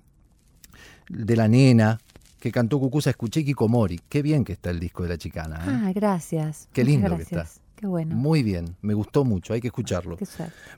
de 1.08 1.36
la 1.36 1.48
nena 1.48 2.00
que 2.40 2.50
cantó 2.50 2.80
Cucusa, 2.80 3.10
escuché 3.10 3.44
Kikomori. 3.44 4.00
Qué 4.08 4.20
bien 4.20 4.44
que 4.44 4.52
está 4.52 4.70
el 4.70 4.80
disco 4.80 5.04
de 5.04 5.10
la 5.10 5.18
chicana. 5.18 5.56
¿eh? 5.56 5.68
Ah, 5.68 5.92
gracias. 5.94 6.68
Qué 6.72 6.84
lindo 6.84 7.16
que 7.16 7.22
está. 7.22 7.46
Qué 7.76 7.86
bueno. 7.86 8.14
Muy 8.14 8.42
bien, 8.42 8.76
me 8.80 8.94
gustó 8.94 9.24
mucho, 9.24 9.54
hay 9.54 9.60
que 9.60 9.68
escucharlo. 9.68 10.16
Qué. 10.16 10.26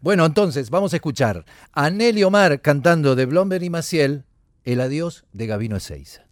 Bueno, 0.00 0.24
entonces 0.24 0.70
vamos 0.70 0.92
a 0.94 0.96
escuchar 0.96 1.44
a 1.72 1.90
Nelly 1.90 2.22
Omar 2.24 2.60
cantando 2.60 3.14
de 3.14 3.26
Blomberg 3.26 3.62
y 3.62 3.70
Maciel 3.70 4.24
El 4.64 4.80
adiós 4.80 5.24
de 5.32 5.46
Gabino 5.46 5.76
Ezeiza. 5.76 6.22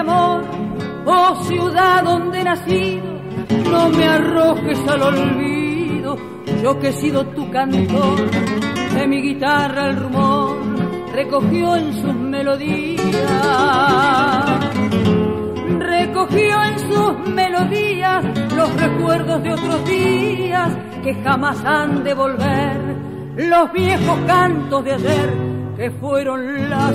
Amor, 0.00 0.42
oh 1.06 1.44
ciudad 1.44 2.02
donde 2.04 2.40
he 2.40 2.44
nacido, 2.44 3.04
no 3.70 3.88
me 3.90 4.04
arrojes 4.04 4.88
al 4.88 5.02
olvido, 5.02 6.16
yo 6.62 6.78
que 6.78 6.88
he 6.88 6.92
sido 6.92 7.26
tu 7.26 7.50
cantor, 7.50 8.30
de 8.94 9.06
mi 9.06 9.22
guitarra 9.22 9.90
el 9.90 9.96
rumor 9.96 10.70
recogió 11.12 11.76
en 11.76 11.92
sus 11.92 12.14
melodías, 12.14 13.04
recogió 15.78 16.62
en 16.64 16.78
sus 16.78 17.28
melodías 17.34 18.24
los 18.54 18.74
recuerdos 18.80 19.42
de 19.42 19.52
otros 19.52 19.88
días 19.88 20.76
que 21.02 21.14
jamás 21.22 21.62
han 21.64 22.04
de 22.04 22.14
volver, 22.14 22.80
los 23.36 23.72
viejos 23.72 24.18
cantos 24.26 24.84
de 24.84 24.92
ayer 24.92 25.30
que 25.76 25.90
fueron 25.90 26.70
las 26.70 26.94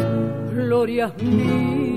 glorias 0.52 1.12
mías. 1.22 1.95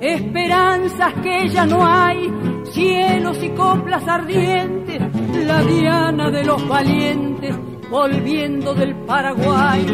Esperanzas 0.00 1.14
que 1.22 1.48
ya 1.48 1.66
no 1.66 1.84
hay, 1.84 2.32
cielos 2.64 3.42
y 3.42 3.50
coplas 3.50 4.06
ardientes, 4.06 5.02
la 5.46 5.62
diana 5.62 6.30
de 6.30 6.44
los 6.44 6.66
valientes 6.68 7.56
volviendo 7.90 8.74
del 8.74 8.94
Paraguay, 9.06 9.86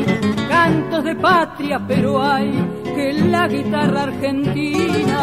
cantos 0.49 1.05
de 1.05 1.15
patria, 1.17 1.81
pero 1.87 2.23
hay 2.23 2.82
que 3.03 3.13
la 3.15 3.49
guitarra 3.49 4.03
argentina, 4.05 5.21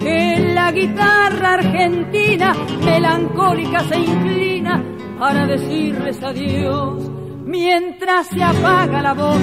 que 0.00 0.52
la 0.54 0.72
guitarra 0.72 1.54
argentina 1.54 2.52
melancólica 2.84 3.80
se 3.84 3.98
inclina 4.00 4.82
para 5.18 5.46
decirles 5.46 6.20
adiós, 6.22 7.08
mientras 7.44 8.26
se 8.26 8.42
apaga 8.42 9.02
la 9.02 9.14
voz 9.14 9.40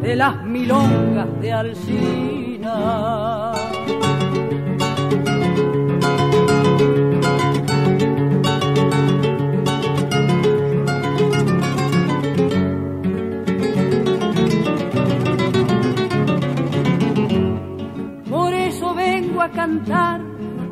de 0.00 0.16
las 0.16 0.42
milongas 0.44 1.40
de 1.40 1.52
Alcina. 1.52 2.76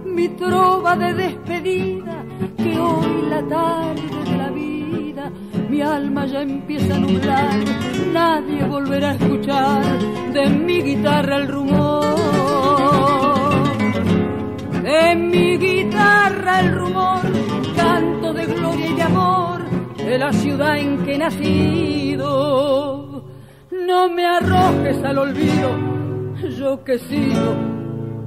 Mi 0.05 0.29
trova 0.29 0.95
de 0.95 1.15
despedida, 1.15 2.25
que 2.57 2.79
hoy 2.79 3.23
la 3.29 3.43
tarde 3.43 4.03
de 4.25 4.37
la 4.37 4.51
vida 4.51 5.33
mi 5.69 5.81
alma 5.83 6.27
ya 6.27 6.43
empieza 6.43 6.95
a 6.95 6.99
nublar, 6.99 7.59
nadie 8.13 8.65
volverá 8.65 9.11
a 9.11 9.15
escuchar 9.15 9.99
de 10.33 10.49
mi 10.49 10.81
guitarra 10.83 11.39
el 11.39 11.49
rumor, 11.49 12.15
de 14.83 15.17
mi 15.17 15.59
guitarra 15.59 16.61
el 16.61 16.75
rumor, 16.75 17.21
canto 17.77 18.33
de 18.33 18.47
gloria 18.47 18.87
y 18.87 18.95
de 18.95 19.03
amor 19.03 19.61
de 19.97 20.19
la 20.19 20.33
ciudad 20.33 20.79
en 20.79 21.05
que 21.05 21.15
he 21.15 21.19
nacido. 21.19 22.25
No 23.71 24.09
me 24.09 24.25
arrojes 24.25 25.03
al 25.03 25.19
olvido, 25.19 25.71
yo 26.57 26.85
que 26.85 26.99
sigo 27.01 27.74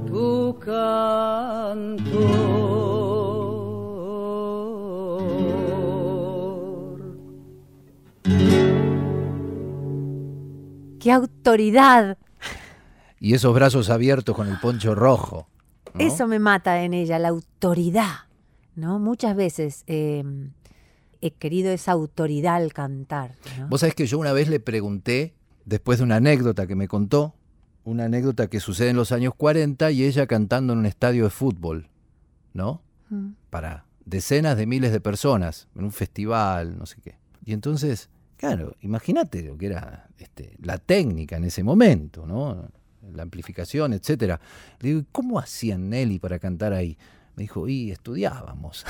tu 0.08 0.58
cantor. 0.58 2.08
¡Qué 10.98 11.12
autoridad! 11.12 12.16
Y 13.20 13.34
esos 13.34 13.54
brazos 13.54 13.90
abiertos 13.90 14.34
con 14.34 14.48
el 14.48 14.58
poncho 14.58 14.94
rojo. 14.94 15.48
¿no? 15.94 16.00
Eso 16.00 16.26
me 16.26 16.38
mata 16.38 16.82
en 16.82 16.94
ella, 16.94 17.18
la 17.18 17.28
autoridad. 17.28 18.28
¿no? 18.76 18.98
Muchas 18.98 19.36
veces 19.36 19.84
eh, 19.88 20.24
he 21.20 21.32
querido 21.32 21.70
esa 21.70 21.92
autoridad 21.92 22.56
al 22.56 22.72
cantar. 22.72 23.34
¿no? 23.58 23.68
Vos 23.68 23.80
sabés 23.80 23.94
que 23.94 24.06
yo 24.06 24.18
una 24.18 24.32
vez 24.32 24.48
le 24.48 24.60
pregunté, 24.60 25.34
después 25.66 25.98
de 25.98 26.04
una 26.04 26.16
anécdota 26.16 26.66
que 26.66 26.76
me 26.76 26.88
contó, 26.88 27.34
una 27.88 28.04
anécdota 28.04 28.48
que 28.48 28.60
sucede 28.60 28.90
en 28.90 28.96
los 28.96 29.12
años 29.12 29.34
40 29.34 29.90
y 29.92 30.04
ella 30.04 30.26
cantando 30.26 30.74
en 30.74 30.80
un 30.80 30.86
estadio 30.86 31.24
de 31.24 31.30
fútbol, 31.30 31.88
¿no? 32.52 32.82
Mm. 33.08 33.30
Para 33.48 33.86
decenas 34.04 34.56
de 34.58 34.66
miles 34.66 34.92
de 34.92 35.00
personas, 35.00 35.68
en 35.74 35.84
un 35.84 35.92
festival, 35.92 36.78
no 36.78 36.84
sé 36.84 37.00
qué. 37.02 37.16
Y 37.44 37.54
entonces, 37.54 38.10
claro, 38.36 38.76
imagínate 38.82 39.42
lo 39.42 39.56
que 39.56 39.66
era 39.66 40.08
este, 40.18 40.54
la 40.62 40.76
técnica 40.76 41.36
en 41.36 41.44
ese 41.44 41.62
momento, 41.62 42.26
¿no? 42.26 42.68
La 43.14 43.22
amplificación, 43.22 43.94
etcétera. 43.94 44.38
Le 44.80 44.88
digo, 44.90 45.02
¿cómo 45.10 45.38
hacían 45.38 45.88
Nelly 45.88 46.18
para 46.18 46.38
cantar 46.38 46.74
ahí? 46.74 46.98
Me 47.38 47.42
dijo, 47.42 47.68
y 47.68 47.92
estudiábamos. 47.92 48.84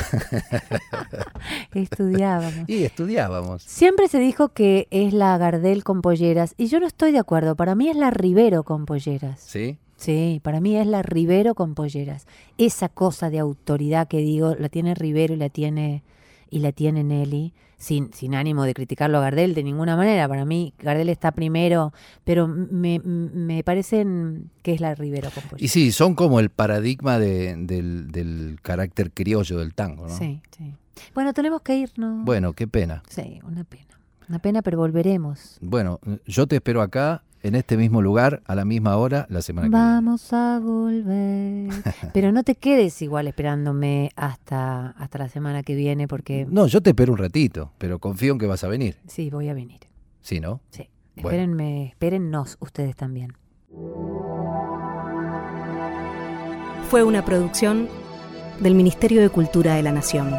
Estudiábamos. 1.75 2.67
y 2.67 2.85
estudiábamos. 2.85 3.63
Siempre 3.63 4.09
se 4.09 4.19
dijo 4.19 4.49
que 4.55 4.89
es 4.91 5.13
la 5.13 5.37
Gardel 5.37 5.85
con 5.85 6.01
polleras 6.01 6.55
y 6.57 6.69
yo 6.69 6.81
no 6.81 6.87
estoy 6.87 7.13
de 7.13 7.19
acuerdo. 7.19 7.57
Para 7.57 7.75
mí 7.75 7.91
es 7.91 7.97
la 7.97 8.11
Rivero 8.11 8.65
con 8.65 8.87
polleras. 8.87 9.39
¿Sí? 9.41 9.77
Sí, 9.99 10.41
para 10.43 10.61
mí 10.61 10.79
es 10.79 10.87
la 10.87 11.03
Rivero 11.03 11.55
con 11.55 11.75
polleras. 11.75 12.27
Esa 12.57 12.89
cosa 12.89 13.29
de 13.29 13.39
autoridad 13.39 14.09
que 14.09 14.17
digo, 14.17 14.55
la 14.55 14.71
tiene 14.71 14.95
Rivero 14.95 15.35
y 15.35 15.37
la 15.37 15.51
tiene 15.51 16.03
y 16.49 16.61
la 16.61 16.73
tiene 16.73 17.05
Nelly, 17.05 17.53
sin, 17.79 18.13
sin 18.13 18.35
ánimo 18.35 18.65
de 18.65 18.75
criticarlo 18.75 19.19
a 19.19 19.23
Gardel 19.23 19.55
de 19.55 19.63
ninguna 19.63 19.97
manera. 19.97 20.29
Para 20.29 20.45
mí, 20.45 20.75
Gardel 20.79 21.09
está 21.09 21.33
primero, 21.33 21.93
pero 22.25 22.47
me, 22.49 22.99
me 22.99 23.65
parecen 23.65 24.51
que 24.63 24.73
es 24.75 24.81
la 24.81 24.95
Rivero. 24.95 25.31
Y 25.57 25.69
sí, 25.69 25.93
son 25.93 26.15
como 26.15 26.41
el 26.41 26.51
paradigma 26.51 27.19
de- 27.19 27.55
del, 27.57 28.11
del 28.11 28.59
carácter 28.63 29.11
criollo 29.13 29.59
del 29.59 29.75
tango, 29.75 30.07
¿no? 30.09 30.17
Sí, 30.17 30.43
sí. 30.57 30.75
Bueno, 31.15 31.33
tenemos 31.33 31.63
que 31.63 31.77
irnos. 31.77 32.25
Bueno, 32.25 32.53
qué 32.53 32.67
pena. 32.67 33.03
Sí, 33.09 33.41
una 33.45 33.65
pena. 33.65 33.85
Una 34.29 34.41
pena, 34.41 34.61
pero 34.61 34.77
volveremos. 34.79 35.57
Bueno, 35.63 36.01
yo 36.27 36.47
te 36.47 36.57
espero 36.57 36.83
acá 36.83 37.23
en 37.43 37.55
este 37.55 37.77
mismo 37.77 38.03
lugar, 38.03 38.43
a 38.47 38.55
la 38.55 38.65
misma 38.65 38.97
hora, 38.97 39.27
la 39.31 39.43
semana 39.43 39.69
que 39.69 39.71
viene. 39.71 39.85
Vamos 39.85 40.33
a 40.33 40.59
volver. 40.61 41.71
Pero 42.13 42.33
no 42.33 42.43
te 42.43 42.55
quedes 42.55 43.01
igual 43.03 43.29
esperándome 43.29 44.11
hasta, 44.17 44.91
hasta 44.91 45.19
la 45.19 45.29
semana 45.29 45.63
que 45.63 45.75
viene 45.75 46.09
porque 46.09 46.47
No, 46.51 46.67
yo 46.67 46.81
te 46.83 46.91
espero 46.91 47.13
un 47.13 47.19
ratito, 47.19 47.73
pero 47.79 47.99
confío 47.99 48.33
en 48.33 48.39
que 48.39 48.47
vas 48.47 48.65
a 48.65 48.69
venir. 48.69 48.97
sí, 49.07 49.31
voy 49.31 49.49
a 49.49 49.55
venir. 49.55 49.81
¿Sí, 50.21 50.41
no? 50.41 50.61
Sí. 50.71 50.89
Bueno. 51.17 51.31
Espérenme, 51.31 51.87
espérennos 51.87 52.57
ustedes 52.61 52.95
también. 52.97 53.33
Fue 56.91 57.03
una 57.05 57.25
producción 57.25 57.89
del 58.61 58.75
Ministerio 58.75 59.21
de 59.21 59.29
Cultura 59.29 59.75
de 59.75 59.83
la 59.83 59.93
Nación. 59.93 60.31